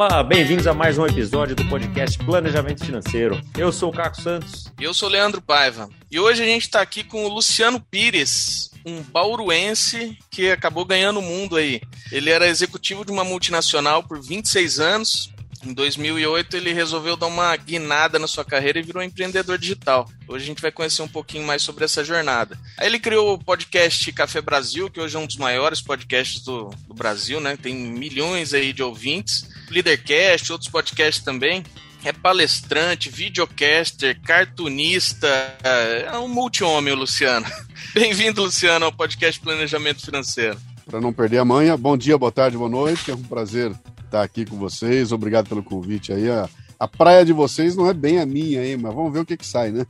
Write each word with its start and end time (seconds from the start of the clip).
Olá, 0.00 0.22
bem-vindos 0.22 0.68
a 0.68 0.72
mais 0.72 0.96
um 0.96 1.04
episódio 1.04 1.56
do 1.56 1.64
podcast 1.64 2.16
Planejamento 2.24 2.86
Financeiro. 2.86 3.40
Eu 3.56 3.72
sou 3.72 3.90
o 3.90 3.92
Caco 3.92 4.22
Santos. 4.22 4.72
E 4.78 4.84
eu 4.84 4.94
sou 4.94 5.08
o 5.08 5.10
Leandro 5.10 5.42
Paiva. 5.42 5.88
E 6.08 6.20
hoje 6.20 6.40
a 6.40 6.46
gente 6.46 6.62
está 6.62 6.80
aqui 6.80 7.02
com 7.02 7.24
o 7.24 7.28
Luciano 7.28 7.80
Pires, 7.80 8.70
um 8.86 9.02
bauruense 9.02 10.16
que 10.30 10.52
acabou 10.52 10.84
ganhando 10.84 11.18
o 11.18 11.22
mundo 11.22 11.56
aí. 11.56 11.80
Ele 12.12 12.30
era 12.30 12.46
executivo 12.46 13.04
de 13.04 13.10
uma 13.10 13.24
multinacional 13.24 14.04
por 14.04 14.22
26 14.22 14.78
anos, 14.78 15.32
em 15.64 15.72
2008, 15.72 16.56
ele 16.56 16.72
resolveu 16.72 17.16
dar 17.16 17.26
uma 17.26 17.54
guinada 17.56 18.18
na 18.18 18.28
sua 18.28 18.44
carreira 18.44 18.78
e 18.78 18.82
virou 18.82 19.02
empreendedor 19.02 19.58
digital. 19.58 20.08
Hoje 20.28 20.44
a 20.44 20.46
gente 20.46 20.62
vai 20.62 20.70
conhecer 20.70 21.02
um 21.02 21.08
pouquinho 21.08 21.44
mais 21.44 21.62
sobre 21.62 21.84
essa 21.84 22.04
jornada. 22.04 22.58
Aí 22.76 22.86
ele 22.86 23.00
criou 23.00 23.34
o 23.34 23.38
podcast 23.38 24.12
Café 24.12 24.40
Brasil, 24.40 24.88
que 24.88 25.00
hoje 25.00 25.16
é 25.16 25.18
um 25.18 25.26
dos 25.26 25.36
maiores 25.36 25.80
podcasts 25.80 26.42
do, 26.42 26.70
do 26.86 26.94
Brasil, 26.94 27.40
né? 27.40 27.56
Tem 27.56 27.74
milhões 27.74 28.54
aí 28.54 28.72
de 28.72 28.82
ouvintes. 28.82 29.48
Leadercast, 29.68 30.52
outros 30.52 30.70
podcasts 30.70 31.24
também. 31.24 31.64
É 32.04 32.12
palestrante, 32.12 33.10
videocaster, 33.10 34.20
cartunista, 34.20 35.26
é 35.64 36.16
um 36.18 36.28
multi-homem, 36.28 36.94
Luciano. 36.94 37.44
Bem-vindo, 37.92 38.42
Luciano, 38.42 38.84
ao 38.84 38.92
podcast 38.92 39.40
Planejamento 39.40 40.04
Financeiro. 40.04 40.56
Para 40.86 41.00
não 41.00 41.12
perder 41.12 41.38
a 41.38 41.44
manhã, 41.44 41.76
bom 41.76 41.96
dia, 41.96 42.16
boa 42.16 42.30
tarde, 42.30 42.56
boa 42.56 42.70
noite. 42.70 43.10
É 43.10 43.14
um 43.14 43.22
prazer 43.22 43.74
estar 44.08 44.22
aqui 44.22 44.44
com 44.44 44.56
vocês. 44.56 45.12
Obrigado 45.12 45.48
pelo 45.48 45.62
convite 45.62 46.12
aí. 46.12 46.28
A, 46.30 46.48
a 46.78 46.88
praia 46.88 47.24
de 47.24 47.32
vocês 47.32 47.76
não 47.76 47.88
é 47.88 47.94
bem 47.94 48.18
a 48.18 48.26
minha 48.26 48.60
aí, 48.60 48.76
mas 48.76 48.94
vamos 48.94 49.12
ver 49.12 49.20
o 49.20 49.26
que, 49.26 49.36
que 49.36 49.46
sai, 49.46 49.70
né? 49.70 49.86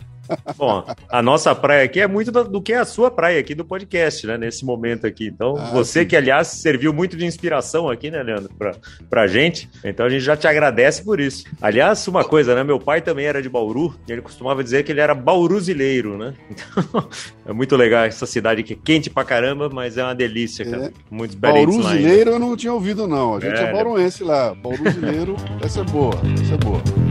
Bom, 0.56 0.84
a 1.09 1.23
nossa 1.23 1.55
praia 1.55 1.84
aqui 1.84 2.00
é 2.00 2.06
muito 2.06 2.30
do, 2.30 2.60
que 2.60 2.73
a 2.73 2.84
sua 2.84 3.10
praia 3.10 3.41
aqui 3.41 3.55
do 3.55 3.64
podcast, 3.64 4.27
né? 4.27 4.37
Nesse 4.37 4.64
momento 4.64 5.07
aqui. 5.07 5.26
Então, 5.26 5.57
ah, 5.57 5.70
você 5.73 6.02
sim. 6.02 6.07
que, 6.07 6.16
aliás, 6.16 6.48
serviu 6.48 6.93
muito 6.93 7.16
de 7.16 7.24
inspiração 7.24 7.88
aqui, 7.88 8.10
né, 8.10 8.23
Leandro, 8.23 8.51
pra, 8.59 8.74
pra 9.09 9.26
gente. 9.26 9.68
Então, 9.85 10.07
a 10.07 10.09
gente 10.09 10.23
já 10.23 10.37
te 10.37 10.46
agradece 10.46 11.04
por 11.04 11.20
isso. 11.20 11.45
Aliás, 11.60 12.07
uma 12.09 12.24
coisa, 12.24 12.54
né? 12.54 12.65
Meu 12.65 12.79
pai 12.79 13.01
também 13.01 13.26
era 13.26 13.43
de 13.43 13.48
Bauru 13.48 13.95
e 14.09 14.12
ele 14.12 14.23
costumava 14.23 14.62
dizer 14.62 14.85
que 14.85 14.93
ele 14.93 15.01
era 15.01 15.15
bauruzileiro, 15.15 16.16
né? 16.16 16.35
Então, 16.59 17.09
é 17.46 17.52
muito 17.52 17.76
legal 17.76 18.04
essa 18.04 18.26
cidade 18.26 18.63
que 18.63 18.74
é 18.74 18.76
quente 18.82 19.09
pra 19.09 19.24
caramba, 19.24 19.68
mas 19.68 19.96
é 19.96 20.02
uma 20.02 20.15
delícia, 20.15 20.65
cara. 20.65 20.87
É. 20.87 20.90
Muitos 21.10 21.37
Bauruzileiro 21.37 22.32
eu 22.32 22.38
não 22.38 22.57
tinha 22.57 22.73
ouvido, 22.73 23.07
não. 23.07 23.37
A 23.37 23.40
gente 23.40 23.59
é, 23.59 23.65
é 23.65 23.73
bauruense 23.73 24.24
lá. 24.24 24.54
Bauruzileiro, 24.54 25.37
essa 25.63 25.80
é 25.80 25.85
boa, 25.85 26.15
essa 26.42 26.54
é 26.54 26.59
boa. 26.59 27.07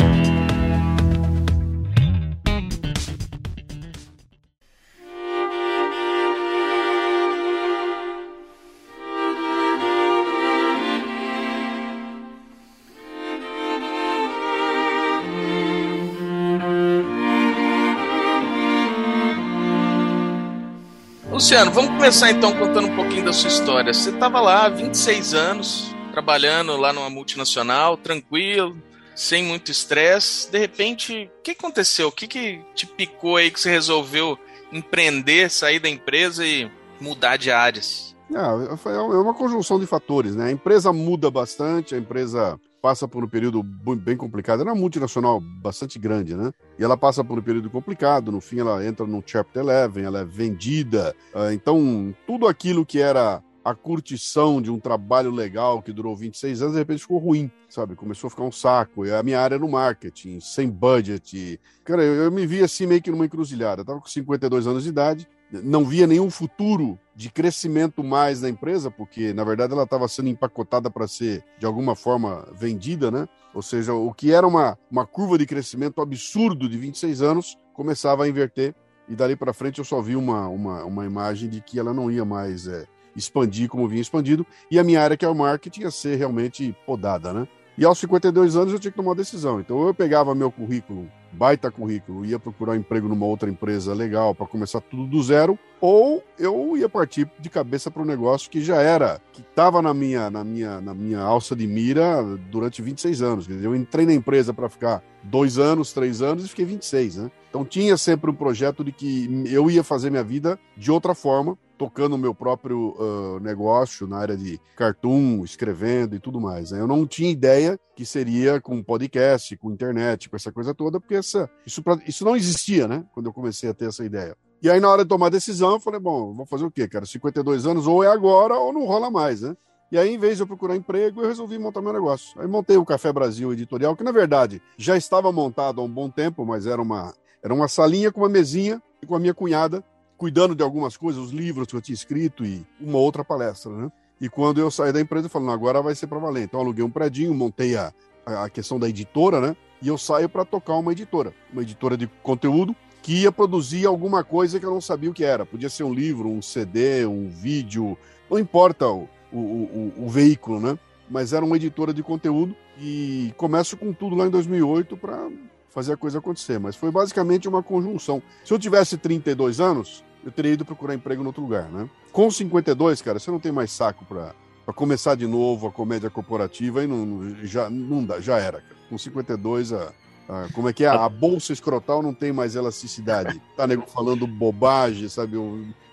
Luciano, 21.48 21.72
vamos 21.72 21.92
começar 21.92 22.30
então 22.30 22.52
contando 22.52 22.90
um 22.90 22.96
pouquinho 22.98 23.24
da 23.24 23.32
sua 23.32 23.48
história. 23.48 23.94
Você 23.94 24.10
estava 24.10 24.42
lá 24.42 24.66
há 24.66 24.70
26 24.70 25.34
anos, 25.34 25.96
trabalhando 26.12 26.76
lá 26.76 26.92
numa 26.92 27.10
multinacional, 27.10 27.96
tranquilo, 27.96 28.76
sem 29.16 29.46
muito 29.46 29.72
estresse. 29.72 30.52
De 30.52 30.60
repente, 30.60 31.32
o 31.40 31.42
que 31.42 31.52
aconteceu? 31.52 32.10
O 32.10 32.12
que, 32.12 32.28
que 32.28 32.62
te 32.76 32.86
picou 32.86 33.38
aí 33.38 33.50
que 33.50 33.62
você 33.62 33.70
resolveu 33.70 34.38
empreender, 34.74 35.50
sair 35.50 35.80
da 35.80 35.88
empresa 35.88 36.46
e 36.46 36.70
mudar 37.00 37.38
de 37.38 37.50
áreas? 37.50 38.14
É, 38.30 38.90
é 38.92 39.00
uma 39.00 39.34
conjunção 39.34 39.80
de 39.80 39.88
fatores, 39.88 40.36
né? 40.36 40.48
A 40.48 40.52
empresa 40.52 40.92
muda 40.92 41.32
bastante, 41.32 41.96
a 41.96 41.98
empresa 41.98 42.60
passa 42.88 43.06
por 43.06 43.22
um 43.22 43.28
período 43.28 43.62
bem 43.62 44.16
complicado. 44.16 44.62
Ela 44.62 44.70
é 44.70 44.74
uma 44.74 44.80
multinacional 44.80 45.42
bastante 45.42 46.00
grande, 46.00 46.38
né? 46.38 46.54
E 46.80 46.84
ela 46.86 46.96
passa 46.96 47.22
por 47.22 47.38
um 47.38 47.42
período 47.42 47.70
complicado. 47.70 48.32
No 48.32 48.40
fim, 48.40 48.62
ela 48.62 48.86
entra 48.86 49.06
no 49.06 49.22
Chapter 49.26 49.62
11, 49.62 50.02
ela 50.02 50.20
é 50.20 50.24
vendida. 50.24 51.14
Ah, 51.36 51.54
então, 51.54 52.16
tudo 52.26 52.48
aquilo 52.48 52.86
que 52.86 53.02
era 53.02 53.44
a 53.62 53.76
curtição 53.76 54.62
de 54.62 54.72
um 54.72 54.80
trabalho 54.80 55.32
legal 55.32 55.82
que 55.82 55.92
durou 55.92 56.16
26 56.16 56.62
anos, 56.62 56.74
de 56.76 56.80
repente 56.80 57.02
ficou 57.02 57.18
ruim, 57.18 57.52
sabe? 57.68 57.94
Começou 57.94 58.30
a 58.30 58.32
ficar 58.32 58.44
um 58.44 58.54
saco. 58.54 59.06
E 59.06 59.12
a 59.12 59.22
minha 59.22 59.42
área 59.42 59.56
era 59.56 59.62
no 59.62 59.70
marketing, 59.70 60.40
sem 60.40 60.70
budget. 60.70 61.60
Cara, 61.84 62.02
eu, 62.02 62.24
eu 62.24 62.32
me 62.32 62.48
vi 62.48 62.64
assim 62.64 62.88
meio 62.88 63.02
que 63.02 63.12
numa 63.12 63.26
encruzilhada. 63.26 63.82
Eu 63.82 63.86
tava 63.86 64.00
com 64.00 64.08
52 64.08 64.66
anos 64.66 64.84
de 64.84 64.90
idade, 64.90 65.28
não 65.52 65.86
via 65.86 66.06
nenhum 66.06 66.30
futuro 66.30 67.00
de 67.16 67.32
crescimento 67.32 68.04
mais 68.04 68.42
na 68.42 68.50
empresa, 68.50 68.92
porque 68.92 69.34
na 69.34 69.44
verdade 69.44 69.74
ela 69.74 69.84
estava 69.84 70.08
sendo 70.08 70.30
empacotada 70.30 70.90
para 70.90 71.08
ser 71.08 71.44
de 71.58 71.66
alguma 71.66 71.96
forma 71.96 72.48
vendida, 72.54 73.10
né? 73.10 73.28
Ou 73.54 73.62
seja, 73.62 73.94
o 73.94 74.14
que 74.14 74.32
era 74.32 74.46
uma, 74.46 74.78
uma 74.92 75.06
curva 75.06 75.38
de 75.38 75.46
crescimento 75.46 76.02
absurdo 76.02 76.70
de 76.70 76.78
26 76.78 77.22
anos 77.22 77.58
começava 77.74 78.24
a 78.24 78.30
inverter 78.30 78.76
e 79.10 79.16
dali 79.16 79.36
para 79.36 79.54
frente 79.54 79.80
eu 79.80 79.86
só 79.86 80.02
vi 80.02 80.16
uma, 80.16 80.48
uma, 80.48 80.84
uma 80.84 81.06
imagem 81.06 81.50
de 81.50 81.62
que 81.62 81.80
ela 81.80 81.94
não 81.94 82.12
ia 82.12 82.26
mais 82.26 82.68
é, 82.68 82.86
expandir 83.16 83.70
como 83.70 83.88
vinha 83.88 84.02
expandido 84.02 84.46
e 84.70 84.78
a 84.78 84.84
minha 84.84 85.02
área 85.02 85.18
que 85.18 85.26
é 85.26 85.30
o 85.30 85.36
marketing 85.36 85.82
ia 85.82 85.92
ser 85.92 86.18
realmente 86.18 86.76
podada, 86.86 87.34
né? 87.34 87.48
E 87.78 87.86
aos 87.86 88.00
52 88.00 88.56
anos 88.56 88.74
eu 88.74 88.80
tinha 88.80 88.92
que 88.92 88.98
tomar 88.98 89.10
uma 89.10 89.16
decisão. 89.16 89.60
Então 89.60 89.86
eu 89.86 89.94
pegava 89.94 90.34
meu 90.34 90.52
currículo 90.52 91.10
baita 91.32 91.72
currículo, 91.72 92.26
ia 92.26 92.40
procurar 92.40 92.74
um 92.74 92.76
emprego 92.76 93.08
numa 93.08 93.26
outra 93.26 93.50
empresa 93.50 93.94
legal 93.94 94.34
para 94.34 94.48
começar 94.48 94.82
tudo 94.82 95.06
do 95.06 95.22
zero, 95.22 95.58
ou 95.80 96.24
eu 96.40 96.76
ia 96.76 96.90
partir 96.90 97.30
de 97.40 97.50
cabeça 97.50 97.92
para 97.92 98.02
um 98.02 98.06
negócio 98.06 98.50
que 98.50 98.62
já 98.62 98.82
era, 98.82 99.22
que 99.32 99.42
estava 99.42 99.82
na 99.82 99.94
minha, 99.94 100.30
na, 100.30 100.44
minha, 100.44 100.82
na 100.82 100.94
minha 100.94 101.20
alça 101.20 101.56
de 101.56 101.68
mira 101.68 102.24
durante 102.50 102.82
26 102.82 103.22
anos. 103.22 103.48
Quer 103.48 103.54
dizer, 103.54 103.68
eu 103.68 103.76
entrei 103.76 104.06
na 104.06 104.14
empresa 104.14 104.54
para 104.54 104.70
ficar 104.70 105.04
dois 105.24 105.58
anos, 105.58 105.94
três 105.94 106.22
anos 106.22 106.46
e 106.46 106.50
fiquei 106.50 106.66
26, 106.66 107.18
né? 107.18 107.32
Então 107.50 107.64
tinha 107.64 107.98
sempre 107.98 108.30
um 108.30 108.34
projeto 108.34 108.84
de 108.84 108.92
que 108.92 109.44
eu 109.48 109.70
ia 109.70 109.84
fazer 109.84 110.10
minha 110.10 110.24
vida 110.24 110.60
de 110.76 110.92
outra 110.92 111.14
forma, 111.14 111.58
tocando 111.78 112.16
o 112.16 112.18
meu 112.18 112.34
próprio 112.34 112.96
uh, 112.98 113.40
negócio 113.40 114.08
na 114.08 114.18
área 114.18 114.36
de 114.36 114.60
cartoon, 114.76 115.44
escrevendo 115.44 116.16
e 116.16 116.20
tudo 116.20 116.42
mais. 116.42 116.72
Né? 116.72 116.80
Eu 116.80 116.88
não 116.88 117.06
tinha 117.06 117.30
ideia 117.30 117.80
que 117.96 118.06
seria 118.06 118.60
com 118.60 118.84
podcast, 118.84 119.56
com 119.58 119.72
internet, 119.72 120.30
com 120.30 120.36
essa 120.36 120.52
coisa 120.52 120.74
toda, 120.74 121.00
porque 121.00 121.16
essa, 121.16 121.50
isso, 121.66 121.84
pra, 121.84 121.98
isso 122.08 122.26
não 122.26 122.36
existia, 122.36 122.88
né? 122.88 123.06
Quando 123.14 123.28
eu 123.28 123.34
comecei 123.34 123.70
a 123.70 123.74
ter 123.74 123.88
essa 123.88 124.04
ideia. 124.04 124.36
E 124.62 124.70
aí, 124.70 124.80
na 124.80 124.90
hora 124.90 125.04
de 125.04 125.10
tomar 125.10 125.28
a 125.28 125.32
decisão, 125.32 125.74
eu 125.74 125.80
falei, 125.80 126.00
bom, 126.00 126.34
vou 126.34 126.46
fazer 126.46 126.66
o 126.66 126.72
quê, 126.72 126.88
cara? 126.88 127.06
52 127.06 127.68
anos, 127.68 127.86
ou 127.86 128.04
é 128.04 128.08
agora, 128.08 128.56
ou 128.56 128.74
não 128.74 128.86
rola 128.86 129.12
mais, 129.12 129.42
né? 129.42 129.56
E 129.92 129.98
aí, 129.98 130.14
em 130.14 130.18
vez 130.18 130.38
de 130.38 130.44
eu 130.44 130.48
procurar 130.48 130.76
emprego, 130.76 131.22
eu 131.22 131.28
resolvi 131.28 131.58
montar 131.58 131.82
meu 131.82 131.94
negócio. 131.94 132.40
Aí 132.42 132.48
montei 132.48 132.76
o 132.76 132.86
Café 132.86 133.14
Brasil 133.14 133.54
Editorial, 133.54 133.96
que 133.96 134.04
na 134.04 134.12
verdade 134.12 134.62
já 134.78 134.98
estava 134.98 135.32
montado 135.32 135.80
há 135.80 135.84
um 135.84 135.90
bom 135.90 136.10
tempo, 136.10 136.46
mas 136.46 136.68
era 136.68 136.82
uma, 136.82 137.14
era 137.42 137.54
uma 137.54 137.68
salinha 137.68 138.12
com 138.12 138.22
uma 138.22 138.30
mesinha 138.30 138.82
e 139.02 139.06
com 139.06 139.16
a 139.16 139.20
minha 139.20 139.34
cunhada, 139.34 139.84
cuidando 140.18 140.56
de 140.56 140.64
algumas 140.64 140.98
coisas, 140.98 141.22
os 141.22 141.32
livros 141.32 141.68
que 141.68 141.76
eu 141.76 141.82
tinha 141.82 141.94
escrito 141.94 142.44
e 142.44 142.66
uma 142.80 142.98
outra 142.98 143.24
palestra, 143.24 143.72
né? 143.72 143.92
E 144.20 144.28
quando 144.28 144.60
eu 144.60 144.72
saí 144.72 144.92
da 144.92 145.00
empresa, 145.00 145.30
não, 145.36 145.52
agora 145.52 145.82
vai 145.82 145.94
ser 145.94 146.08
para 146.08 146.18
valer. 146.18 146.44
Então, 146.44 146.60
aluguei 146.60 146.84
um 146.84 146.90
predinho, 146.90 147.34
montei 147.36 147.78
a, 147.78 147.94
a 148.26 148.50
questão 148.50 148.80
da 148.80 148.90
editora, 148.90 149.40
né? 149.40 149.56
E 149.82 149.88
eu 149.88 149.98
saio 149.98 150.28
para 150.28 150.44
tocar 150.44 150.74
uma 150.74 150.92
editora, 150.92 151.34
uma 151.54 151.62
editora 151.62 151.96
de 151.96 152.08
conteúdo 152.24 152.76
que 153.04 153.22
ia 153.22 153.32
produzir 153.32 153.86
alguma 153.86 154.24
coisa 154.24 154.60
que 154.60 154.66
eu 154.66 154.72
não 154.72 154.82
sabia 154.82 155.10
o 155.10 155.14
que 155.14 155.24
era. 155.24 155.46
Podia 155.46 155.70
ser 155.70 155.84
um 155.84 155.94
livro, 155.94 156.30
um 156.30 156.42
CD, 156.42 157.06
um 157.06 157.30
vídeo, 157.30 157.96
não 158.30 158.40
importa 158.40 158.88
o, 158.88 159.08
o, 159.32 159.38
o, 159.38 159.94
o 160.06 160.10
veículo, 160.10 160.60
né? 160.60 160.80
Mas 161.10 161.32
era 161.32 161.46
uma 161.46 161.56
editora 161.56 161.94
de 161.94 162.02
conteúdo 162.02 162.56
e 162.80 163.34
começo 163.38 163.78
com 163.78 163.94
tudo 163.94 164.16
lá 164.16 164.26
em 164.26 164.30
2008 164.30 164.98
para 164.98 165.30
fazer 165.78 165.94
a 165.94 165.98
coisa 165.98 166.18
acontecer. 166.18 166.60
Mas 166.60 166.76
foi 166.76 166.90
basicamente 166.90 167.48
uma 167.48 167.62
conjunção. 167.62 168.20
Se 168.44 168.52
eu 168.52 168.58
tivesse 168.58 168.98
32 168.98 169.60
anos, 169.60 170.04
eu 170.26 170.32
teria 170.32 170.54
ido 170.54 170.66
procurar 170.66 170.96
emprego 170.96 171.22
em 171.22 171.26
outro 171.28 171.44
lugar, 171.44 171.70
né? 171.70 171.88
Com 172.12 172.32
52, 172.32 173.00
cara, 173.04 173.20
você 173.20 173.30
não 173.30 173.40
tem 173.40 173.52
mais 173.52 173.72
saco 173.72 174.04
para 174.04 174.34
começar 174.74 175.14
de 175.14 175.28
novo 175.28 175.68
a 175.68 175.72
comédia 175.72 176.10
corporativa 176.10 176.84
e 176.84 176.88
não, 176.88 177.46
já, 177.46 177.70
não 177.70 178.04
dá, 178.04 178.20
já 178.20 178.40
era, 178.40 178.60
cara. 178.60 178.76
Com 178.90 178.98
52, 178.98 179.72
a, 179.72 179.94
a, 180.28 180.48
como 180.52 180.68
é 180.68 180.74
que 180.74 180.84
é? 180.84 180.88
A 180.88 181.08
bolsa 181.08 181.54
escrotal 181.54 182.02
não 182.02 182.14
tem 182.14 182.34
mais 182.34 182.56
elasticidade. 182.56 183.40
Tá, 183.56 183.68
nego, 183.68 183.86
falando 183.86 184.26
bobagem, 184.26 185.08
sabe? 185.10 185.38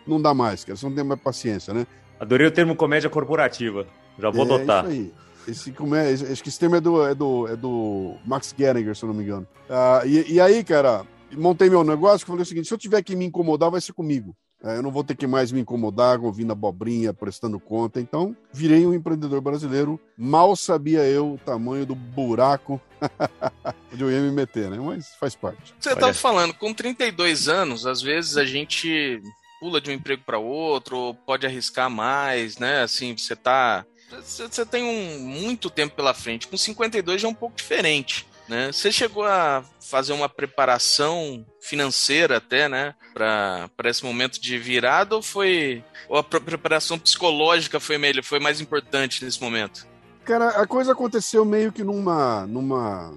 Não 0.07 0.21
dá 0.21 0.33
mais, 0.33 0.65
cara. 0.65 0.77
Você 0.77 0.87
não 0.87 0.95
tem 0.95 1.05
mais 1.05 1.21
paciência, 1.21 1.75
né? 1.75 1.87
Adorei 2.19 2.47
o 2.47 2.51
termo 2.51 2.75
comédia 2.75 3.11
corporativa. 3.11 3.87
Já 4.19 4.31
vou 4.31 4.47
é, 4.47 4.55
adotar. 4.55 4.85
Isso 4.85 4.93
aí. 4.93 5.13
Esse, 5.47 5.73
como 5.73 5.95
é, 5.95 6.13
acho 6.13 6.43
que 6.43 6.49
esse 6.49 6.59
termo 6.59 6.77
é 6.77 6.81
do, 6.81 7.07
é 7.07 7.15
do, 7.15 7.49
é 7.49 7.57
do 7.57 8.15
Max 8.25 8.55
Geringer, 8.57 8.95
se 8.97 9.05
eu 9.05 9.09
não 9.09 9.15
me 9.15 9.23
engano. 9.23 9.47
Ah, 9.69 10.03
e, 10.05 10.35
e 10.35 10.41
aí, 10.41 10.65
cara, 10.65 11.07
montei 11.33 11.69
meu 11.69 11.85
negócio, 11.85 12.27
falei 12.27 12.43
o 12.43 12.47
seguinte: 12.47 12.69
se 12.69 12.75
eu 12.75 12.79
tiver 12.79 13.03
que 13.03 13.17
me 13.17 13.27
incomodar, 13.27 13.71
vai 13.71 13.81
ser 13.81 13.93
comigo. 13.93 14.35
É, 14.65 14.79
eu 14.79 14.83
não 14.83 14.91
vou 14.91 15.05
ter 15.05 15.15
que 15.15 15.27
mais 15.27 15.53
me 15.53 15.61
incomodar 15.61 16.19
ouvindo 16.21 16.53
abobrinha, 16.53 17.13
prestando 17.13 17.61
conta. 17.61 18.01
Então, 18.01 18.35
virei 18.51 18.87
um 18.87 18.95
empreendedor 18.95 19.43
brasileiro. 19.43 20.01
Mal 20.17 20.57
sabia 20.57 21.01
eu 21.01 21.35
o 21.35 21.39
tamanho 21.39 21.85
do 21.85 21.95
buraco 21.95 22.81
onde 23.93 24.03
eu 24.03 24.11
ia 24.11 24.23
me 24.23 24.31
meter, 24.31 24.71
né? 24.71 24.79
Mas 24.79 25.15
faz 25.21 25.35
parte. 25.37 25.75
Você 25.79 25.93
estava 25.93 26.15
falando, 26.15 26.55
com 26.55 26.73
32 26.73 27.47
anos, 27.47 27.85
às 27.85 28.01
vezes 28.01 28.39
a 28.39 28.45
gente 28.47 29.21
pula 29.61 29.83
de 29.83 29.91
um 29.91 29.95
emprego 29.95 30.23
para 30.25 30.39
outro, 30.39 31.15
pode 31.27 31.47
arriscar 31.47 31.91
mais, 31.91 32.57
né? 32.57 32.83
Assim, 32.83 33.15
você 33.15 33.37
tá 33.37 33.85
você 34.11 34.65
tem 34.67 34.83
um, 34.83 35.19
muito 35.21 35.71
tempo 35.71 35.95
pela 35.95 36.15
frente. 36.15 36.49
Com 36.49 36.57
52 36.57 37.21
já 37.21 37.29
é 37.29 37.31
um 37.31 37.35
pouco 37.35 37.57
diferente. 37.57 38.27
Né? 38.49 38.71
Você 38.73 38.93
chegou 38.93 39.25
a 39.25 39.65
fazer 39.81 40.13
uma 40.13 40.29
preparação 40.29 41.47
financeira 41.61 42.37
até, 42.37 42.69
né, 42.69 42.95
para 43.15 43.71
esse 43.85 44.05
momento 44.05 44.41
de 44.41 44.59
virada 44.59 45.17
ou 45.17 45.23
foi 45.23 45.83
ou 46.09 46.19
a 46.19 46.23
preparação 46.23 46.99
psicológica 46.99 47.81
foi 47.81 47.97
melhor, 47.97 48.23
foi 48.23 48.39
mais 48.39 48.61
importante 48.61 49.25
nesse 49.25 49.41
momento? 49.41 49.87
Cara, 50.25 50.49
a 50.49 50.67
coisa 50.67 50.93
aconteceu 50.93 51.45
meio 51.45 51.71
que 51.71 51.85
numa. 51.85 52.47
numa 52.47 53.13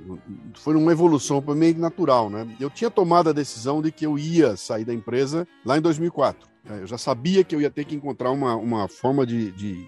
foi 0.55 0.73
numa 0.73 0.91
evolução 0.91 1.41
meio 1.55 1.77
natural, 1.77 2.29
né? 2.29 2.45
Eu 2.59 2.69
tinha 2.69 2.91
tomado 2.91 3.29
a 3.29 3.33
decisão 3.33 3.81
de 3.81 3.93
que 3.93 4.05
eu 4.05 4.17
ia 4.17 4.57
sair 4.57 4.83
da 4.83 4.93
empresa 4.93 5.47
lá 5.65 5.77
em 5.77 5.81
2004. 5.81 6.47
É, 6.69 6.81
eu 6.81 6.87
já 6.87 6.97
sabia 6.97 7.45
que 7.45 7.55
eu 7.55 7.61
ia 7.61 7.71
ter 7.71 7.85
que 7.85 7.95
encontrar 7.95 8.31
uma, 8.31 8.55
uma 8.55 8.89
forma 8.89 9.25
de, 9.25 9.51
de 9.53 9.87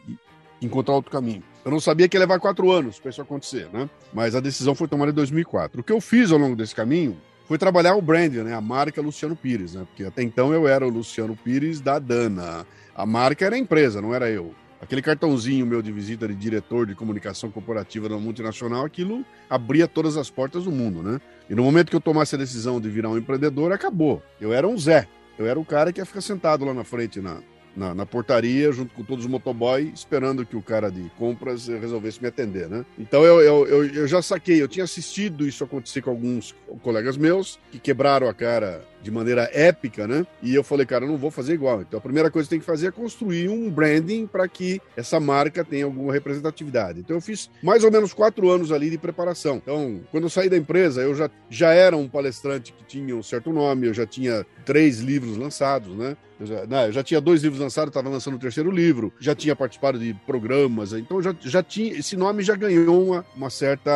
encontrar 0.61 0.95
outro 0.95 1.11
caminho. 1.11 1.43
Eu 1.63 1.71
não 1.71 1.79
sabia 1.79 2.07
que 2.07 2.15
ia 2.15 2.21
levar 2.21 2.39
quatro 2.39 2.71
anos 2.71 2.99
para 2.99 3.09
isso 3.09 3.21
acontecer, 3.21 3.69
né? 3.71 3.89
Mas 4.13 4.35
a 4.35 4.39
decisão 4.39 4.73
foi 4.73 4.87
tomada 4.87 5.11
em 5.11 5.15
2004. 5.15 5.81
O 5.81 5.83
que 5.83 5.91
eu 5.91 6.01
fiz 6.01 6.31
ao 6.31 6.37
longo 6.37 6.55
desse 6.55 6.73
caminho 6.73 7.17
foi 7.47 7.57
trabalhar 7.57 7.95
o 7.95 8.01
brand, 8.01 8.33
né? 8.33 8.53
A 8.53 8.61
marca 8.61 9.01
Luciano 9.01 9.35
Pires, 9.35 9.73
né? 9.73 9.85
Porque 9.85 10.03
até 10.03 10.23
então 10.23 10.53
eu 10.53 10.67
era 10.67 10.85
o 10.85 10.89
Luciano 10.89 11.35
Pires 11.35 11.81
da 11.81 11.99
Dana. 11.99 12.65
A 12.95 13.05
marca 13.05 13.45
era 13.45 13.55
a 13.55 13.59
empresa, 13.59 14.01
não 14.01 14.13
era 14.13 14.29
eu. 14.29 14.53
Aquele 14.81 15.01
cartãozinho 15.01 15.65
meu 15.65 15.81
de 15.81 15.91
visita 15.91 16.27
de 16.27 16.35
diretor 16.35 16.85
de 16.85 16.95
comunicação 16.95 17.51
corporativa 17.51 18.07
da 18.07 18.17
multinacional, 18.17 18.85
aquilo 18.85 19.25
abria 19.49 19.87
todas 19.87 20.15
as 20.15 20.29
portas 20.29 20.63
do 20.63 20.71
mundo, 20.71 21.03
né? 21.03 21.19
E 21.49 21.55
no 21.55 21.63
momento 21.63 21.89
que 21.89 21.95
eu 21.95 22.01
tomasse 22.01 22.35
a 22.35 22.37
decisão 22.37 22.79
de 22.79 22.89
virar 22.89 23.09
um 23.09 23.17
empreendedor, 23.17 23.73
acabou. 23.73 24.23
Eu 24.39 24.53
era 24.53 24.67
um 24.67 24.77
Zé. 24.77 25.07
Eu 25.37 25.45
era 25.47 25.59
o 25.59 25.65
cara 25.65 25.91
que 25.91 25.99
ia 25.99 26.05
ficar 26.05 26.21
sentado 26.21 26.65
lá 26.65 26.73
na 26.73 26.83
frente 26.83 27.19
na, 27.19 27.41
na, 27.79 27.95
na, 27.95 28.05
portaria, 28.05 28.71
junto 28.71 28.93
com 28.93 29.03
todos 29.03 29.23
os 29.23 29.31
motoboy, 29.31 29.89
esperando 29.95 30.45
que 30.45 30.57
o 30.57 30.61
cara 30.61 30.91
de 30.91 31.09
compras 31.17 31.67
resolvesse 31.67 32.21
me 32.21 32.27
atender, 32.27 32.67
né? 32.67 32.85
Então 32.97 33.23
eu, 33.23 33.39
eu, 33.39 33.65
eu, 33.65 33.85
eu 33.85 34.07
já 34.07 34.21
saquei, 34.21 34.61
eu 34.61 34.67
tinha 34.67 34.83
assistido 34.83 35.47
isso 35.47 35.63
acontecer 35.63 36.01
com 36.01 36.09
alguns 36.09 36.53
colegas 36.83 37.15
meus 37.15 37.57
que 37.71 37.79
quebraram 37.79 38.27
a 38.27 38.33
cara 38.33 38.83
de 39.01 39.09
maneira 39.09 39.49
épica, 39.53 40.05
né? 40.05 40.27
E 40.41 40.53
eu 40.53 40.63
falei, 40.63 40.85
cara, 40.85 41.05
eu 41.05 41.09
não 41.09 41.17
vou 41.17 41.31
fazer 41.31 41.53
igual. 41.53 41.81
Então 41.81 41.97
a 41.97 42.01
primeira 42.01 42.29
coisa 42.29 42.47
que 42.47 42.51
tem 42.51 42.59
que 42.59 42.65
fazer 42.65 42.87
é 42.87 42.91
construir 42.91 43.47
um 43.47 43.69
branding 43.69 44.27
para 44.27 44.45
que 44.47 44.81
essa 44.97 45.19
marca 45.19 45.63
tenha 45.63 45.85
alguma 45.85 46.11
representatividade. 46.11 46.99
Então 46.99 47.15
eu 47.15 47.21
fiz 47.21 47.49
mais 47.63 47.83
ou 47.83 47.91
menos 47.91 48.13
quatro 48.13 48.49
anos 48.49 48.71
ali 48.71 48.89
de 48.89 48.97
preparação. 48.97 49.55
Então, 49.55 50.01
quando 50.11 50.23
eu 50.23 50.29
saí 50.29 50.49
da 50.49 50.57
empresa, 50.57 51.01
eu 51.01 51.15
já, 51.15 51.29
já 51.49 51.71
era 51.71 51.95
um 51.95 52.09
palestrante 52.09 52.73
que 52.73 52.83
tinha 52.83 53.15
um 53.15 53.23
certo 53.23 53.53
nome, 53.53 53.87
eu 53.87 53.93
já 53.93 54.05
tinha 54.05 54.45
três 54.65 54.99
livros 54.99 55.37
lançados, 55.37 55.95
né? 55.95 56.17
Eu 56.39 56.45
já, 56.45 56.65
não, 56.65 56.85
eu 56.85 56.91
já 56.91 57.03
tinha 57.03 57.19
dois 57.19 57.43
livros 57.43 57.59
lançados, 57.59 57.89
estava 57.89 58.07
lançando 58.07 58.35
o 58.35 58.39
terceiro 58.39 58.71
livro, 58.71 59.13
já 59.19 59.35
tinha 59.35 59.55
participado 59.55 59.99
de 59.99 60.13
programas, 60.25 60.93
então 60.93 61.21
já, 61.21 61.35
já 61.41 61.61
tinha. 61.61 61.91
Esse 61.93 62.15
nome 62.15 62.43
já 62.43 62.55
ganhou 62.55 63.07
uma, 63.07 63.25
uma 63.35 63.49
certa. 63.49 63.91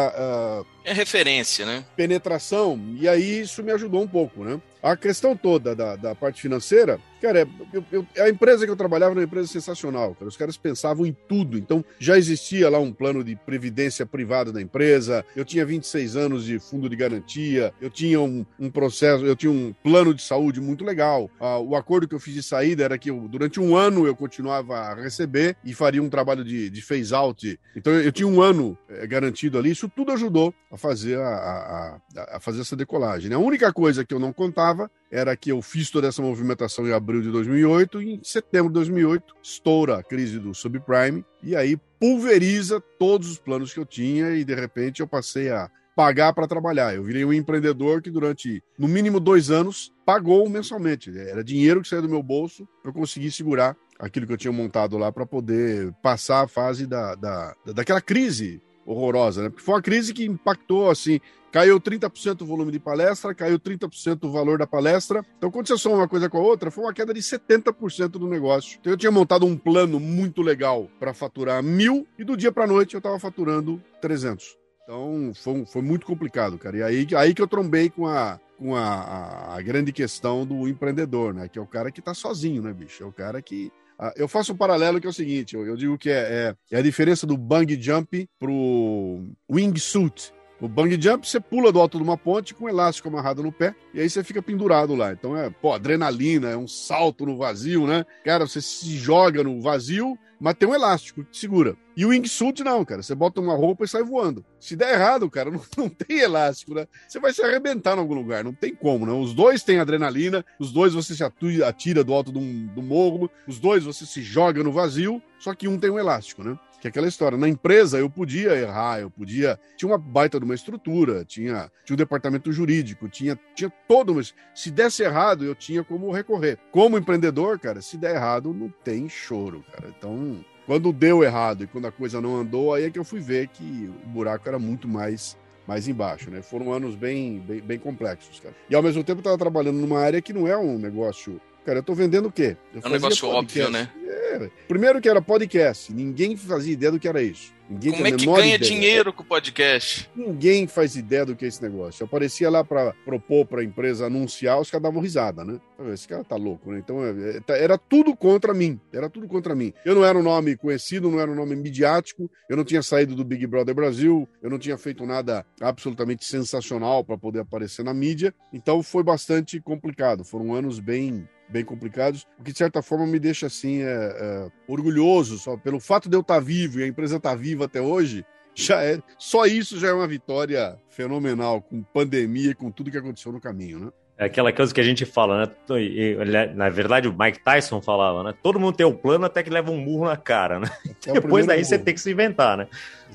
Uh, 0.62 0.73
é 0.84 0.94
referência, 0.94 1.66
né? 1.66 1.86
Penetração, 1.96 2.80
e 3.00 3.08
aí 3.08 3.42
isso 3.42 3.64
me 3.64 3.72
ajudou 3.72 4.02
um 4.02 4.08
pouco, 4.08 4.44
né? 4.44 4.60
A 4.84 4.98
questão 4.98 5.34
toda 5.34 5.74
da, 5.74 5.96
da 5.96 6.14
parte 6.14 6.42
financeira, 6.42 7.00
cara, 7.22 7.48
eu, 7.72 7.86
eu, 7.90 8.06
a 8.20 8.28
empresa 8.28 8.66
que 8.66 8.72
eu 8.72 8.76
trabalhava 8.76 9.14
era 9.14 9.22
uma 9.22 9.24
empresa 9.24 9.48
sensacional, 9.48 10.14
cara. 10.14 10.28
Os 10.28 10.36
caras 10.36 10.58
pensavam 10.58 11.06
em 11.06 11.16
tudo. 11.26 11.58
Então, 11.58 11.86
já 11.98 12.18
existia 12.18 12.70
lá 12.70 12.80
um 12.80 12.92
plano 12.92 13.24
de 13.24 13.34
previdência 13.34 14.06
privada 14.06 14.52
da 14.52 14.62
empresa. 14.62 15.24
Eu 15.38 15.46
tinha 15.46 15.66
26 15.66 16.18
anos 16.18 16.44
de 16.44 16.60
fundo 16.60 16.90
de 16.90 16.98
garantia. 16.98 17.74
Eu 17.80 17.90
tinha 17.90 18.20
um, 18.20 18.46
um 18.60 18.70
processo, 18.70 19.26
eu 19.26 19.38
tinha 19.38 19.52
um 19.54 19.74
plano 19.82 20.14
de 20.14 20.22
saúde 20.22 20.60
muito 20.60 20.84
legal. 20.84 21.32
Ah, 21.40 21.60
o 21.60 21.78
acordo 21.78 22.06
que 22.06 22.14
eu 22.14 22.20
fiz 22.20 22.34
de 22.34 22.44
saída 22.44 22.84
era 22.84 22.98
que 22.98 23.10
eu, 23.10 23.22
durante 23.30 23.62
um 23.62 23.78
ano 23.78 24.06
eu 24.06 24.18
continuava 24.18 24.78
a 24.78 24.96
receber 24.96 25.56
e 25.64 25.74
faria 25.74 26.04
um 26.04 26.10
trabalho 26.10 26.44
de, 26.44 26.70
de 26.70 26.82
phase 26.82 27.16
out. 27.16 27.58
Então, 27.74 27.94
eu, 27.94 28.02
eu 28.02 28.12
tinha 28.12 28.28
um 28.28 28.42
ano 28.42 28.78
é, 28.90 29.08
garantido 29.08 29.58
ali. 29.58 29.72
Isso 29.72 29.88
tudo 29.88 30.12
ajudou 30.12 30.54
a 30.74 30.78
fazer, 30.78 31.20
a, 31.20 32.02
a, 32.18 32.38
a 32.38 32.40
fazer 32.40 32.62
essa 32.62 32.76
decolagem. 32.76 33.30
Né? 33.30 33.36
A 33.36 33.40
única 33.40 33.72
coisa 33.72 34.04
que 34.04 34.12
eu 34.12 34.20
não 34.20 34.34
contava 34.34 34.90
era 35.12 35.38
que 35.38 35.52
eu 35.52 35.62
fiz 35.62 35.92
toda 35.92 36.08
essa 36.08 36.20
movimentação 36.20 36.88
em 36.88 36.92
abril 36.92 37.22
de 37.22 37.30
2008 37.30 38.02
e 38.02 38.14
em 38.16 38.24
setembro 38.24 38.70
de 38.70 38.74
2008 38.74 39.36
estoura 39.44 40.00
a 40.00 40.04
crise 40.04 40.40
do 40.40 40.52
subprime 40.56 41.24
e 41.44 41.56
aí 41.56 41.78
pulveriza 42.00 42.82
todos 42.98 43.30
os 43.30 43.38
planos 43.38 43.72
que 43.72 43.80
eu 43.80 43.86
tinha 43.86 44.32
e 44.32 44.44
de 44.44 44.56
repente 44.56 45.02
eu 45.02 45.08
passei 45.08 45.52
a 45.52 45.70
pagar 45.96 46.34
para 46.34 46.48
trabalhar. 46.48 46.96
Eu 46.96 47.04
virei 47.04 47.24
um 47.24 47.32
empreendedor 47.32 48.02
que 48.02 48.10
durante 48.10 48.64
no 48.76 48.88
mínimo 48.88 49.20
dois 49.20 49.52
anos 49.52 49.94
pagou 50.04 50.50
mensalmente. 50.50 51.16
Era 51.16 51.44
dinheiro 51.44 51.84
que 51.84 51.88
saía 51.88 52.02
do 52.02 52.10
meu 52.10 52.24
bolso 52.24 52.68
para 52.82 52.90
eu 52.90 52.96
conseguir 52.96 53.30
segurar 53.30 53.78
aquilo 54.00 54.26
que 54.26 54.34
eu 54.34 54.38
tinha 54.38 54.52
montado 54.52 54.98
lá 54.98 55.12
para 55.12 55.24
poder 55.24 55.94
passar 56.02 56.42
a 56.42 56.48
fase 56.48 56.88
da, 56.88 57.14
da, 57.14 57.56
daquela 57.76 58.02
crise 58.02 58.60
horrorosa, 58.86 59.44
né? 59.44 59.50
Porque 59.50 59.64
foi 59.64 59.76
uma 59.76 59.82
crise 59.82 60.14
que 60.14 60.26
impactou, 60.26 60.90
assim, 60.90 61.20
caiu 61.52 61.80
30% 61.80 62.42
o 62.42 62.46
volume 62.46 62.72
de 62.72 62.80
palestra, 62.80 63.34
caiu 63.36 63.60
30% 63.60 64.24
o 64.24 64.32
valor 64.32 64.58
da 64.58 64.66
palestra. 64.66 65.24
Então, 65.38 65.52
quando 65.52 65.68
você 65.68 65.78
soma 65.78 65.98
uma 65.98 66.08
coisa 66.08 66.30
com 66.30 66.38
a 66.40 66.42
outra, 66.42 66.72
foi 66.72 66.84
uma 66.84 66.94
queda 66.94 67.14
de 67.14 67.22
70% 67.22 68.10
do 68.10 68.28
negócio. 68.28 68.78
Então, 68.82 68.92
eu 68.92 68.98
tinha 68.98 69.12
montado 69.12 69.46
um 69.46 69.56
plano 69.56 70.00
muito 70.00 70.42
legal 70.42 70.90
para 71.00 71.14
faturar 71.14 71.62
mil 71.62 72.08
e 72.18 72.24
do 72.24 72.36
dia 72.36 72.52
para 72.52 72.66
noite 72.66 72.96
eu 72.96 72.98
estava 72.98 73.20
faturando 73.20 73.82
300. 74.02 74.58
Então, 74.84 75.32
foi, 75.36 75.66
foi 75.66 75.82
muito 75.82 76.06
complicado, 76.06 76.58
cara. 76.58 76.78
E 76.78 76.84
aí, 76.84 77.08
aí 77.16 77.34
que 77.34 77.42
eu 77.42 77.48
trombei 77.48 77.90
com 77.90 78.08
a, 78.08 78.40
com 78.58 78.76
a, 78.76 79.56
a, 79.56 79.62
grande 79.62 79.94
questão 79.94 80.46
do 80.46 80.68
empreendedor, 80.68 81.34
né? 81.34 81.48
Que 81.48 81.60
é 81.60 81.62
o 81.62 81.68
cara 81.68 81.92
que 81.92 82.00
está 82.00 82.14
sozinho, 82.14 82.64
né, 82.64 82.74
bicho? 82.74 83.04
É 83.04 83.06
o 83.06 83.12
cara 83.12 83.42
que 83.42 83.72
eu 84.16 84.28
faço 84.28 84.54
um 84.54 84.58
paralelo 84.58 85.00
que 85.00 85.08
é 85.08 85.10
o 85.10 85.14
seguinte: 85.14 85.56
eu, 85.56 85.76
digo 85.76 85.98
que 85.98 86.10
é, 86.10 86.56
é, 86.72 86.76
é, 86.76 86.80
a 86.80 86.82
diferença 86.82 87.26
do 87.26 87.38
bang 87.38 87.82
jump 87.82 88.28
pro 88.40 89.24
wingsuit. 89.50 90.34
O 90.64 90.68
bang 90.70 90.98
jump, 90.98 91.28
você 91.28 91.42
pula 91.42 91.74
do 91.74 91.80
alto 91.82 91.98
de 91.98 92.04
uma 92.06 92.18
ponte 92.18 92.54
com 92.54 92.64
um 92.64 92.70
elástico 92.70 93.10
amarrado 93.10 93.44
no 93.44 93.52
pé 93.52 93.76
e 93.94 94.00
aí 94.00 94.10
você 94.10 94.24
fica 94.24 94.42
pendurado 94.42 94.96
lá. 94.96 95.12
Então 95.12 95.36
é, 95.36 95.50
pô, 95.50 95.74
adrenalina, 95.74 96.50
é 96.52 96.56
um 96.56 96.70
salto 96.70 97.26
no 97.26 97.38
vazio, 97.38 97.86
né? 97.86 98.06
Cara, 98.24 98.48
você 98.48 98.62
se 98.62 98.96
joga 98.96 99.44
no 99.44 99.60
vazio 99.60 100.18
mas 100.44 100.56
tem 100.56 100.68
um 100.68 100.76
elástico 100.76 101.24
que 101.24 101.38
segura. 101.38 101.78
E 101.96 102.06
o 102.06 102.10
wingsuit 102.10 102.66
não, 102.66 102.84
cara. 102.84 103.02
Você 103.02 103.16
bota 103.16 103.40
uma 103.40 103.56
roupa 103.56 103.86
e 103.86 103.88
sai 103.88 104.04
voando. 104.04 104.44
Se 104.60 104.76
der 104.76 104.94
errado, 104.94 105.30
cara, 105.30 105.50
não, 105.50 105.62
não 105.78 105.88
tem 105.88 106.20
elástico, 106.20 106.74
né? 106.74 106.86
Você 107.08 107.18
vai 107.18 107.32
se 107.32 107.42
arrebentar 107.42 107.96
em 107.96 108.02
algum 108.02 108.14
lugar. 108.14 108.44
Não 108.44 108.54
tem 108.54 108.76
como, 108.76 109.06
né? 109.06 109.14
Os 109.14 109.34
dois 109.34 109.64
têm 109.64 109.80
adrenalina, 109.80 110.44
os 110.60 110.74
dois 110.74 110.94
você 110.94 111.16
se 111.16 111.24
atira 111.64 112.04
do 112.04 112.14
alto 112.14 112.30
do, 112.30 112.42
do 112.42 112.82
morro, 112.82 113.32
os 113.48 113.58
dois 113.58 113.86
você 113.86 114.06
se 114.06 114.22
joga 114.22 114.62
no 114.62 114.74
vazio, 114.74 115.22
só 115.40 115.56
que 115.56 115.66
um 115.66 115.80
tem 115.80 115.90
um 115.90 115.98
elástico, 115.98 116.44
né? 116.44 116.60
Que 116.84 116.88
é 116.88 116.90
aquela 116.90 117.08
história. 117.08 117.38
Na 117.38 117.48
empresa 117.48 117.98
eu 117.98 118.10
podia 118.10 118.54
errar, 118.58 119.00
eu 119.00 119.10
podia. 119.10 119.58
Tinha 119.78 119.90
uma 119.90 119.98
baita 119.98 120.38
de 120.38 120.44
uma 120.44 120.54
estrutura, 120.54 121.24
tinha, 121.24 121.72
tinha 121.86 121.96
um 121.96 121.98
departamento 121.98 122.52
jurídico, 122.52 123.08
tinha, 123.08 123.40
tinha 123.56 123.72
todo. 123.88 124.14
Mas 124.14 124.34
se 124.54 124.70
desse 124.70 125.02
errado, 125.02 125.46
eu 125.46 125.56
tinha 125.56 125.82
como 125.82 126.12
recorrer. 126.12 126.60
Como 126.74 126.98
empreendedor, 126.98 127.58
cara, 127.58 127.82
se 127.82 127.96
der 127.96 128.16
errado, 128.16 128.54
não 128.54 128.68
tem 128.84 129.08
choro, 129.08 129.64
cara. 129.72 129.94
Então, 129.98 130.44
quando 130.66 130.92
deu 130.92 131.24
errado 131.24 131.64
e 131.64 131.68
quando 131.68 131.88
a 131.88 131.92
coisa 131.92 132.20
não 132.20 132.36
andou, 132.36 132.74
aí 132.74 132.84
é 132.84 132.90
que 132.90 133.00
eu 133.00 133.06
fui 133.06 133.22
ver 133.22 133.48
que 133.48 133.90
o 134.06 134.10
buraco 134.10 134.50
era 134.50 134.60
muito 134.60 134.86
mais 134.86 135.38
mais 135.66 135.88
embaixo, 135.88 136.30
né? 136.30 136.42
Foram 136.42 136.74
anos 136.74 136.96
bem, 136.96 137.40
bem, 137.40 137.62
bem 137.62 137.80
complexos, 137.80 138.42
cara. 138.42 138.54
E 138.70 138.76
ao 138.76 138.84
mesmo 138.84 139.06
tempo 139.06 139.20
eu 139.20 139.22
estava 139.22 139.38
trabalhando 139.38 139.78
numa 139.78 140.02
área 140.02 140.22
que 140.22 140.34
não 140.34 140.46
é 140.46 140.58
um 140.58 140.78
negócio 140.78 141.40
Cara, 141.66 141.80
eu 141.80 141.84
tô 141.84 141.94
vendendo 141.94 142.28
o 142.28 142.32
quê? 142.32 142.58
Eu 142.74 142.82
é 142.84 142.88
um 142.88 142.92
negócio 142.92 143.26
podcast. 143.26 143.62
óbvio, 143.62 143.70
né? 143.70 143.90
É. 144.34 144.50
Primeiro 144.68 145.02
que 145.02 145.10
era 145.10 145.22
podcast, 145.22 145.94
ninguém 145.94 146.36
fazia 146.36 146.74
ideia 146.74 146.92
do 146.92 147.00
que 147.00 147.08
era 147.08 147.22
isso. 147.22 147.54
Ninguém 147.70 147.94
Como 147.94 148.08
é 148.08 148.12
que 148.12 148.26
ganha 148.26 148.56
ideia. 148.56 148.60
dinheiro 148.60 149.14
com 149.14 149.24
o 149.24 149.26
podcast? 149.26 150.10
Ninguém 150.16 150.68
faz 150.68 150.96
ideia 150.96 151.26
do 151.26 151.36
que 151.36 151.46
é 151.46 151.48
esse 151.48 151.62
negócio. 151.62 152.04
Eu 152.04 152.08
aparecia 152.08 152.50
lá 152.50 152.64
para 152.64 152.94
propor 153.06 153.46
para 153.46 153.62
a 153.62 153.64
empresa 153.64 154.06
anunciar, 154.06 154.60
os 154.60 154.70
caras 154.70 154.84
davam 154.84 155.02
risada, 155.02 155.46
né? 155.46 155.60
Esse 155.94 156.08
cara 156.08 156.24
tá 156.24 156.36
louco, 156.36 156.72
né? 156.72 156.80
Então 156.80 157.04
é, 157.04 157.38
é, 157.38 157.40
tá, 157.40 157.58
era 157.58 157.78
tudo 157.78 158.16
contra 158.16 158.54
mim. 158.54 158.80
Era 158.92 159.10
tudo 159.10 159.28
contra 159.28 159.56
mim. 159.56 159.74
Eu 159.86 159.96
não 159.96 160.06
era 160.06 160.18
um 160.18 160.24
nome 160.24 160.58
conhecido, 160.58 161.10
não 161.10 161.20
era 161.20 161.32
um 161.32 161.36
nome 161.36 161.56
midiático, 161.56 162.30
eu 162.50 162.58
não 162.58 162.64
tinha 162.64 162.84
saído 162.84 163.16
do 163.16 163.24
Big 163.24 163.48
Brother 163.48 163.74
Brasil, 163.74 164.28
eu 164.42 164.50
não 164.50 164.60
tinha 164.60 164.78
feito 164.78 165.06
nada 165.06 165.46
absolutamente 165.60 166.26
sensacional 166.26 167.04
para 167.04 167.18
poder 167.18 167.40
aparecer 167.40 167.84
na 167.84 167.94
mídia. 167.94 168.34
Então 168.52 168.84
foi 168.84 169.04
bastante 169.04 169.60
complicado. 169.62 170.24
Foram 170.24 170.54
anos 170.54 170.80
bem 170.80 171.28
bem 171.54 171.64
complicados, 171.64 172.26
o 172.40 172.44
que 172.44 172.52
de 172.52 172.58
certa 172.58 172.82
forma 172.82 173.06
me 173.06 173.20
deixa 173.20 173.46
assim 173.46 173.84
é, 173.84 173.86
é, 173.86 174.48
orgulhoso 174.68 175.38
só 175.38 175.56
pelo 175.56 175.80
fato 175.80 176.10
de 176.10 176.18
eu 176.18 176.22
estar 176.22 176.36
tá 176.36 176.40
vivo 176.40 176.80
e 176.80 176.84
a 176.84 176.88
empresa 176.88 177.18
estar 177.18 177.30
tá 177.30 177.36
viva 177.36 177.66
até 177.66 177.80
hoje. 177.80 178.26
Já 178.56 178.84
é 178.84 179.00
só 179.18 179.46
isso 179.46 179.80
já 179.80 179.88
é 179.88 179.94
uma 179.94 180.08
vitória 180.08 180.78
fenomenal 180.90 181.62
com 181.62 181.82
pandemia 181.82 182.52
e 182.52 182.56
com 182.56 182.70
tudo 182.70 182.92
que 182.92 182.98
aconteceu 182.98 183.32
no 183.32 183.40
caminho, 183.40 183.80
né? 183.80 183.92
É 184.16 184.26
aquela 184.26 184.54
coisa 184.54 184.72
que 184.72 184.80
a 184.80 184.84
gente 184.84 185.06
fala, 185.06 185.48
né? 185.68 186.54
Na 186.56 186.70
verdade, 186.70 187.08
o 187.08 187.18
Mike 187.18 187.44
Tyson 187.44 187.82
falava, 187.82 188.24
né? 188.24 188.34
Todo 188.44 188.60
mundo 188.60 188.76
tem 188.76 188.86
um 188.86 188.96
plano 188.96 189.26
até 189.26 189.42
que 189.42 189.50
leva 189.50 189.72
um 189.72 189.78
murro 189.78 190.06
na 190.06 190.16
cara, 190.16 190.60
né? 190.60 190.70
É 191.08 191.14
Depois 191.20 191.48
daí 191.48 191.58
murro. 191.58 191.70
você 191.70 191.80
tem 191.80 191.94
que 191.96 192.00
se 192.00 192.12
inventar, 192.12 192.58
né? 192.58 192.68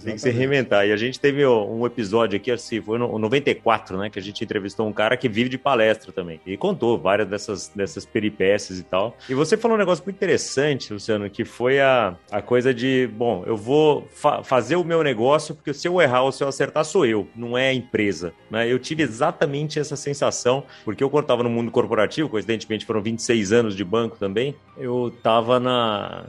Tem 0.05 0.15
que 0.15 0.21
se 0.21 0.31
reinventar. 0.31 0.87
E 0.87 0.93
a 0.93 0.97
gente 0.97 1.19
teve 1.19 1.47
um 1.47 1.85
episódio 1.87 2.37
aqui, 2.37 2.51
assim, 2.51 2.81
foi 2.81 2.99
no 2.99 3.19
94, 3.19 3.97
né? 3.97 4.11
Que 4.11 4.19
a 4.19 4.23
gente 4.23 4.43
entrevistou 4.43 4.87
um 4.87 4.93
cara 4.93 5.17
que 5.17 5.29
vive 5.29 5.49
de 5.49 5.59
palestra 5.59 6.13
também. 6.13 6.41
E 6.47 6.57
contou 6.57 6.99
várias 6.99 7.29
dessas, 7.29 7.69
dessas 7.75 8.05
peripécias 8.05 8.79
e 8.79 8.83
tal. 8.83 9.17
E 9.29 9.35
você 9.35 9.57
falou 9.57 9.77
um 9.77 9.79
negócio 9.79 10.05
muito 10.05 10.17
interessante, 10.17 10.93
Luciano, 10.93 11.29
que 11.29 11.45
foi 11.45 11.81
a, 11.81 12.17
a 12.31 12.41
coisa 12.41 12.73
de, 12.73 13.09
bom, 13.13 13.45
eu 13.47 13.57
vou 13.57 14.07
fa 14.13 14.43
fazer 14.43 14.77
o 14.77 14.85
meu 14.85 15.03
negócio, 15.03 15.55
porque 15.55 15.75
se 15.75 15.87
eu 15.89 16.01
errar 16.01 16.23
ou 16.23 16.33
se 16.33 16.43
eu 16.43 16.49
acertar, 16.49 16.85
sou 16.85 17.05
eu, 17.05 17.29
não 17.35 17.57
é 17.57 17.69
a 17.69 17.75
empresa. 17.75 18.33
Né? 18.51 18.71
Eu 18.71 18.79
tive 18.79 19.03
exatamente 19.03 19.79
essa 19.79 19.97
sensação, 19.97 20.65
porque 20.85 21.03
eu, 21.03 21.11
estava 21.19 21.43
no 21.43 21.51
mundo 21.51 21.71
corporativo, 21.71 22.29
coincidentemente 22.29 22.87
foram 22.87 23.03
26 23.03 23.53
anos 23.53 23.77
de 23.77 23.85
banco 23.85 24.17
também, 24.19 24.55
eu 24.77 25.09
estava 25.09 25.59
na, 25.59 26.25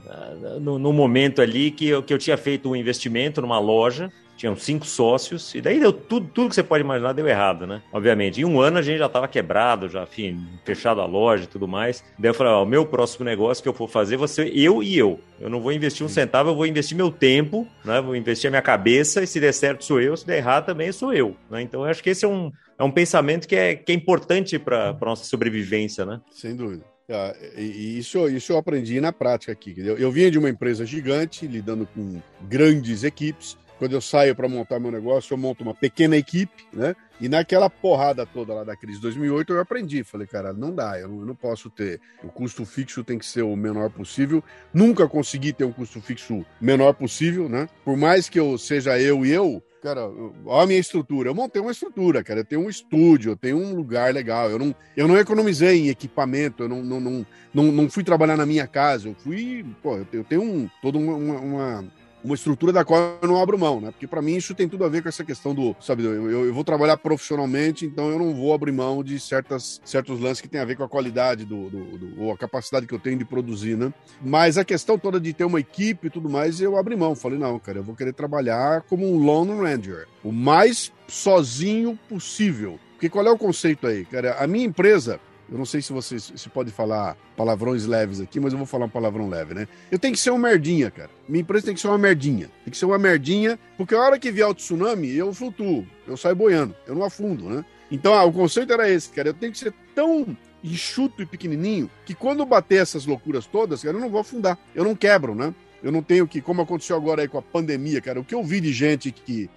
no, 0.60 0.78
no 0.78 0.92
momento 0.92 1.40
ali 1.40 1.70
que 1.70 1.88
eu, 1.88 2.02
que 2.02 2.12
eu 2.12 2.18
tinha 2.18 2.36
feito 2.36 2.68
um 2.68 2.76
investimento 2.76 3.40
numa 3.40 3.59
loja, 3.60 4.10
tinham 4.40 4.56
cinco 4.56 4.86
sócios, 4.86 5.54
e 5.54 5.60
daí 5.60 5.78
deu 5.78 5.92
tudo, 5.92 6.26
tudo 6.32 6.48
que 6.48 6.54
você 6.54 6.62
pode 6.62 6.82
imaginar 6.82 7.12
deu 7.12 7.28
errado, 7.28 7.66
né? 7.66 7.82
Obviamente. 7.92 8.40
Em 8.40 8.44
um 8.46 8.58
ano 8.58 8.78
a 8.78 8.82
gente 8.82 8.98
já 8.98 9.04
estava 9.04 9.28
quebrado, 9.28 9.86
já, 9.86 10.04
enfim, 10.04 10.48
fechado 10.64 11.02
a 11.02 11.04
loja 11.04 11.44
e 11.44 11.46
tudo 11.46 11.68
mais. 11.68 12.02
Daí 12.18 12.30
eu 12.30 12.34
falei, 12.34 12.54
ó, 12.54 12.62
o 12.62 12.66
meu 12.66 12.86
próximo 12.86 13.22
negócio 13.22 13.62
que 13.62 13.68
eu 13.68 13.74
for 13.74 13.86
fazer 13.86 14.16
vai 14.16 14.28
ser 14.28 14.56
eu 14.56 14.82
e 14.82 14.96
eu. 14.96 15.20
Eu 15.38 15.50
não 15.50 15.60
vou 15.60 15.72
investir 15.72 16.06
um 16.06 16.08
centavo, 16.08 16.50
eu 16.50 16.56
vou 16.56 16.64
investir 16.64 16.96
meu 16.96 17.10
tempo, 17.10 17.68
né? 17.84 18.00
Vou 18.00 18.16
investir 18.16 18.48
a 18.48 18.50
minha 18.50 18.62
cabeça, 18.62 19.22
e 19.22 19.26
se 19.26 19.38
der 19.38 19.52
certo 19.52 19.84
sou 19.84 20.00
eu, 20.00 20.16
se 20.16 20.26
der 20.26 20.38
errado 20.38 20.64
também 20.64 20.90
sou 20.90 21.12
eu. 21.12 21.36
Né? 21.50 21.60
Então 21.60 21.82
eu 21.82 21.90
acho 21.90 22.02
que 22.02 22.08
esse 22.08 22.24
é 22.24 22.28
um, 22.28 22.50
é 22.78 22.82
um 22.82 22.90
pensamento 22.90 23.46
que 23.46 23.54
é, 23.54 23.74
que 23.74 23.92
é 23.92 23.94
importante 23.94 24.58
para 24.58 24.88
a 24.88 25.04
nossa 25.04 25.24
sobrevivência, 25.24 26.06
né? 26.06 26.18
Sem 26.30 26.56
dúvida. 26.56 26.82
Ah, 27.10 27.34
e 27.56 27.98
isso, 27.98 28.28
isso 28.28 28.52
eu 28.52 28.58
aprendi 28.58 29.00
na 29.00 29.12
prática 29.12 29.50
aqui. 29.50 29.74
Eu, 29.76 29.98
eu 29.98 30.12
vinha 30.12 30.30
de 30.30 30.38
uma 30.38 30.48
empresa 30.48 30.86
gigante, 30.86 31.46
lidando 31.46 31.86
com 31.86 32.20
grandes 32.42 33.02
equipes. 33.02 33.58
Quando 33.78 33.92
eu 33.92 34.00
saio 34.00 34.36
para 34.36 34.46
montar 34.46 34.78
meu 34.78 34.90
negócio, 34.90 35.32
eu 35.32 35.38
monto 35.38 35.64
uma 35.64 35.74
pequena 35.74 36.14
equipe, 36.14 36.66
né? 36.70 36.94
E 37.18 37.30
naquela 37.30 37.68
porrada 37.68 38.26
toda 38.26 38.52
lá 38.52 38.62
da 38.62 38.76
crise 38.76 38.98
de 38.98 39.02
2008, 39.02 39.54
eu 39.54 39.60
aprendi. 39.60 40.04
Falei, 40.04 40.26
cara, 40.26 40.52
não 40.52 40.74
dá, 40.74 41.00
eu 41.00 41.08
não, 41.08 41.34
posso 41.34 41.70
ter. 41.70 41.98
O 42.22 42.28
custo 42.28 42.66
fixo 42.66 43.02
tem 43.02 43.18
que 43.18 43.24
ser 43.24 43.42
o 43.42 43.56
menor 43.56 43.90
possível. 43.90 44.44
Nunca 44.72 45.08
consegui 45.08 45.54
ter 45.54 45.64
um 45.64 45.72
custo 45.72 46.00
fixo 46.00 46.44
menor 46.60 46.92
possível, 46.92 47.48
né? 47.48 47.68
Por 47.82 47.96
mais 47.96 48.28
que 48.28 48.38
eu 48.38 48.58
seja 48.58 49.00
eu 49.00 49.24
e 49.24 49.30
eu, 49.30 49.62
cara, 49.80 50.06
olha 50.44 50.64
a 50.64 50.66
minha 50.66 50.78
estrutura. 50.78 51.30
Eu 51.30 51.34
montei 51.34 51.60
uma 51.60 51.72
estrutura, 51.72 52.22
cara. 52.22 52.40
Eu 52.40 52.44
tenho 52.44 52.62
um 52.62 52.68
estúdio, 52.68 53.32
eu 53.32 53.36
tenho 53.36 53.56
um 53.56 53.74
lugar 53.74 54.12
legal. 54.12 54.50
Eu 54.50 54.58
não, 54.58 54.74
eu 54.96 55.08
não 55.08 55.16
economizei 55.16 55.80
em 55.80 55.88
equipamento, 55.88 56.64
eu 56.64 56.68
não, 56.68 56.82
não, 56.82 57.00
não, 57.00 57.26
não, 57.52 57.64
não 57.72 57.90
fui 57.90 58.04
trabalhar 58.04 58.36
na 58.36 58.46
minha 58.46 58.66
casa. 58.66 59.08
Eu 59.08 59.14
fui, 59.14 59.64
pô, 59.82 59.98
eu 60.12 60.24
tenho 60.24 60.42
um, 60.42 60.70
toda 60.82 60.98
uma, 60.98 61.14
uma 61.14 61.84
uma 62.22 62.34
estrutura 62.34 62.72
da 62.72 62.84
qual 62.84 63.18
eu 63.20 63.28
não 63.28 63.40
abro 63.40 63.58
mão, 63.58 63.80
né? 63.80 63.90
Porque 63.90 64.06
para 64.06 64.22
mim 64.22 64.36
isso 64.36 64.54
tem 64.54 64.68
tudo 64.68 64.84
a 64.84 64.88
ver 64.88 65.02
com 65.02 65.08
essa 65.08 65.24
questão 65.24 65.54
do, 65.54 65.74
sabe, 65.80 66.04
eu, 66.04 66.30
eu, 66.30 66.54
vou 66.54 66.64
trabalhar 66.64 66.96
profissionalmente, 66.96 67.86
então 67.86 68.10
eu 68.10 68.18
não 68.18 68.34
vou 68.34 68.52
abrir 68.52 68.72
mão 68.72 69.02
de 69.02 69.18
certas, 69.18 69.80
certos 69.84 70.20
lances 70.20 70.40
que 70.40 70.48
tem 70.48 70.60
a 70.60 70.64
ver 70.64 70.76
com 70.76 70.84
a 70.84 70.88
qualidade 70.88 71.44
do, 71.44 71.68
do, 71.70 71.98
do, 71.98 72.22
ou 72.22 72.32
a 72.32 72.38
capacidade 72.38 72.86
que 72.86 72.94
eu 72.94 72.98
tenho 72.98 73.18
de 73.18 73.24
produzir, 73.24 73.76
né? 73.76 73.92
Mas 74.22 74.58
a 74.58 74.64
questão 74.64 74.98
toda 74.98 75.18
de 75.18 75.32
ter 75.32 75.44
uma 75.44 75.60
equipe 75.60 76.06
e 76.06 76.10
tudo 76.10 76.28
mais, 76.28 76.60
eu 76.60 76.76
abri 76.76 76.96
mão. 76.96 77.14
Falei, 77.14 77.38
não, 77.38 77.58
cara, 77.58 77.78
eu 77.78 77.84
vou 77.84 77.94
querer 77.94 78.12
trabalhar 78.12 78.82
como 78.82 79.10
um 79.10 79.18
Lone 79.18 79.52
Ranger, 79.52 80.06
o 80.22 80.32
mais 80.32 80.92
sozinho 81.08 81.98
possível. 82.08 82.78
Porque 82.92 83.08
qual 83.08 83.26
é 83.26 83.30
o 83.30 83.38
conceito 83.38 83.86
aí, 83.86 84.04
cara? 84.04 84.36
A 84.38 84.46
minha 84.46 84.66
empresa, 84.66 85.18
eu 85.50 85.58
não 85.58 85.64
sei 85.64 85.82
se 85.82 85.92
você 85.92 86.18
se 86.20 86.48
pode 86.48 86.70
falar 86.70 87.16
palavrões 87.36 87.84
leves 87.84 88.20
aqui, 88.20 88.38
mas 88.38 88.52
eu 88.52 88.58
vou 88.58 88.66
falar 88.66 88.86
um 88.86 88.90
palavrão 88.90 89.28
leve, 89.28 89.52
né? 89.52 89.66
Eu 89.90 89.98
tenho 89.98 90.14
que 90.14 90.20
ser 90.20 90.30
uma 90.30 90.48
merdinha, 90.48 90.90
cara. 90.90 91.10
Minha 91.28 91.42
empresa 91.42 91.66
tem 91.66 91.74
que 91.74 91.80
ser 91.80 91.88
uma 91.88 91.98
merdinha. 91.98 92.48
Tem 92.64 92.70
que 92.70 92.76
ser 92.76 92.84
uma 92.84 92.98
merdinha, 92.98 93.58
porque 93.76 93.94
a 93.94 94.00
hora 94.00 94.18
que 94.18 94.30
vier 94.30 94.46
o 94.46 94.54
tsunami, 94.54 95.12
eu 95.12 95.32
flutuo, 95.34 95.84
eu 96.06 96.16
saio 96.16 96.36
boiando, 96.36 96.74
eu 96.86 96.94
não 96.94 97.02
afundo, 97.02 97.48
né? 97.48 97.64
Então, 97.90 98.14
ah, 98.14 98.24
o 98.24 98.32
conceito 98.32 98.72
era 98.72 98.88
esse, 98.88 99.08
cara. 99.08 99.30
Eu 99.30 99.34
tenho 99.34 99.50
que 99.50 99.58
ser 99.58 99.74
tão 99.94 100.36
enxuto 100.62 101.22
e 101.22 101.26
pequenininho 101.26 101.90
que 102.04 102.14
quando 102.14 102.44
bater 102.46 102.80
essas 102.80 103.04
loucuras 103.04 103.46
todas, 103.46 103.82
cara, 103.82 103.96
eu 103.96 104.00
não 104.00 104.10
vou 104.10 104.20
afundar. 104.20 104.56
Eu 104.74 104.84
não 104.84 104.94
quebro, 104.94 105.34
né? 105.34 105.52
Eu 105.82 105.90
não 105.90 106.02
tenho 106.02 106.26
que, 106.26 106.40
como 106.40 106.62
aconteceu 106.62 106.96
agora 106.96 107.22
aí 107.22 107.28
com 107.28 107.38
a 107.38 107.42
pandemia, 107.42 108.00
cara, 108.00 108.20
o 108.20 108.24
que 108.24 108.34
eu 108.34 108.42
vi 108.42 108.60
de 108.60 108.72
gente 108.72 109.10
que 109.10 109.48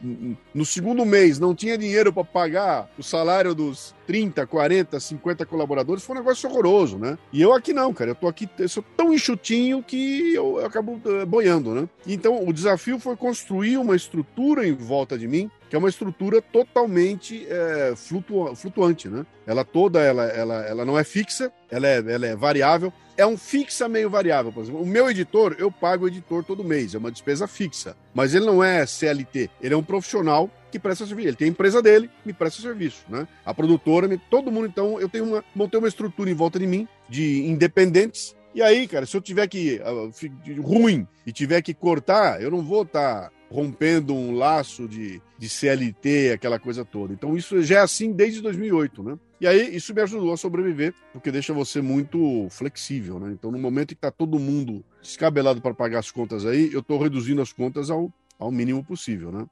no 0.53 0.65
segundo 0.65 1.05
mês 1.05 1.39
não 1.39 1.53
tinha 1.53 1.77
dinheiro 1.77 2.13
para 2.13 2.23
pagar 2.23 2.89
o 2.97 3.03
salário 3.03 3.53
dos 3.53 3.93
30, 4.07 4.45
40, 4.45 4.99
50 4.99 5.45
colaboradores 5.45 6.03
foi 6.03 6.15
um 6.15 6.19
negócio 6.19 6.49
horroroso, 6.49 6.97
né? 6.97 7.17
E 7.31 7.41
eu 7.41 7.53
aqui 7.53 7.73
não, 7.73 7.93
cara. 7.93 8.11
Eu 8.11 8.15
tô 8.15 8.27
aqui, 8.27 8.49
eu 8.59 8.69
sou 8.69 8.83
tão 8.95 9.13
enxutinho 9.13 9.81
que 9.81 10.33
eu, 10.33 10.59
eu 10.59 10.65
acabo 10.65 10.99
uh, 11.05 11.25
boiando, 11.25 11.73
né? 11.73 11.87
Então, 12.05 12.47
o 12.47 12.53
desafio 12.53 12.99
foi 12.99 13.15
construir 13.15 13.77
uma 13.77 13.95
estrutura 13.95 14.67
em 14.67 14.73
volta 14.73 15.17
de 15.17 15.27
mim 15.27 15.49
que 15.73 15.75
é 15.75 15.79
uma 15.79 15.89
estrutura 15.89 16.39
totalmente 16.39 17.47
é, 17.49 17.95
flutu 17.95 18.55
flutuante, 18.55 19.09
né? 19.09 19.25
Ela 19.43 19.65
toda, 19.65 19.99
ela, 19.99 20.25
ela, 20.25 20.63
ela 20.67 20.85
não 20.85 20.99
é 20.99 21.03
fixa, 21.03 21.51
ela 21.71 21.87
é, 21.87 21.97
ela 21.97 22.27
é 22.27 22.35
variável. 22.35 22.93
É 23.17 23.25
um 23.25 23.35
fixa 23.35 23.89
meio 23.89 24.07
variável, 24.07 24.53
por 24.53 24.61
exemplo. 24.61 24.83
O 24.83 24.85
meu 24.85 25.09
editor, 25.09 25.55
eu 25.57 25.71
pago 25.71 26.05
o 26.05 26.07
editor 26.07 26.43
todo 26.43 26.63
mês, 26.63 26.93
é 26.93 26.99
uma 26.99 27.09
despesa 27.09 27.47
fixa. 27.47 27.97
Mas 28.13 28.35
ele 28.35 28.45
não 28.45 28.63
é 28.63 28.85
CLT, 28.85 29.49
ele 29.59 29.73
é 29.73 29.77
um 29.77 29.81
profissional 29.81 30.47
que 30.71 30.77
presta 30.77 31.07
serviço. 31.07 31.29
Ele 31.29 31.37
tem 31.37 31.47
a 31.47 31.49
empresa 31.49 31.81
dele, 31.81 32.07
me 32.23 32.33
presta 32.33 32.61
serviço, 32.61 33.03
né? 33.09 33.27
A 33.43 33.51
produtora, 33.51 34.07
todo 34.29 34.51
mundo. 34.51 34.67
Então, 34.67 35.01
eu 35.01 35.09
tenho 35.09 35.25
uma, 35.25 35.43
montei 35.55 35.79
uma 35.79 35.87
estrutura 35.87 36.29
em 36.29 36.35
volta 36.35 36.59
de 36.59 36.67
mim 36.67 36.87
de 37.09 37.47
independentes. 37.47 38.35
E 38.53 38.61
aí, 38.61 38.87
cara, 38.87 39.07
se 39.07 39.17
eu 39.17 39.21
tiver 39.21 39.47
que 39.47 39.81
uh, 39.81 40.61
ruim 40.61 41.07
e 41.25 41.31
tiver 41.31 41.63
que 41.63 41.73
cortar, 41.73 42.39
eu 42.43 42.51
não 42.51 42.61
vou 42.61 42.83
estar 42.83 43.31
tá 43.31 43.31
rompendo 43.53 44.15
um 44.15 44.31
laço 44.33 44.87
de, 44.87 45.21
de 45.37 45.47
CLT, 45.47 46.31
aquela 46.33 46.57
coisa 46.57 46.83
toda. 46.83 47.13
Então, 47.13 47.37
isso 47.37 47.61
já 47.61 47.77
é 47.77 47.81
assim 47.81 48.11
desde 48.11 48.41
2008, 48.41 49.03
né? 49.03 49.19
E 49.39 49.45
aí, 49.45 49.75
isso 49.75 49.93
me 49.93 50.01
ajudou 50.01 50.33
a 50.33 50.37
sobreviver, 50.37 50.93
porque 51.11 51.31
deixa 51.31 51.53
você 51.53 51.79
muito 51.79 52.47
flexível, 52.49 53.19
né? 53.19 53.31
Então, 53.31 53.51
no 53.51 53.59
momento 53.59 53.91
em 53.91 53.95
que 53.95 53.99
está 53.99 54.09
todo 54.09 54.39
mundo 54.39 54.83
descabelado 55.01 55.61
para 55.61 55.73
pagar 55.73 55.99
as 55.99 56.09
contas 56.09 56.47
aí, 56.47 56.73
eu 56.73 56.79
estou 56.79 56.99
reduzindo 56.99 57.43
as 57.43 57.53
contas 57.53 57.91
ao 57.91 58.11
ao 58.43 58.51
mínimo 58.51 58.83
possível, 58.83 59.31
né? 59.31 59.45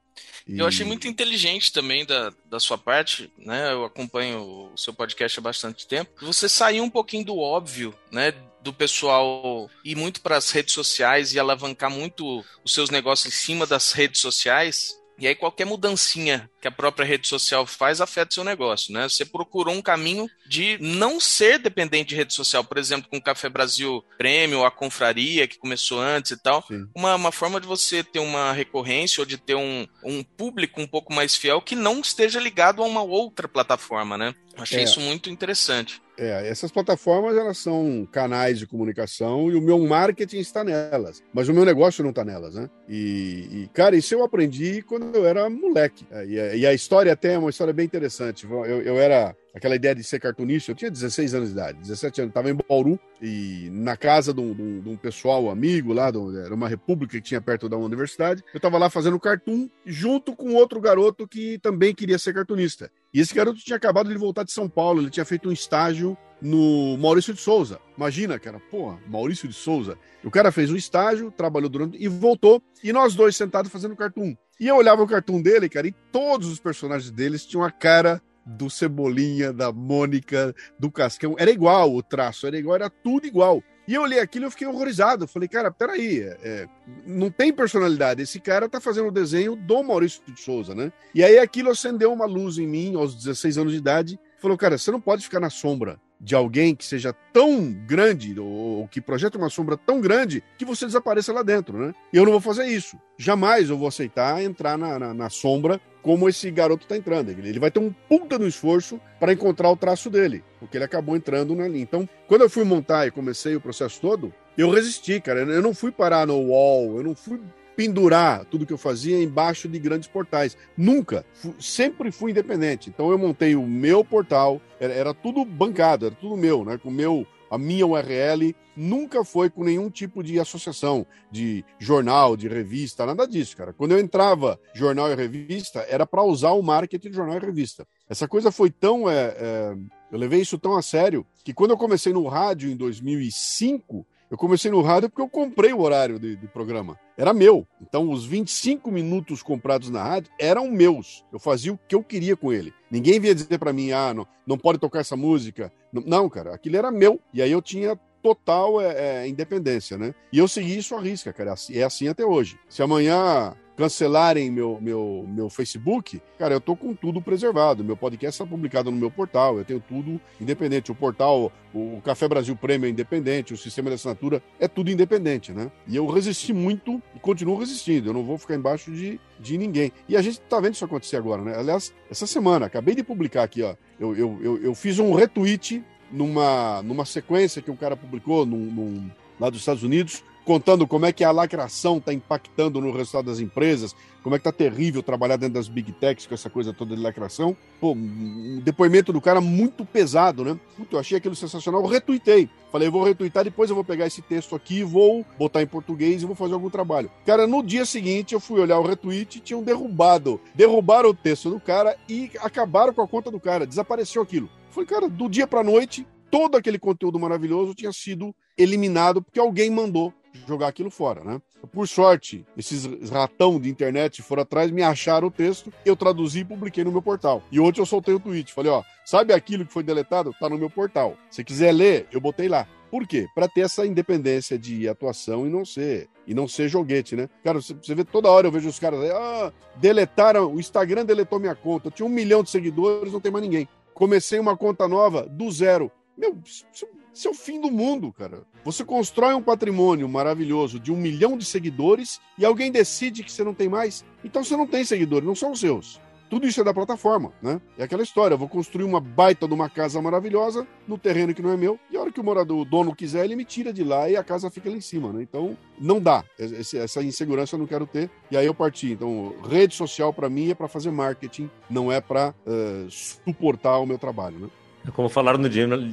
E... 0.46 0.58
Eu 0.58 0.66
achei 0.66 0.84
muito 0.84 1.08
inteligente 1.08 1.72
também 1.72 2.04
da, 2.04 2.32
da 2.46 2.60
sua 2.60 2.76
parte, 2.76 3.32
né? 3.38 3.72
Eu 3.72 3.84
acompanho 3.84 4.70
o 4.72 4.76
seu 4.76 4.92
podcast 4.92 5.38
há 5.38 5.42
bastante 5.42 5.86
tempo. 5.86 6.10
Você 6.20 6.48
saiu 6.48 6.84
um 6.84 6.90
pouquinho 6.90 7.24
do 7.24 7.38
óbvio, 7.38 7.94
né? 8.10 8.32
Do 8.62 8.72
pessoal 8.72 9.68
ir 9.84 9.96
muito 9.96 10.20
para 10.20 10.36
as 10.36 10.50
redes 10.50 10.74
sociais 10.74 11.32
e 11.32 11.38
alavancar 11.38 11.90
muito 11.90 12.44
os 12.64 12.72
seus 12.72 12.90
negócios 12.90 13.34
em 13.34 13.36
cima 13.36 13.66
das 13.66 13.92
redes 13.92 14.20
sociais 14.20 15.01
e 15.22 15.26
aí 15.28 15.36
qualquer 15.36 15.64
mudancinha 15.64 16.50
que 16.60 16.66
a 16.66 16.70
própria 16.70 17.06
rede 17.06 17.28
social 17.28 17.64
faz 17.64 18.00
afeta 18.00 18.34
seu 18.34 18.42
negócio, 18.42 18.92
né? 18.92 19.08
Você 19.08 19.24
procurou 19.24 19.72
um 19.72 19.80
caminho 19.80 20.28
de 20.44 20.76
não 20.80 21.20
ser 21.20 21.60
dependente 21.60 22.08
de 22.08 22.16
rede 22.16 22.34
social, 22.34 22.64
por 22.64 22.76
exemplo, 22.76 23.08
com 23.08 23.18
o 23.18 23.22
Café 23.22 23.48
Brasil 23.48 24.04
Prêmio, 24.18 24.64
a 24.64 24.70
confraria 24.70 25.46
que 25.46 25.58
começou 25.58 26.00
antes 26.00 26.32
e 26.32 26.42
tal. 26.42 26.64
Uma, 26.92 27.14
uma 27.14 27.30
forma 27.30 27.60
de 27.60 27.68
você 27.68 28.02
ter 28.02 28.18
uma 28.18 28.52
recorrência 28.52 29.20
ou 29.20 29.24
de 29.24 29.38
ter 29.38 29.54
um, 29.54 29.86
um 30.02 30.24
público 30.24 30.80
um 30.80 30.88
pouco 30.88 31.12
mais 31.12 31.36
fiel 31.36 31.62
que 31.62 31.76
não 31.76 32.00
esteja 32.00 32.40
ligado 32.40 32.82
a 32.82 32.86
uma 32.86 33.02
outra 33.02 33.46
plataforma, 33.46 34.18
né? 34.18 34.34
Achei 34.56 34.80
é. 34.80 34.82
isso 34.82 35.00
muito 35.00 35.30
interessante. 35.30 36.01
É, 36.18 36.48
essas 36.48 36.70
plataformas 36.70 37.36
elas 37.36 37.58
são 37.58 38.06
canais 38.10 38.58
de 38.58 38.66
comunicação 38.66 39.50
e 39.50 39.56
o 39.56 39.62
meu 39.62 39.78
marketing 39.78 40.38
está 40.38 40.62
nelas, 40.62 41.22
mas 41.32 41.48
o 41.48 41.54
meu 41.54 41.64
negócio 41.64 42.02
não 42.02 42.10
está 42.10 42.24
nelas, 42.24 42.54
né? 42.54 42.68
E, 42.88 43.48
e, 43.50 43.70
cara, 43.72 43.96
isso 43.96 44.14
eu 44.14 44.22
aprendi 44.22 44.82
quando 44.82 45.14
eu 45.16 45.26
era 45.26 45.48
moleque. 45.48 46.06
É, 46.10 46.26
e, 46.26 46.60
e, 46.60 46.66
a 46.66 46.74
história 46.74 47.12
até 47.12 47.34
é 47.34 47.38
uma 47.38 47.50
história 47.50 47.72
bem 47.72 47.86
interessante. 47.86 48.44
Eu, 48.44 48.82
eu 48.82 48.98
era 48.98 49.34
aquela 49.54 49.76
ideia 49.76 49.94
de 49.94 50.02
ser 50.02 50.18
cartunista, 50.18 50.70
eu 50.70 50.74
tinha 50.74 50.90
16 50.90 51.34
anos 51.34 51.48
de 51.48 51.54
idade, 51.54 51.78
17 51.78 52.22
anos, 52.22 52.30
estava 52.30 52.50
em 52.50 52.54
Bauru 52.54 52.98
e 53.20 53.68
na 53.72 53.96
casa 53.96 54.32
de 54.32 54.40
um, 54.40 54.54
de 54.54 54.62
um, 54.62 54.80
de 54.80 54.88
um 54.88 54.96
pessoal 54.96 55.50
amigo 55.50 55.92
lá, 55.92 56.10
de, 56.10 56.18
era 56.38 56.54
uma 56.54 56.68
república 56.68 57.16
que 57.16 57.22
tinha 57.22 57.40
perto 57.40 57.68
da 57.68 57.76
universidade, 57.76 58.42
eu 58.52 58.58
estava 58.58 58.78
lá 58.78 58.88
fazendo 58.88 59.18
cartoon 59.20 59.68
junto 59.84 60.34
com 60.34 60.54
outro 60.54 60.80
garoto 60.80 61.28
que 61.28 61.58
também 61.58 61.94
queria 61.94 62.18
ser 62.18 62.34
cartunista. 62.34 62.90
E 63.12 63.20
esse 63.20 63.34
garoto 63.34 63.58
tinha 63.58 63.76
acabado 63.76 64.08
de 64.08 64.16
voltar 64.16 64.42
de 64.42 64.52
São 64.52 64.68
Paulo, 64.68 65.00
ele 65.00 65.10
tinha 65.10 65.24
feito 65.24 65.48
um 65.48 65.52
estágio 65.52 66.16
no 66.40 66.96
Maurício 66.98 67.32
de 67.32 67.40
Souza. 67.40 67.78
Imagina, 67.96 68.38
cara, 68.38 68.58
porra, 68.58 68.98
Maurício 69.06 69.46
de 69.46 69.54
Souza. 69.54 69.96
O 70.24 70.30
cara 70.30 70.50
fez 70.50 70.70
um 70.70 70.76
estágio, 70.76 71.30
trabalhou 71.30 71.68
durante 71.68 72.02
e 72.02 72.08
voltou, 72.08 72.60
e 72.82 72.92
nós 72.92 73.14
dois 73.14 73.36
sentados 73.36 73.70
fazendo 73.70 73.94
cartoon. 73.94 74.34
E 74.58 74.66
eu 74.66 74.76
olhava 74.76 75.02
o 75.02 75.06
cartoon 75.06 75.40
dele, 75.40 75.68
cara, 75.68 75.86
e 75.86 75.92
todos 76.10 76.48
os 76.48 76.58
personagens 76.58 77.10
deles 77.10 77.46
tinham 77.46 77.64
a 77.64 77.70
cara 77.70 78.20
do 78.44 78.68
Cebolinha, 78.68 79.52
da 79.52 79.72
Mônica, 79.72 80.54
do 80.78 80.90
Cascão. 80.90 81.34
Era 81.38 81.50
igual 81.50 81.94
o 81.94 82.02
traço, 82.02 82.46
era 82.46 82.58
igual, 82.58 82.76
era 82.76 82.90
tudo 82.90 83.26
igual. 83.26 83.62
E 83.86 83.94
eu 83.94 84.02
olhei 84.02 84.20
aquilo 84.20 84.46
e 84.46 84.50
fiquei 84.50 84.66
horrorizado. 84.66 85.24
Eu 85.24 85.28
falei, 85.28 85.48
cara, 85.48 85.70
peraí, 85.70 86.20
é, 86.20 86.38
é, 86.42 86.68
não 87.06 87.30
tem 87.30 87.52
personalidade. 87.52 88.22
Esse 88.22 88.38
cara 88.38 88.68
tá 88.68 88.80
fazendo 88.80 89.08
o 89.08 89.12
desenho 89.12 89.56
do 89.56 89.82
Maurício 89.82 90.22
de 90.26 90.40
Souza, 90.40 90.74
né? 90.74 90.92
E 91.14 91.22
aí 91.24 91.38
aquilo 91.38 91.70
acendeu 91.70 92.12
uma 92.12 92.26
luz 92.26 92.58
em 92.58 92.66
mim 92.66 92.94
aos 92.94 93.14
16 93.14 93.58
anos 93.58 93.72
de 93.72 93.78
idade. 93.78 94.20
Falou, 94.40 94.56
cara, 94.56 94.78
você 94.78 94.90
não 94.90 95.00
pode 95.00 95.24
ficar 95.24 95.40
na 95.40 95.50
sombra 95.50 96.00
de 96.20 96.36
alguém 96.36 96.74
que 96.74 96.84
seja 96.84 97.12
tão 97.32 97.72
grande, 97.72 98.38
ou, 98.38 98.46
ou 98.46 98.88
que 98.88 99.00
projeta 99.00 99.36
uma 99.36 99.50
sombra 99.50 99.76
tão 99.76 100.00
grande, 100.00 100.42
que 100.56 100.64
você 100.64 100.86
desapareça 100.86 101.32
lá 101.32 101.42
dentro, 101.42 101.76
né? 101.76 101.92
E 102.12 102.16
eu 102.16 102.24
não 102.24 102.30
vou 102.30 102.40
fazer 102.40 102.66
isso. 102.66 102.96
Jamais 103.18 103.68
eu 103.68 103.76
vou 103.76 103.88
aceitar 103.88 104.40
entrar 104.40 104.78
na, 104.78 104.98
na, 104.98 105.12
na 105.12 105.28
sombra 105.28 105.80
como 106.02 106.28
esse 106.28 106.50
garoto 106.50 106.82
está 106.82 106.96
entrando. 106.96 107.30
Ele 107.30 107.58
vai 107.58 107.70
ter 107.70 107.78
um 107.78 107.92
puta 108.08 108.38
no 108.38 108.46
esforço 108.46 109.00
para 109.20 109.32
encontrar 109.32 109.70
o 109.70 109.76
traço 109.76 110.10
dele, 110.10 110.42
porque 110.58 110.76
ele 110.76 110.84
acabou 110.84 111.16
entrando 111.16 111.54
na 111.54 111.68
linha. 111.68 111.82
Então, 111.82 112.08
quando 112.26 112.42
eu 112.42 112.50
fui 112.50 112.64
montar 112.64 113.06
e 113.06 113.10
comecei 113.10 113.54
o 113.54 113.60
processo 113.60 114.00
todo, 114.00 114.34
eu 114.58 114.68
resisti, 114.70 115.20
cara. 115.20 115.40
Eu 115.40 115.62
não 115.62 115.72
fui 115.72 115.92
parar 115.92 116.26
no 116.26 116.38
wall, 116.48 116.96
eu 116.96 117.02
não 117.02 117.14
fui 117.14 117.40
pendurar 117.76 118.44
tudo 118.44 118.66
que 118.66 118.72
eu 118.72 118.78
fazia 118.78 119.22
embaixo 119.22 119.68
de 119.68 119.78
grandes 119.78 120.08
portais. 120.08 120.56
Nunca. 120.76 121.24
sempre 121.58 122.10
fui 122.10 122.32
independente. 122.32 122.90
Então 122.90 123.10
eu 123.10 123.18
montei 123.18 123.54
o 123.54 123.66
meu 123.66 124.04
portal, 124.04 124.60
era, 124.78 124.92
era 124.92 125.14
tudo 125.14 125.44
bancado, 125.44 126.06
era 126.06 126.14
tudo 126.14 126.36
meu, 126.36 126.64
né? 126.64 126.78
Com 126.78 126.90
meu 126.90 127.26
a 127.52 127.58
minha 127.58 127.86
URL 127.86 128.56
nunca 128.74 129.22
foi 129.22 129.50
com 129.50 129.62
nenhum 129.62 129.90
tipo 129.90 130.22
de 130.22 130.40
associação, 130.40 131.06
de 131.30 131.62
jornal, 131.78 132.34
de 132.34 132.48
revista, 132.48 133.04
nada 133.04 133.26
disso, 133.26 133.54
cara. 133.54 133.74
Quando 133.74 133.92
eu 133.92 133.98
entrava 133.98 134.58
jornal 134.72 135.12
e 135.12 135.14
revista, 135.14 135.84
era 135.86 136.06
para 136.06 136.22
usar 136.22 136.52
o 136.52 136.62
marketing 136.62 137.10
de 137.10 137.16
jornal 137.16 137.36
e 137.36 137.40
revista. 137.40 137.86
Essa 138.08 138.26
coisa 138.26 138.50
foi 138.50 138.70
tão. 138.70 139.08
É, 139.08 139.36
é, 139.36 139.76
eu 140.10 140.18
levei 140.18 140.40
isso 140.40 140.58
tão 140.58 140.74
a 140.78 140.80
sério 140.80 141.26
que 141.44 141.52
quando 141.52 141.72
eu 141.72 141.76
comecei 141.76 142.10
no 142.10 142.26
rádio 142.26 142.70
em 142.70 142.76
2005, 142.76 144.06
eu 144.32 144.38
comecei 144.38 144.70
no 144.70 144.80
rádio 144.80 145.10
porque 145.10 145.20
eu 145.20 145.28
comprei 145.28 145.74
o 145.74 145.82
horário 145.82 146.18
de, 146.18 146.36
de, 146.36 146.48
programa. 146.48 146.98
Era 147.18 147.34
meu. 147.34 147.66
Então, 147.82 148.10
os 148.10 148.24
25 148.24 148.90
minutos 148.90 149.42
comprados 149.42 149.90
na 149.90 150.02
rádio 150.02 150.32
eram 150.40 150.70
meus. 150.70 151.22
Eu 151.30 151.38
fazia 151.38 151.70
o 151.70 151.78
que 151.86 151.94
eu 151.94 152.02
queria 152.02 152.34
com 152.34 152.50
ele. 152.50 152.72
Ninguém 152.90 153.20
vinha 153.20 153.34
dizer 153.34 153.58
para 153.58 153.74
mim, 153.74 153.92
ah, 153.92 154.14
não, 154.14 154.26
não 154.46 154.56
pode 154.56 154.78
tocar 154.78 155.00
essa 155.00 155.18
música. 155.18 155.70
Não, 155.92 156.30
cara, 156.30 156.54
aquilo 156.54 156.78
era 156.78 156.90
meu. 156.90 157.20
E 157.30 157.42
aí 157.42 157.52
eu 157.52 157.60
tinha 157.60 157.94
total 158.22 158.80
é, 158.80 159.24
é, 159.24 159.28
independência, 159.28 159.98
né? 159.98 160.14
E 160.32 160.38
eu 160.38 160.48
segui 160.48 160.78
isso 160.78 160.94
à 160.94 161.00
risca, 161.00 161.30
cara. 161.30 161.50
É 161.50 161.52
assim, 161.52 161.76
é 161.76 161.82
assim 161.82 162.08
até 162.08 162.24
hoje. 162.24 162.58
Se 162.70 162.82
amanhã 162.82 163.54
cancelarem 163.76 164.50
meu, 164.50 164.78
meu, 164.80 165.24
meu 165.28 165.48
Facebook, 165.48 166.20
cara, 166.38 166.54
eu 166.54 166.60
tô 166.60 166.76
com 166.76 166.94
tudo 166.94 167.20
preservado. 167.20 167.82
Meu 167.82 167.96
podcast 167.96 168.40
está 168.40 168.46
publicado 168.46 168.90
no 168.90 168.96
meu 168.96 169.10
portal, 169.10 169.58
eu 169.58 169.64
tenho 169.64 169.80
tudo 169.80 170.20
independente. 170.40 170.92
O 170.92 170.94
portal, 170.94 171.50
o 171.74 172.00
Café 172.04 172.28
Brasil 172.28 172.54
Prêmio 172.54 172.86
é 172.86 172.90
independente, 172.90 173.54
o 173.54 173.56
sistema 173.56 173.88
de 173.88 173.94
assinatura 173.94 174.42
é 174.60 174.68
tudo 174.68 174.90
independente, 174.90 175.52
né? 175.52 175.70
E 175.86 175.96
eu 175.96 176.06
resisti 176.06 176.52
muito 176.52 177.02
e 177.14 177.18
continuo 177.18 177.58
resistindo. 177.58 178.10
Eu 178.10 178.12
não 178.12 178.24
vou 178.24 178.38
ficar 178.38 178.54
embaixo 178.54 178.90
de, 178.90 179.20
de 179.40 179.56
ninguém. 179.56 179.92
E 180.08 180.16
a 180.16 180.22
gente 180.22 180.40
tá 180.40 180.60
vendo 180.60 180.74
isso 180.74 180.84
acontecer 180.84 181.16
agora, 181.16 181.42
né? 181.42 181.56
Aliás, 181.56 181.92
essa 182.10 182.26
semana, 182.26 182.66
acabei 182.66 182.94
de 182.94 183.02
publicar 183.02 183.42
aqui, 183.42 183.62
ó. 183.62 183.74
Eu, 183.98 184.16
eu, 184.16 184.38
eu, 184.42 184.62
eu 184.62 184.74
fiz 184.74 184.98
um 184.98 185.14
retweet 185.14 185.82
numa, 186.10 186.82
numa 186.82 187.04
sequência 187.04 187.62
que 187.62 187.70
um 187.70 187.76
cara 187.76 187.96
publicou 187.96 188.44
num, 188.44 188.58
num, 188.58 189.10
lá 189.40 189.48
dos 189.48 189.60
Estados 189.60 189.82
Unidos 189.82 190.22
contando 190.44 190.86
como 190.86 191.06
é 191.06 191.12
que 191.12 191.24
a 191.24 191.30
lacração 191.30 191.98
está 191.98 192.12
impactando 192.12 192.80
no 192.80 192.92
resultado 192.92 193.26
das 193.26 193.40
empresas, 193.40 193.94
como 194.22 194.34
é 194.34 194.38
que 194.38 194.44
tá 194.44 194.52
terrível 194.52 195.02
trabalhar 195.02 195.36
dentro 195.36 195.54
das 195.54 195.68
big 195.68 195.92
techs 195.92 196.26
com 196.26 196.34
essa 196.34 196.48
coisa 196.48 196.72
toda 196.72 196.94
de 196.94 197.02
lacração. 197.02 197.56
Pô, 197.80 197.92
um 197.92 198.60
depoimento 198.62 199.12
do 199.12 199.20
cara 199.20 199.40
muito 199.40 199.84
pesado, 199.84 200.44
né? 200.44 200.58
Puta, 200.76 200.96
eu 200.96 201.00
achei 201.00 201.18
aquilo 201.18 201.34
sensacional, 201.34 201.82
eu 201.82 201.88
retuitei. 201.88 202.48
Falei, 202.70 202.88
vou 202.88 203.02
retuitar, 203.02 203.44
depois 203.44 203.68
eu 203.68 203.76
vou 203.76 203.84
pegar 203.84 204.06
esse 204.06 204.22
texto 204.22 204.54
aqui, 204.54 204.82
vou 204.82 205.26
botar 205.38 205.62
em 205.62 205.66
português 205.66 206.22
e 206.22 206.26
vou 206.26 206.36
fazer 206.36 206.54
algum 206.54 206.70
trabalho. 206.70 207.10
Cara, 207.26 207.46
no 207.46 207.62
dia 207.62 207.84
seguinte 207.84 208.32
eu 208.32 208.40
fui 208.40 208.60
olhar 208.60 208.78
o 208.78 208.86
retweet 208.86 209.38
e 209.38 209.40
tinham 209.40 209.62
derrubado. 209.62 210.40
Derrubaram 210.54 211.10
o 211.10 211.14
texto 211.14 211.50
do 211.50 211.60
cara 211.60 211.96
e 212.08 212.30
acabaram 212.40 212.94
com 212.94 213.02
a 213.02 213.08
conta 213.08 213.30
do 213.30 213.40
cara, 213.40 213.66
desapareceu 213.66 214.22
aquilo. 214.22 214.48
Falei, 214.70 214.88
cara, 214.88 215.08
do 215.08 215.28
dia 215.28 215.46
pra 215.46 215.62
noite, 215.62 216.06
todo 216.30 216.56
aquele 216.56 216.78
conteúdo 216.78 217.18
maravilhoso 217.18 217.74
tinha 217.74 217.92
sido 217.92 218.34
eliminado 218.56 219.20
porque 219.20 219.38
alguém 219.38 219.68
mandou 219.70 220.14
jogar 220.46 220.68
aquilo 220.68 220.90
fora, 220.90 221.22
né? 221.22 221.40
Por 221.72 221.86
sorte, 221.86 222.44
esses 222.56 223.10
ratão 223.10 223.60
de 223.60 223.68
internet 223.68 224.22
foram 224.22 224.42
atrás, 224.42 224.70
me 224.70 224.82
acharam 224.82 225.28
o 225.28 225.30
texto, 225.30 225.72
eu 225.84 225.96
traduzi 225.96 226.40
e 226.40 226.44
publiquei 226.44 226.84
no 226.84 226.92
meu 226.92 227.02
portal. 227.02 227.42
E 227.50 227.60
ontem 227.60 227.80
eu 227.80 227.86
soltei 227.86 228.14
o 228.14 228.16
um 228.16 228.20
tweet, 228.20 228.52
falei, 228.52 228.70
ó, 228.70 228.82
sabe 229.04 229.32
aquilo 229.32 229.64
que 229.64 229.72
foi 229.72 229.82
deletado? 229.82 230.34
Tá 230.38 230.48
no 230.48 230.58
meu 230.58 230.70
portal. 230.70 231.16
Se 231.30 231.44
quiser 231.44 231.72
ler, 231.72 232.06
eu 232.12 232.20
botei 232.20 232.48
lá. 232.48 232.66
Por 232.90 233.06
quê? 233.06 233.26
Para 233.34 233.48
ter 233.48 233.62
essa 233.62 233.86
independência 233.86 234.58
de 234.58 234.86
atuação 234.86 235.46
e 235.46 235.50
não 235.50 235.64
ser 235.64 236.10
e 236.26 236.34
não 236.34 236.46
ser 236.46 236.68
joguete, 236.68 237.16
né? 237.16 237.28
Cara, 237.42 237.60
você 237.60 237.94
vê 237.94 238.04
toda 238.04 238.30
hora 238.30 238.46
eu 238.46 238.52
vejo 238.52 238.68
os 238.68 238.78
caras 238.78 239.00
aí, 239.00 239.10
ah, 239.10 239.52
deletaram, 239.76 240.52
o 240.52 240.60
Instagram 240.60 241.04
deletou 241.04 241.40
minha 241.40 241.54
conta, 241.54 241.88
eu 241.88 241.90
tinha 241.90 242.06
um 242.06 242.10
milhão 242.10 242.42
de 242.42 242.50
seguidores, 242.50 243.12
não 243.12 243.20
tem 243.20 243.32
mais 243.32 243.42
ninguém. 243.42 243.66
Comecei 243.94 244.38
uma 244.38 244.56
conta 244.56 244.86
nova 244.86 245.26
do 245.26 245.50
zero. 245.50 245.90
Meu, 246.16 246.38
isso 246.44 246.86
isso 247.14 247.28
é 247.28 247.30
o 247.30 247.34
fim 247.34 247.60
do 247.60 247.70
mundo, 247.70 248.12
cara. 248.12 248.42
Você 248.64 248.84
constrói 248.84 249.34
um 249.34 249.42
patrimônio 249.42 250.08
maravilhoso 250.08 250.80
de 250.80 250.90
um 250.90 250.96
milhão 250.96 251.36
de 251.36 251.44
seguidores 251.44 252.20
e 252.38 252.44
alguém 252.44 252.70
decide 252.70 253.22
que 253.22 253.30
você 253.30 253.44
não 253.44 253.54
tem 253.54 253.68
mais. 253.68 254.04
Então 254.24 254.42
você 254.42 254.56
não 254.56 254.66
tem 254.66 254.84
seguidores, 254.84 255.26
não 255.26 255.34
são 255.34 255.52
os 255.52 255.60
seus. 255.60 256.00
Tudo 256.32 256.46
isso 256.46 256.62
é 256.62 256.64
da 256.64 256.72
plataforma, 256.72 257.30
né? 257.42 257.60
É 257.76 257.84
aquela 257.84 258.02
história, 258.02 258.32
eu 258.32 258.38
vou 258.38 258.48
construir 258.48 258.84
uma 258.84 258.98
baita 258.98 259.46
de 259.46 259.52
uma 259.52 259.68
casa 259.68 260.00
maravilhosa 260.00 260.66
no 260.88 260.96
terreno 260.96 261.34
que 261.34 261.42
não 261.42 261.52
é 261.52 261.58
meu, 261.58 261.78
e 261.90 261.96
a 261.98 262.00
hora 262.00 262.10
que 262.10 262.18
o 262.18 262.24
morador, 262.24 262.58
o 262.58 262.64
dono 262.64 262.96
quiser, 262.96 263.26
ele 263.26 263.36
me 263.36 263.44
tira 263.44 263.70
de 263.70 263.84
lá 263.84 264.08
e 264.08 264.16
a 264.16 264.24
casa 264.24 264.48
fica 264.48 264.70
lá 264.70 264.76
em 264.76 264.80
cima, 264.80 265.12
né? 265.12 265.22
Então, 265.22 265.58
não 265.78 266.00
dá. 266.00 266.24
Essa 266.38 267.02
insegurança 267.02 267.54
eu 267.54 267.58
não 267.58 267.66
quero 267.66 267.86
ter. 267.86 268.08
E 268.30 268.36
aí 268.38 268.46
eu 268.46 268.54
parti. 268.54 268.92
Então, 268.92 269.34
rede 269.46 269.74
social 269.74 270.10
para 270.10 270.30
mim 270.30 270.48
é 270.48 270.54
para 270.54 270.68
fazer 270.68 270.90
marketing, 270.90 271.50
não 271.68 271.92
é 271.92 272.00
para 272.00 272.30
uh, 272.30 272.32
eh, 272.46 272.86
suportar 272.88 273.78
o 273.80 273.84
meu 273.84 273.98
trabalho, 273.98 274.38
né? 274.38 274.48
É 274.86 274.90
como 274.90 275.08
falaram 275.08 275.38
no, 275.38 275.48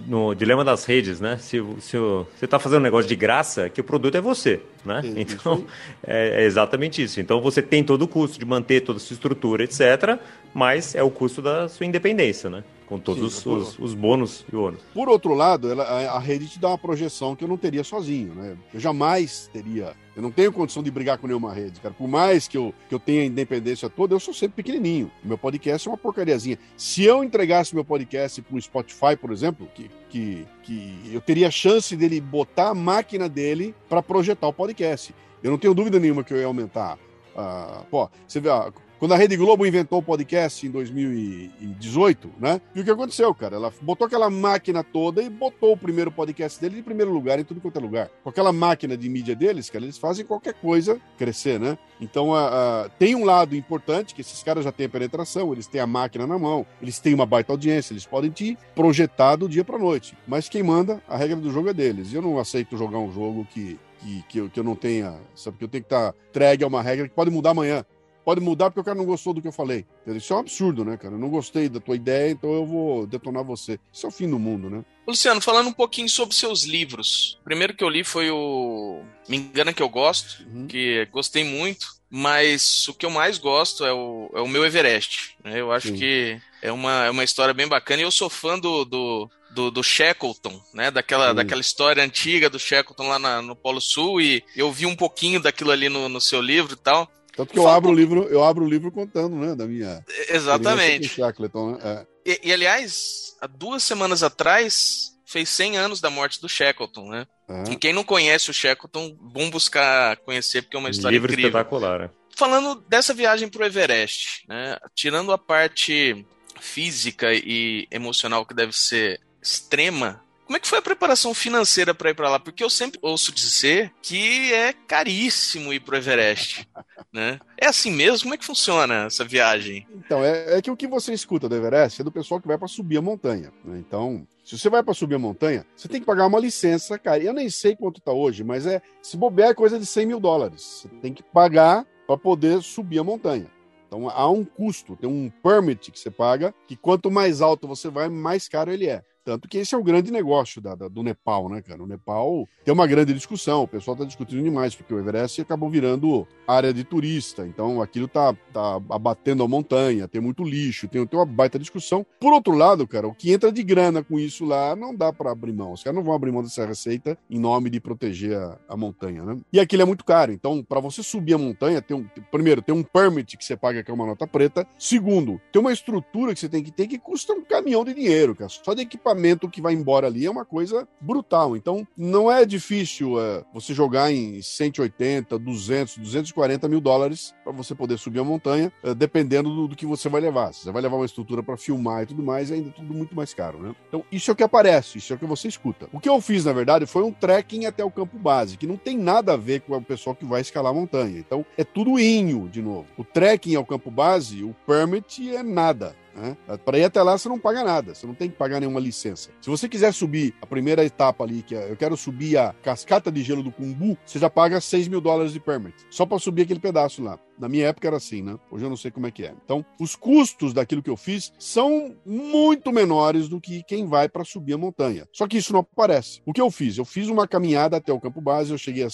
no, 0.07 0.33
dilema 0.33 0.63
das 0.63 0.83
redes, 0.85 1.19
né? 1.19 1.37
Se, 1.37 1.63
se 1.79 1.97
você 1.97 2.45
está 2.45 2.57
fazendo 2.57 2.79
um 2.79 2.83
negócio 2.83 3.07
de 3.07 3.15
graça, 3.15 3.69
que 3.69 3.79
o 3.79 3.83
produto 3.83 4.15
é 4.15 4.21
você, 4.21 4.61
né? 4.83 5.01
Sim, 5.03 5.13
então, 5.21 5.65
é, 6.05 6.41
é, 6.41 6.45
exatamente 6.45 7.03
isso. 7.03 7.19
Então, 7.21 7.39
você 7.39 7.61
tem 7.61 7.83
todo 7.83 8.01
o 8.03 8.07
custo 8.07 8.39
de 8.39 8.45
manter 8.45 8.81
toda 8.81 8.97
a 8.97 8.99
sua 8.99 9.13
estrutura, 9.13 9.63
etc., 9.63 10.19
mas 10.53 10.95
é 10.95 11.03
o 11.03 11.11
custo 11.11 11.41
da 11.41 11.69
sua 11.69 11.85
independência, 11.85 12.49
né? 12.49 12.63
Com 12.89 12.97
todos 12.97 13.35
Sim, 13.35 13.49
os, 13.51 13.77
os, 13.77 13.93
bônus 13.93 14.43
e 14.51 14.55
ônus. 14.55 14.81
Por 14.95 15.07
outro 15.07 15.35
lado, 15.35 15.71
ela, 15.71 15.83
a, 15.83 16.15
a 16.15 16.19
rede 16.19 16.47
te 16.47 16.57
dá 16.57 16.69
uma 16.69 16.77
projeção 16.77 17.35
que 17.35 17.43
eu 17.43 17.47
não 17.47 17.55
teria 17.55 17.83
sozinho, 17.83 18.33
né? 18.33 18.57
Eu 18.73 18.79
jamais 18.79 19.47
teria. 19.53 19.95
Eu 20.15 20.23
não 20.23 20.31
tenho 20.31 20.51
condição 20.51 20.81
de 20.81 20.89
brigar 20.89 21.19
com 21.19 21.27
nenhuma 21.27 21.53
rede, 21.53 21.79
cara. 21.79 21.93
Por 21.93 22.07
mais 22.07 22.47
que 22.47 22.57
eu, 22.57 22.73
que 22.89 22.95
eu 22.95 22.99
tenha 22.99 23.23
independência 23.23 23.87
toda, 23.91 24.15
eu 24.15 24.19
sou 24.19 24.33
sempre 24.33 24.63
pequenininho. 24.63 25.11
Meu 25.23 25.37
podcast 25.37 25.87
é 25.87 25.91
uma 25.91 25.99
porcariazinha. 25.99 26.57
Se 26.75 27.03
eu 27.03 27.23
entregasse 27.23 27.75
meu 27.75 27.85
podcast 27.85 28.41
para 28.41 28.57
o 28.57 28.59
Spotify, 28.59 29.15
por 29.15 29.31
exemplo, 29.31 29.69
que, 29.75 29.91
que, 30.09 30.47
que 30.63 31.11
eu 31.13 31.21
teria 31.21 31.51
chance 31.51 31.95
dele 31.95 32.19
botar 32.19 32.69
a 32.69 32.75
máquina 32.75 33.29
dele 33.29 33.75
para 33.87 34.01
projetar 34.01 34.47
o 34.47 34.53
podcast. 34.53 35.13
Eu 35.43 35.51
não 35.51 35.59
tenho 35.59 35.75
dúvida 35.75 35.99
nenhuma 35.99 36.23
que 36.23 36.33
eu 36.33 36.37
ia 36.37 36.47
aumentar. 36.47 36.97
Uh, 37.35 37.85
pô, 37.85 38.09
você 38.27 38.39
vê, 38.39 38.49
uh, 38.49 38.73
quando 38.99 39.13
a 39.13 39.17
Rede 39.17 39.37
Globo 39.37 39.65
inventou 39.65 39.99
o 39.99 40.03
podcast 40.03 40.67
em 40.67 40.69
2018, 40.69 42.31
né? 42.37 42.59
E 42.75 42.81
o 42.81 42.83
que 42.83 42.91
aconteceu, 42.91 43.33
cara? 43.33 43.55
Ela 43.55 43.73
botou 43.81 44.05
aquela 44.05 44.29
máquina 44.29 44.83
toda 44.83 45.23
e 45.23 45.29
botou 45.29 45.71
o 45.71 45.77
primeiro 45.77 46.11
podcast 46.11 46.59
dele 46.59 46.79
em 46.79 46.83
primeiro 46.83 47.13
lugar, 47.13 47.39
em 47.39 47.45
tudo 47.45 47.61
quanto 47.61 47.79
é 47.79 47.81
lugar. 47.81 48.09
Com 48.21 48.29
aquela 48.29 48.51
máquina 48.51 48.97
de 48.97 49.07
mídia 49.07 49.33
deles, 49.33 49.69
cara, 49.69 49.85
eles 49.85 49.97
fazem 49.97 50.25
qualquer 50.25 50.53
coisa 50.55 50.99
crescer, 51.17 51.57
né? 51.57 51.77
Então, 52.01 52.31
uh, 52.31 52.33
uh, 52.33 52.89
tem 52.99 53.15
um 53.15 53.23
lado 53.23 53.55
importante, 53.55 54.13
que 54.13 54.19
esses 54.19 54.43
caras 54.43 54.65
já 54.65 54.71
têm 54.71 54.87
a 54.87 54.89
penetração, 54.89 55.53
eles 55.53 55.65
têm 55.65 55.79
a 55.79 55.87
máquina 55.87 56.27
na 56.27 56.37
mão, 56.37 56.65
eles 56.81 56.99
têm 56.99 57.13
uma 57.13 57.25
baita 57.25 57.53
audiência, 57.53 57.93
eles 57.93 58.05
podem 58.05 58.29
te 58.29 58.57
projetar 58.75 59.37
do 59.37 59.47
dia 59.47 59.63
pra 59.63 59.77
noite. 59.77 60.17
Mas 60.27 60.49
quem 60.49 60.61
manda, 60.61 61.01
a 61.07 61.15
regra 61.15 61.37
do 61.37 61.51
jogo 61.51 61.69
é 61.69 61.73
deles. 61.73 62.11
E 62.11 62.15
eu 62.15 62.21
não 62.21 62.37
aceito 62.37 62.75
jogar 62.75 62.99
um 62.99 63.13
jogo 63.13 63.47
que, 63.49 63.79
que, 63.99 64.23
que, 64.27 64.37
eu, 64.39 64.49
que 64.49 64.59
eu 64.59 64.63
não 64.63 64.75
tenha, 64.75 65.15
sabe? 65.33 65.57
Que 65.57 65.63
eu 65.63 65.69
tenho 65.69 65.83
que 65.85 65.87
estar 65.87 66.11
tá 66.11 66.17
entregue 66.29 66.65
a 66.65 66.67
uma 66.67 66.81
regra 66.81 67.07
que 67.07 67.15
pode 67.15 67.31
mudar 67.31 67.51
amanhã 67.51 67.85
pode 68.23 68.41
mudar 68.41 68.69
porque 68.69 68.81
o 68.81 68.83
cara 68.83 68.97
não 68.97 69.05
gostou 69.05 69.33
do 69.33 69.41
que 69.41 69.47
eu 69.47 69.51
falei. 69.51 69.85
Isso 70.07 70.33
é 70.33 70.35
um 70.35 70.39
absurdo, 70.39 70.85
né, 70.85 70.97
cara? 70.97 71.15
Eu 71.15 71.19
não 71.19 71.29
gostei 71.29 71.69
da 71.69 71.79
tua 71.79 71.95
ideia, 71.95 72.31
então 72.31 72.51
eu 72.53 72.65
vou 72.65 73.07
detonar 73.07 73.43
você. 73.43 73.79
Isso 73.91 74.05
é 74.05 74.09
o 74.09 74.11
fim 74.11 74.29
do 74.29 74.39
mundo, 74.39 74.69
né? 74.69 74.83
Luciano, 75.07 75.41
falando 75.41 75.67
um 75.67 75.73
pouquinho 75.73 76.07
sobre 76.07 76.35
seus 76.35 76.63
livros. 76.63 77.37
O 77.41 77.43
primeiro 77.43 77.73
que 77.73 77.83
eu 77.83 77.89
li 77.89 78.03
foi 78.03 78.29
o 78.29 79.01
Me 79.27 79.37
Engana 79.37 79.73
Que 79.73 79.81
Eu 79.81 79.89
Gosto, 79.89 80.43
uhum. 80.43 80.67
que 80.67 81.07
gostei 81.11 81.43
muito, 81.43 81.87
mas 82.09 82.87
o 82.87 82.93
que 82.93 83.05
eu 83.05 83.09
mais 83.09 83.37
gosto 83.37 83.85
é 83.85 83.93
o, 83.93 84.29
é 84.33 84.41
o 84.41 84.47
meu 84.47 84.65
Everest. 84.65 85.35
Né? 85.43 85.59
Eu 85.59 85.71
acho 85.71 85.89
Sim. 85.89 85.95
que 85.95 86.39
é 86.61 86.71
uma, 86.71 87.05
é 87.05 87.09
uma 87.09 87.23
história 87.23 87.53
bem 87.53 87.67
bacana 87.67 88.01
e 88.01 88.05
eu 88.05 88.11
sou 88.11 88.29
fã 88.29 88.57
do, 88.59 88.85
do, 88.85 89.29
do, 89.51 89.71
do 89.71 89.83
Shackleton, 89.83 90.59
né? 90.73 90.91
Daquela, 90.91 91.33
daquela 91.33 91.61
história 91.61 92.03
antiga 92.03 92.49
do 92.49 92.59
Shackleton 92.59 93.07
lá 93.07 93.19
na, 93.19 93.41
no 93.41 93.55
Polo 93.55 93.81
Sul 93.81 94.21
e 94.21 94.43
eu 94.55 94.71
vi 94.71 94.85
um 94.85 94.95
pouquinho 94.95 95.39
daquilo 95.39 95.71
ali 95.71 95.89
no, 95.89 96.09
no 96.09 96.21
seu 96.21 96.41
livro 96.41 96.73
e 96.73 96.77
tal. 96.77 97.09
Tanto 97.39 97.53
que 97.53 97.59
eu 97.59 97.69
abro 97.69 97.91
o 97.91 97.95
livro, 97.95 98.27
eu 98.27 98.43
abro 98.43 98.65
o 98.65 98.67
livro 98.67 98.91
contando, 98.91 99.33
né, 99.37 99.55
da 99.55 99.65
minha. 99.65 100.03
Exatamente. 100.27 101.07
Shackleton, 101.07 101.71
né? 101.71 101.79
É. 101.81 102.31
E, 102.31 102.49
e, 102.49 102.53
aliás, 102.53 103.37
há 103.39 103.47
duas 103.47 103.81
semanas 103.81 104.23
atrás 104.23 105.17
fez 105.25 105.47
100 105.47 105.77
anos 105.77 106.01
da 106.01 106.09
morte 106.09 106.41
do 106.41 106.49
Shackleton, 106.49 107.07
né? 107.07 107.25
É. 107.47 107.71
E 107.71 107.77
quem 107.77 107.93
não 107.93 108.03
conhece 108.03 108.49
o 108.51 108.53
Shackleton, 108.53 109.15
bom 109.21 109.49
buscar 109.49 110.17
conhecer 110.17 110.63
porque 110.63 110.75
é 110.75 110.79
uma 110.79 110.89
história 110.89 111.15
livro 111.15 111.31
incrível. 111.31 111.49
espetacular. 111.49 111.99
Né? 111.99 112.09
Falando 112.35 112.83
dessa 112.89 113.13
viagem 113.13 113.47
para 113.47 113.63
o 113.63 113.65
Everest, 113.65 114.43
né? 114.45 114.77
Tirando 114.93 115.31
a 115.31 115.37
parte 115.37 116.25
física 116.59 117.33
e 117.33 117.87
emocional 117.89 118.45
que 118.45 118.53
deve 118.53 118.73
ser 118.73 119.21
extrema. 119.41 120.21
Como 120.49 120.57
é 120.57 120.59
que 120.59 120.67
foi 120.67 120.79
a 120.79 120.81
preparação 120.81 121.31
financeira 121.31 121.93
para 121.93 122.09
ir 122.09 122.15
para 122.15 122.27
lá? 122.27 122.39
Porque 122.39 122.63
eu 122.63 122.71
sempre 122.71 122.97
ouço 123.03 123.31
dizer 123.31 123.93
que 124.01 124.51
é 124.51 124.73
caríssimo 124.73 125.71
ir 125.71 125.79
para 125.79 125.93
o 125.93 125.97
Everest, 125.99 126.67
né? 127.13 127.39
É 127.55 127.67
assim 127.67 127.91
mesmo? 127.91 128.23
Como 128.23 128.33
é 128.33 128.37
que 128.39 128.43
funciona 128.43 129.05
essa 129.05 129.23
viagem? 129.23 129.87
Então, 129.93 130.23
é, 130.23 130.57
é 130.57 130.59
que 130.59 130.71
o 130.71 130.75
que 130.75 130.87
você 130.87 131.13
escuta 131.13 131.47
do 131.47 131.55
Everest 131.55 132.01
é 132.01 132.03
do 132.03 132.11
pessoal 132.11 132.41
que 132.41 132.47
vai 132.47 132.57
para 132.57 132.67
subir 132.67 132.97
a 132.97 133.01
montanha. 133.01 133.53
Né? 133.63 133.77
Então, 133.77 134.27
se 134.43 134.57
você 134.57 134.71
vai 134.71 134.81
para 134.81 134.95
subir 134.95 135.13
a 135.13 135.19
montanha, 135.19 135.67
você 135.75 135.87
tem 135.87 135.99
que 135.99 136.07
pagar 136.07 136.25
uma 136.25 136.39
licença, 136.39 136.97
cara. 136.97 137.21
Eu 137.21 137.33
nem 137.33 137.47
sei 137.51 137.75
quanto 137.75 137.99
está 137.99 138.11
hoje, 138.11 138.43
mas 138.43 138.65
é 138.65 138.81
se 139.03 139.15
bobear 139.17 139.49
é 139.49 139.53
coisa 139.53 139.77
de 139.77 139.85
100 139.85 140.07
mil 140.07 140.19
dólares. 140.19 140.63
Você 140.63 140.87
tem 140.99 141.13
que 141.13 141.21
pagar 141.21 141.85
para 142.07 142.17
poder 142.17 142.63
subir 142.63 142.97
a 142.97 143.03
montanha. 143.03 143.45
Então 143.87 144.09
há 144.09 144.27
um 144.27 144.43
custo, 144.43 144.95
tem 144.95 145.07
um 145.07 145.31
permit 145.43 145.91
que 145.91 145.99
você 145.99 146.09
paga, 146.09 146.55
que 146.67 146.75
quanto 146.75 147.11
mais 147.11 147.39
alto 147.39 147.67
você 147.67 147.87
vai, 147.87 148.09
mais 148.09 148.47
caro 148.47 148.71
ele 148.71 148.87
é. 148.87 149.03
Tanto 149.23 149.47
que 149.47 149.57
esse 149.57 149.75
é 149.75 149.77
o 149.77 149.83
grande 149.83 150.11
negócio 150.11 150.61
da, 150.61 150.75
da, 150.75 150.87
do 150.87 151.03
Nepal, 151.03 151.49
né, 151.49 151.61
cara? 151.61 151.83
O 151.83 151.87
Nepal 151.87 152.47
tem 152.63 152.73
uma 152.73 152.87
grande 152.87 153.13
discussão, 153.13 153.63
o 153.63 153.67
pessoal 153.67 153.93
está 153.93 154.05
discutindo 154.05 154.43
demais, 154.43 154.75
porque 154.75 154.93
o 154.93 154.99
Everest 154.99 155.41
acabou 155.41 155.69
virando 155.69 156.27
área 156.47 156.73
de 156.73 156.83
turista, 156.83 157.45
então 157.45 157.81
aquilo 157.81 158.07
tá, 158.07 158.33
tá 158.51 158.81
abatendo 158.89 159.43
a 159.43 159.47
montanha, 159.47 160.07
tem 160.07 160.19
muito 160.19 160.43
lixo, 160.43 160.87
tem, 160.87 161.05
tem 161.05 161.19
uma 161.19 161.25
baita 161.25 161.59
discussão. 161.59 162.05
Por 162.19 162.33
outro 162.33 162.55
lado, 162.55 162.87
cara, 162.87 163.07
o 163.07 163.13
que 163.13 163.31
entra 163.31 163.51
de 163.51 163.61
grana 163.61 164.03
com 164.03 164.19
isso 164.19 164.45
lá 164.45 164.75
não 164.75 164.95
dá 164.95 165.13
para 165.13 165.31
abrir 165.31 165.53
mão. 165.53 165.73
Os 165.73 165.83
caras 165.83 165.95
não 165.95 166.03
vão 166.03 166.15
abrir 166.15 166.31
mão 166.31 166.41
dessa 166.41 166.65
receita 166.65 167.17
em 167.29 167.39
nome 167.39 167.69
de 167.69 167.79
proteger 167.79 168.35
a, 168.35 168.57
a 168.67 168.75
montanha, 168.75 169.23
né? 169.23 169.37
E 169.53 169.59
aquilo 169.59 169.83
é 169.83 169.85
muito 169.85 170.03
caro, 170.03 170.31
então 170.31 170.63
para 170.63 170.79
você 170.79 171.03
subir 171.03 171.35
a 171.35 171.37
montanha, 171.37 171.81
tem 171.81 171.95
um, 171.95 172.05
primeiro, 172.31 172.61
tem 172.61 172.73
um 172.73 172.83
permit 172.83 173.37
que 173.37 173.45
você 173.45 173.55
paga, 173.55 173.83
que 173.83 173.91
é 173.91 173.93
uma 173.93 174.07
nota 174.07 174.25
preta. 174.25 174.67
Segundo, 174.77 175.39
tem 175.51 175.59
uma 175.59 175.71
estrutura 175.71 176.33
que 176.33 176.39
você 176.39 176.49
tem 176.49 176.63
que 176.63 176.71
ter 176.71 176.87
que 176.87 176.97
custa 176.97 177.33
um 177.33 177.43
caminhão 177.43 177.85
de 177.85 177.93
dinheiro, 177.93 178.35
cara. 178.35 178.49
Só 178.49 178.73
de 178.73 178.81
equipamento 178.81 179.08
equipamento 179.09 179.49
que 179.49 179.61
vai 179.61 179.73
embora 179.73 180.07
ali 180.07 180.25
é 180.25 180.31
uma 180.31 180.45
coisa 180.45 180.87
brutal. 181.01 181.55
Então, 181.55 181.87
não 181.97 182.31
é 182.31 182.45
difícil 182.45 183.19
é, 183.19 183.43
você 183.53 183.73
jogar 183.73 184.11
em 184.11 184.41
180, 184.41 185.37
200, 185.37 185.97
240 185.97 186.67
mil 186.67 186.79
dólares 186.79 187.33
para 187.43 187.51
você 187.51 187.73
poder 187.73 187.97
subir 187.97 188.19
a 188.19 188.23
montanha, 188.23 188.71
é, 188.83 188.93
dependendo 188.93 189.53
do, 189.53 189.67
do, 189.69 189.75
que 189.75 189.85
você 189.85 190.09
vai 190.09 190.21
levar. 190.21 190.53
Se 190.53 190.63
você 190.63 190.71
vai 190.71 190.81
levar 190.81 190.97
uma 190.97 191.05
estrutura 191.05 191.41
para 191.41 191.57
filmar 191.57 192.03
e 192.03 192.07
tudo 192.07 192.23
mais, 192.23 192.51
é 192.51 192.55
ainda 192.55 192.69
tudo 192.71 192.93
muito 192.93 193.15
mais 193.15 193.33
caro, 193.33 193.59
né? 193.59 193.75
Então, 193.87 194.03
isso 194.11 194.29
é 194.29 194.33
o 194.33 194.35
que 194.35 194.43
aparece, 194.43 194.97
isso 194.97 195.13
é 195.13 195.15
o 195.15 195.19
que 195.19 195.25
você 195.25 195.47
escuta. 195.47 195.87
O 195.91 195.99
que 195.99 196.09
eu 196.09 196.19
fiz, 196.21 196.45
na 196.45 196.53
verdade, 196.53 196.85
foi 196.85 197.03
um 197.03 197.11
trekking 197.11 197.65
até 197.65 197.83
o 197.83 197.91
campo 197.91 198.17
base, 198.17 198.57
que 198.57 198.67
não 198.67 198.77
tem 198.77 198.97
nada 198.97 199.33
a 199.33 199.37
ver 199.37 199.61
com 199.61 199.75
o 199.75 199.81
pessoal 199.81 200.15
que 200.15 200.25
vai 200.25 200.41
escalar 200.41 200.71
a 200.71 200.75
montanha. 200.75 201.17
Então, 201.17 201.45
é 201.57 201.63
tudo 201.63 201.99
inho, 201.99 202.47
de 202.47 202.61
novo. 202.61 202.87
O 202.97 203.03
trekking 203.03 203.55
ao 203.55 203.65
campo 203.65 203.89
base, 203.89 204.43
o 204.43 204.55
permit 204.65 205.35
é 205.35 205.43
nada. 205.43 205.95
Né? 206.19 206.37
Para 206.65 206.77
ir 206.77 206.83
até 206.83 207.01
lá, 207.01 207.17
você 207.17 207.29
não 207.29 207.39
paga 207.39 207.63
nada, 207.63 207.95
você 207.95 208.05
não 208.05 208.13
tem 208.13 208.29
que 208.29 208.35
pagar 208.35 208.59
nenhuma 208.59 208.79
licença. 208.79 209.29
Se 209.41 209.49
você 209.49 209.69
quiser 209.69 209.93
subir 209.93 210.33
a 210.41 210.45
primeira 210.45 210.83
etapa 210.83 211.23
ali, 211.23 211.41
que 211.41 211.55
é 211.55 211.71
eu 211.71 211.77
quero 211.77 211.95
subir 211.95 212.37
a 212.37 212.53
cascata 212.61 213.11
de 213.11 213.23
gelo 213.23 213.41
do 213.41 213.51
Cumbu, 213.51 213.97
você 214.05 214.19
já 214.19 214.29
paga 214.29 214.59
6 214.59 214.87
mil 214.87 214.99
dólares 214.99 215.31
de 215.31 215.39
permit, 215.39 215.75
só 215.89 216.05
para 216.05 216.19
subir 216.19 216.41
aquele 216.41 216.59
pedaço 216.59 217.01
lá. 217.01 217.17
Na 217.37 217.47
minha 217.47 217.67
época 217.67 217.87
era 217.87 217.95
assim, 217.95 218.21
né? 218.21 218.37
Hoje 218.51 218.65
eu 218.65 218.69
não 218.69 218.75
sei 218.75 218.91
como 218.91 219.07
é 219.07 219.11
que 219.11 219.23
é. 219.23 219.33
Então, 219.45 219.65
os 219.79 219.95
custos 219.95 220.53
daquilo 220.53 220.83
que 220.83 220.89
eu 220.89 220.97
fiz 220.97 221.31
são 221.39 221.95
muito 222.05 222.69
menores 222.73 223.29
do 223.29 223.39
que 223.39 223.63
quem 223.63 223.87
vai 223.87 224.09
para 224.09 224.25
subir 224.25 224.53
a 224.53 224.57
montanha. 224.57 225.07
Só 225.13 225.25
que 225.25 225.37
isso 225.37 225.53
não 225.53 225.61
aparece. 225.61 226.21
O 226.25 226.33
que 226.33 226.41
eu 226.41 226.51
fiz? 226.51 226.77
Eu 226.77 226.83
fiz 226.83 227.07
uma 227.07 227.25
caminhada 227.25 227.77
até 227.77 227.93
o 227.93 227.99
campo 227.99 228.19
base, 228.19 228.51
eu 228.51 228.57
cheguei 228.57 228.83
a 228.83 228.89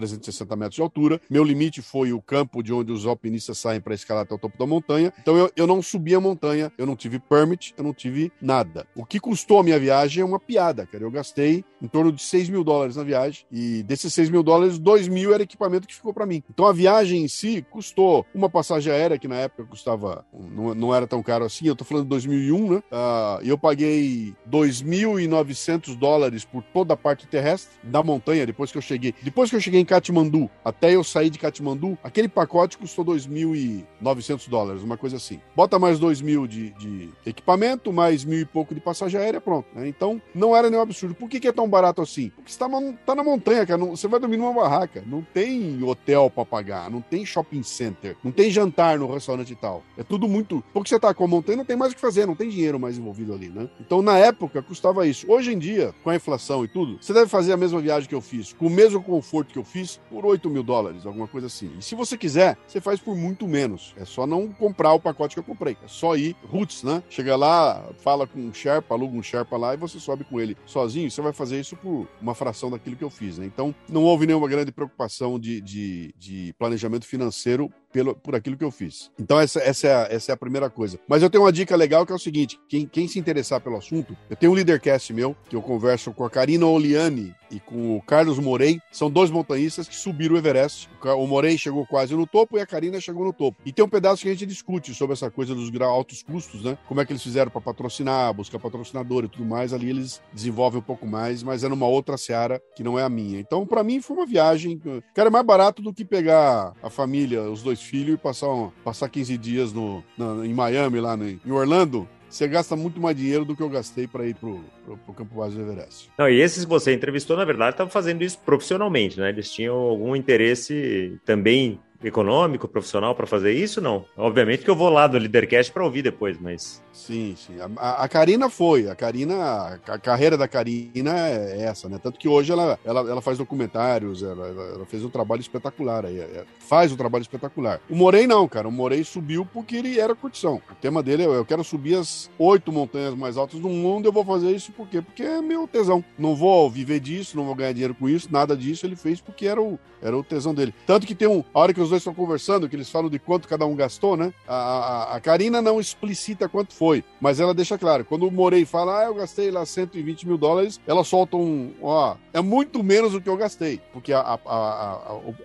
5.360 0.00 0.56
metros 0.56 0.76
de 0.76 0.82
altura. 0.82 1.20
Meu 1.30 1.44
limite 1.44 1.80
foi 1.82 2.12
o 2.12 2.20
campo 2.20 2.62
de 2.62 2.72
onde 2.72 2.92
os 2.92 3.06
alpinistas 3.06 3.58
saem 3.58 3.80
para 3.80 3.94
escalar 3.94 4.24
até 4.24 4.34
o 4.34 4.38
topo 4.38 4.58
da 4.58 4.66
montanha. 4.66 5.12
Então, 5.20 5.36
eu, 5.36 5.50
eu 5.56 5.66
não 5.66 5.82
subi 5.82 6.14
a 6.14 6.20
montanha, 6.20 6.72
eu 6.76 6.86
não 6.86 6.96
tive 6.96 7.18
permit, 7.18 7.74
eu 7.76 7.84
não 7.84 7.92
tive 7.92 8.32
nada. 8.40 8.86
O 8.94 9.04
que 9.04 9.18
custou 9.18 9.58
a 9.58 9.62
minha 9.62 9.78
viagem 9.78 10.22
é 10.22 10.24
uma 10.24 10.38
piada, 10.38 10.86
cara. 10.86 11.04
Eu 11.04 11.10
gastei 11.10 11.64
em 11.80 11.88
torno 11.88 12.12
de 12.12 12.22
6 12.22 12.48
mil 12.48 12.64
dólares 12.64 12.96
na 12.96 13.02
viagem 13.02 13.44
e 13.50 13.82
desses 13.82 14.12
6 14.14 14.30
mil 14.30 14.42
dólares, 14.42 14.78
2 14.78 15.08
mil 15.08 15.32
era 15.32 15.42
equipamento 15.42 15.86
que 15.86 15.94
ficou 15.94 16.12
para 16.12 16.26
mim. 16.26 16.42
Então, 16.50 16.66
a 16.66 16.72
viagem 16.72 17.22
em 17.22 17.28
si 17.28 17.64
custou 17.70 18.26
uma 18.34 18.48
passagem 18.48 18.92
aérea, 18.92 19.18
que 19.18 19.28
na 19.28 19.36
época 19.36 19.64
custava, 19.64 20.24
não, 20.32 20.74
não 20.74 20.94
era 20.94 21.06
tão 21.06 21.22
caro 21.22 21.44
assim, 21.44 21.66
eu 21.66 21.76
tô 21.76 21.84
falando 21.84 22.04
de 22.04 22.10
2001, 22.10 22.70
né? 22.70 22.76
Uh, 22.76 23.42
eu 23.44 23.58
paguei 23.58 24.34
2.900 24.50 25.96
dólares 25.96 26.44
por 26.44 26.62
toda 26.62 26.94
a 26.94 26.96
parte 26.96 27.26
terrestre 27.26 27.78
da 27.82 28.02
montanha, 28.02 28.46
depois 28.46 28.72
que 28.72 28.78
eu 28.78 28.82
cheguei. 28.82 29.14
Depois 29.22 29.50
que 29.50 29.56
eu 29.56 29.60
cheguei 29.60 29.80
Katmandu, 29.86 30.50
até 30.64 30.94
eu 30.94 31.04
sair 31.04 31.30
de 31.30 31.38
Katmandu, 31.38 31.96
aquele 32.02 32.28
pacote 32.28 32.76
custou 32.76 33.04
2.900 33.04 34.48
dólares, 34.48 34.82
uma 34.82 34.96
coisa 34.96 35.16
assim. 35.16 35.40
Bota 35.54 35.78
mais 35.78 35.98
2.000 35.98 36.46
de, 36.46 36.70
de 36.70 37.10
equipamento, 37.24 37.92
mais 37.92 38.24
mil 38.24 38.40
e 38.40 38.44
pouco 38.44 38.74
de 38.74 38.80
passagem 38.80 39.20
aérea, 39.20 39.40
pronto. 39.40 39.66
Né? 39.74 39.88
Então, 39.88 40.20
não 40.34 40.56
era 40.56 40.68
nenhum 40.68 40.82
absurdo. 40.82 41.14
Por 41.14 41.28
que, 41.28 41.40
que 41.40 41.48
é 41.48 41.52
tão 41.52 41.68
barato 41.68 42.02
assim? 42.02 42.30
Porque 42.30 42.50
você 42.50 42.58
tá, 42.58 42.68
tá 43.04 43.14
na 43.14 43.22
montanha, 43.22 43.64
cara. 43.64 43.78
Não, 43.78 43.96
você 43.96 44.08
vai 44.08 44.20
dormir 44.20 44.36
numa 44.36 44.52
barraca. 44.52 45.02
Não 45.06 45.22
tem 45.22 45.82
hotel 45.82 46.30
para 46.30 46.44
pagar, 46.44 46.90
não 46.90 47.00
tem 47.00 47.24
shopping 47.24 47.62
center, 47.62 48.16
não 48.22 48.32
tem 48.32 48.50
jantar 48.50 48.98
no 48.98 49.12
restaurante 49.12 49.52
e 49.52 49.56
tal. 49.56 49.82
É 49.96 50.02
tudo 50.02 50.28
muito. 50.28 50.62
Porque 50.72 50.88
você 50.88 50.98
tá 50.98 51.14
com 51.14 51.24
a 51.24 51.28
montanha, 51.28 51.58
não 51.58 51.64
tem 51.64 51.76
mais 51.76 51.92
o 51.92 51.94
que 51.94 52.00
fazer, 52.00 52.26
não 52.26 52.34
tem 52.34 52.48
dinheiro 52.48 52.78
mais 52.78 52.98
envolvido 52.98 53.32
ali, 53.32 53.48
né? 53.48 53.68
Então, 53.80 54.02
na 54.02 54.18
época, 54.18 54.62
custava 54.62 55.06
isso. 55.06 55.30
Hoje 55.30 55.52
em 55.52 55.58
dia, 55.58 55.94
com 56.02 56.10
a 56.10 56.16
inflação 56.16 56.64
e 56.64 56.68
tudo, 56.68 56.98
você 57.00 57.12
deve 57.12 57.28
fazer 57.28 57.52
a 57.52 57.56
mesma 57.56 57.80
viagem 57.80 58.08
que 58.08 58.14
eu 58.14 58.20
fiz, 58.20 58.52
com 58.52 58.66
o 58.66 58.70
mesmo 58.70 59.02
conforto 59.02 59.52
que 59.52 59.58
eu 59.58 59.64
fiz, 59.64 59.75
por 60.10 60.24
8 60.24 60.48
mil 60.48 60.62
dólares, 60.62 61.06
alguma 61.06 61.26
coisa 61.26 61.46
assim. 61.46 61.72
E 61.78 61.82
se 61.82 61.94
você 61.94 62.16
quiser, 62.16 62.56
você 62.66 62.80
faz 62.80 63.00
por 63.00 63.16
muito 63.16 63.46
menos. 63.46 63.94
É 63.96 64.04
só 64.04 64.26
não 64.26 64.48
comprar 64.48 64.92
o 64.92 65.00
pacote 65.00 65.34
que 65.34 65.40
eu 65.40 65.44
comprei. 65.44 65.76
É 65.82 65.88
só 65.88 66.16
ir 66.16 66.36
roots, 66.48 66.82
né? 66.82 67.02
Chega 67.08 67.36
lá, 67.36 67.84
fala 67.98 68.26
com 68.26 68.38
um 68.38 68.52
Sherpa, 68.52 68.94
aluga 68.94 69.16
um 69.16 69.22
Sherpa 69.22 69.56
lá 69.56 69.74
e 69.74 69.76
você 69.76 69.98
sobe 69.98 70.24
com 70.24 70.40
ele 70.40 70.56
sozinho. 70.64 71.10
Você 71.10 71.20
vai 71.20 71.32
fazer 71.32 71.60
isso 71.60 71.76
por 71.76 72.08
uma 72.20 72.34
fração 72.34 72.70
daquilo 72.70 72.96
que 72.96 73.04
eu 73.04 73.10
fiz, 73.10 73.38
né? 73.38 73.46
Então, 73.46 73.74
não 73.88 74.04
houve 74.04 74.26
nenhuma 74.26 74.48
grande 74.48 74.72
preocupação 74.72 75.38
de, 75.38 75.60
de, 75.60 76.14
de 76.16 76.54
planejamento 76.58 77.06
financeiro 77.06 77.70
pelo, 77.96 78.14
por 78.14 78.34
aquilo 78.34 78.58
que 78.58 78.64
eu 78.64 78.70
fiz. 78.70 79.10
Então, 79.18 79.40
essa, 79.40 79.58
essa, 79.60 79.86
é 79.86 79.94
a, 79.94 80.08
essa 80.10 80.32
é 80.32 80.34
a 80.34 80.36
primeira 80.36 80.68
coisa. 80.68 81.00
Mas 81.08 81.22
eu 81.22 81.30
tenho 81.30 81.44
uma 81.44 81.52
dica 81.52 81.74
legal 81.74 82.04
que 82.04 82.12
é 82.12 82.14
o 82.14 82.18
seguinte: 82.18 82.60
quem, 82.68 82.86
quem 82.86 83.08
se 83.08 83.18
interessar 83.18 83.58
pelo 83.58 83.78
assunto, 83.78 84.14
eu 84.28 84.36
tenho 84.36 84.52
um 84.52 84.54
leadercast 84.54 85.14
meu, 85.14 85.34
que 85.48 85.56
eu 85.56 85.62
converso 85.62 86.12
com 86.12 86.22
a 86.22 86.28
Karina 86.28 86.66
Oliani 86.66 87.34
e 87.50 87.58
com 87.58 87.96
o 87.96 88.02
Carlos 88.02 88.38
Morei. 88.38 88.80
São 88.92 89.10
dois 89.10 89.30
montanhistas 89.30 89.88
que 89.88 89.96
subiram 89.96 90.34
o 90.34 90.38
Everest. 90.38 90.90
O 91.16 91.26
Morei 91.26 91.56
chegou 91.56 91.86
quase 91.86 92.14
no 92.14 92.26
topo 92.26 92.58
e 92.58 92.60
a 92.60 92.66
Karina 92.66 93.00
chegou 93.00 93.24
no 93.24 93.32
topo. 93.32 93.56
E 93.64 93.72
tem 93.72 93.84
um 93.84 93.88
pedaço 93.88 94.22
que 94.22 94.28
a 94.28 94.32
gente 94.32 94.44
discute 94.44 94.92
sobre 94.92 95.14
essa 95.14 95.30
coisa 95.30 95.54
dos 95.54 95.70
altos 95.80 96.22
custos, 96.22 96.64
né? 96.64 96.76
Como 96.86 97.00
é 97.00 97.06
que 97.06 97.12
eles 97.12 97.22
fizeram 97.22 97.50
para 97.50 97.60
patrocinar, 97.60 98.34
buscar 98.34 98.58
patrocinador 98.58 99.24
e 99.24 99.28
tudo 99.28 99.44
mais. 99.44 99.72
Ali 99.72 99.88
eles 99.88 100.20
desenvolvem 100.32 100.80
um 100.80 100.84
pouco 100.84 101.06
mais, 101.06 101.42
mas 101.42 101.64
é 101.64 101.68
numa 101.68 101.86
outra 101.86 102.18
seara 102.18 102.60
que 102.74 102.82
não 102.82 102.98
é 102.98 103.02
a 103.02 103.08
minha. 103.08 103.38
Então, 103.38 103.66
para 103.66 103.82
mim, 103.82 104.00
foi 104.00 104.16
uma 104.16 104.26
viagem. 104.26 104.80
Cara, 105.14 105.28
é 105.28 105.30
mais 105.30 105.46
barato 105.46 105.80
do 105.80 105.94
que 105.94 106.04
pegar 106.04 106.72
a 106.82 106.90
família, 106.90 107.42
os 107.42 107.62
dois 107.62 107.80
filhos 107.86 108.14
e 108.14 108.18
passar, 108.18 108.48
um, 108.48 108.70
passar 108.84 109.08
15 109.08 109.38
dias 109.38 109.72
no, 109.72 110.04
na, 110.18 110.46
em 110.46 110.52
Miami, 110.52 111.00
lá 111.00 111.16
no, 111.16 111.26
em 111.28 111.40
Orlando, 111.50 112.08
você 112.28 112.46
gasta 112.48 112.76
muito 112.76 113.00
mais 113.00 113.16
dinheiro 113.16 113.44
do 113.44 113.56
que 113.56 113.62
eu 113.62 113.68
gastei 113.68 114.06
para 114.06 114.26
ir 114.26 114.34
pro, 114.34 114.60
pro, 114.84 114.96
pro, 114.98 115.14
Campo 115.14 115.36
Base 115.36 115.56
do 115.56 115.62
Everest. 115.62 116.10
Não, 116.18 116.28
e 116.28 116.40
esses 116.40 116.64
que 116.64 116.70
você 116.70 116.92
entrevistou, 116.92 117.36
na 117.36 117.44
verdade, 117.44 117.74
estavam 117.74 117.90
fazendo 117.90 118.22
isso 118.22 118.38
profissionalmente, 118.44 119.18
né? 119.18 119.28
Eles 119.28 119.50
tinham 119.50 119.74
algum 119.74 120.14
interesse 120.14 121.18
também 121.24 121.80
econômico, 122.02 122.68
profissional 122.68 123.14
para 123.14 123.26
fazer 123.26 123.52
isso? 123.52 123.80
Não. 123.80 124.04
Obviamente 124.16 124.64
que 124.64 124.70
eu 124.70 124.76
vou 124.76 124.88
lá 124.88 125.06
do 125.06 125.18
Leadercast 125.18 125.72
para 125.72 125.84
ouvir 125.84 126.02
depois, 126.02 126.38
mas. 126.40 126.82
Sim, 126.92 127.34
sim. 127.36 127.54
A, 127.76 128.04
a 128.04 128.08
Karina 128.08 128.48
foi. 128.48 128.88
A 128.88 128.94
Karina, 128.94 129.80
a 129.86 129.98
carreira 129.98 130.36
da 130.36 130.48
Karina 130.48 131.18
é 131.28 131.62
essa, 131.62 131.88
né? 131.88 131.98
Tanto 132.02 132.18
que 132.18 132.28
hoje 132.28 132.52
ela, 132.52 132.78
ela, 132.84 133.00
ela 133.00 133.20
faz 133.20 133.38
documentários, 133.38 134.22
ela, 134.22 134.46
ela, 134.46 134.86
fez 134.86 135.04
um 135.04 135.10
trabalho 135.10 135.40
espetacular 135.40 136.06
aí. 136.06 136.18
É, 136.18 136.44
faz 136.58 136.92
um 136.92 136.96
trabalho 136.96 137.22
espetacular. 137.22 137.80
O 137.88 137.94
Morei 137.94 138.26
não, 138.26 138.48
cara. 138.48 138.68
O 138.68 138.72
Morei 138.72 139.04
subiu 139.04 139.46
porque 139.52 139.76
ele 139.76 139.98
era 139.98 140.14
curtição. 140.14 140.60
O 140.70 140.74
tema 140.74 141.02
dele 141.02 141.24
é: 141.24 141.26
eu 141.26 141.44
quero 141.44 141.62
subir 141.62 141.96
as 141.96 142.30
oito 142.38 142.72
montanhas 142.72 143.14
mais 143.14 143.36
altas 143.36 143.60
do 143.60 143.68
mundo. 143.68 144.06
Eu 144.06 144.12
vou 144.12 144.24
fazer 144.24 144.50
isso 144.50 144.72
por 144.72 144.88
quê? 144.88 145.02
Porque 145.02 145.22
é 145.22 145.40
meu 145.40 145.66
tesão. 145.66 146.04
Não 146.18 146.34
vou 146.34 146.70
viver 146.70 147.00
disso, 147.00 147.36
não 147.36 147.44
vou 147.44 147.54
ganhar 147.54 147.72
dinheiro 147.72 147.94
com 147.94 148.08
isso, 148.08 148.28
nada 148.30 148.56
disso. 148.56 148.86
Ele 148.86 148.96
fez 148.96 149.20
porque 149.20 149.46
era 149.46 149.60
o, 149.60 149.78
era 150.02 150.16
o 150.16 150.22
tesão 150.22 150.54
dele. 150.54 150.74
Tanto 150.86 151.06
que 151.06 151.14
tem 151.14 151.28
um. 151.28 151.44
A 151.52 151.60
hora 151.60 151.74
que 151.74 151.80
os 151.86 151.90
dois 151.90 152.00
estão 152.00 152.14
conversando, 152.14 152.68
que 152.68 152.76
eles 152.76 152.90
falam 152.90 153.08
de 153.08 153.18
quanto 153.18 153.48
cada 153.48 153.66
um 153.66 153.74
gastou, 153.74 154.16
né? 154.16 154.32
A, 154.46 154.54
a, 154.54 155.16
a, 155.16 155.20
Karina 155.20 155.62
não 155.62 155.80
explicita 155.80 156.48
quanto 156.48 156.74
foi, 156.74 157.02
mas 157.20 157.40
ela 157.40 157.54
deixa 157.54 157.78
claro. 157.78 158.04
Quando 158.04 158.26
o 158.26 158.30
Morei 158.30 158.64
fala, 158.64 159.00
ah, 159.00 159.04
eu 159.04 159.14
gastei 159.14 159.50
lá 159.50 159.64
120 159.64 160.26
mil 160.26 160.36
dólares, 160.36 160.80
ela 160.86 161.04
solta 161.04 161.36
um, 161.36 161.72
ó, 161.82 162.16
é 162.32 162.40
muito 162.40 162.82
menos 162.82 163.12
do 163.12 163.20
que 163.20 163.28
eu 163.28 163.36
gastei, 163.36 163.80
porque 163.92 164.12
a, 164.12 164.38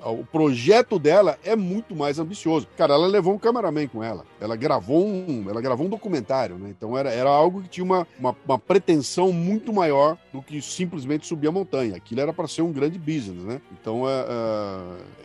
o, 0.03 0.11
o 0.11 0.25
projeto 0.25 0.99
dela 0.99 1.37
é 1.43 1.55
muito 1.55 1.95
mais 1.95 2.19
ambicioso. 2.19 2.67
Cara, 2.77 2.93
ela 2.93 3.07
levou 3.07 3.33
um 3.33 3.39
cameraman 3.39 3.87
com 3.87 4.03
ela, 4.03 4.25
ela 4.39 4.55
gravou 4.55 5.05
um, 5.05 5.45
ela 5.49 5.61
gravou 5.61 5.85
um 5.85 5.89
documentário, 5.89 6.57
né? 6.57 6.69
Então 6.69 6.97
era, 6.97 7.11
era 7.11 7.29
algo 7.29 7.61
que 7.61 7.69
tinha 7.69 7.83
uma, 7.83 8.07
uma, 8.19 8.35
uma 8.45 8.59
pretensão 8.59 9.31
muito 9.31 9.71
maior 9.71 10.17
do 10.33 10.41
que 10.41 10.61
simplesmente 10.61 11.27
subir 11.27 11.47
a 11.47 11.51
montanha. 11.51 11.95
Aquilo 11.95 12.21
era 12.21 12.33
para 12.33 12.47
ser 12.47 12.61
um 12.61 12.71
grande 12.71 12.97
business, 12.97 13.43
né? 13.43 13.61
Então 13.71 14.07
é, 14.07 14.25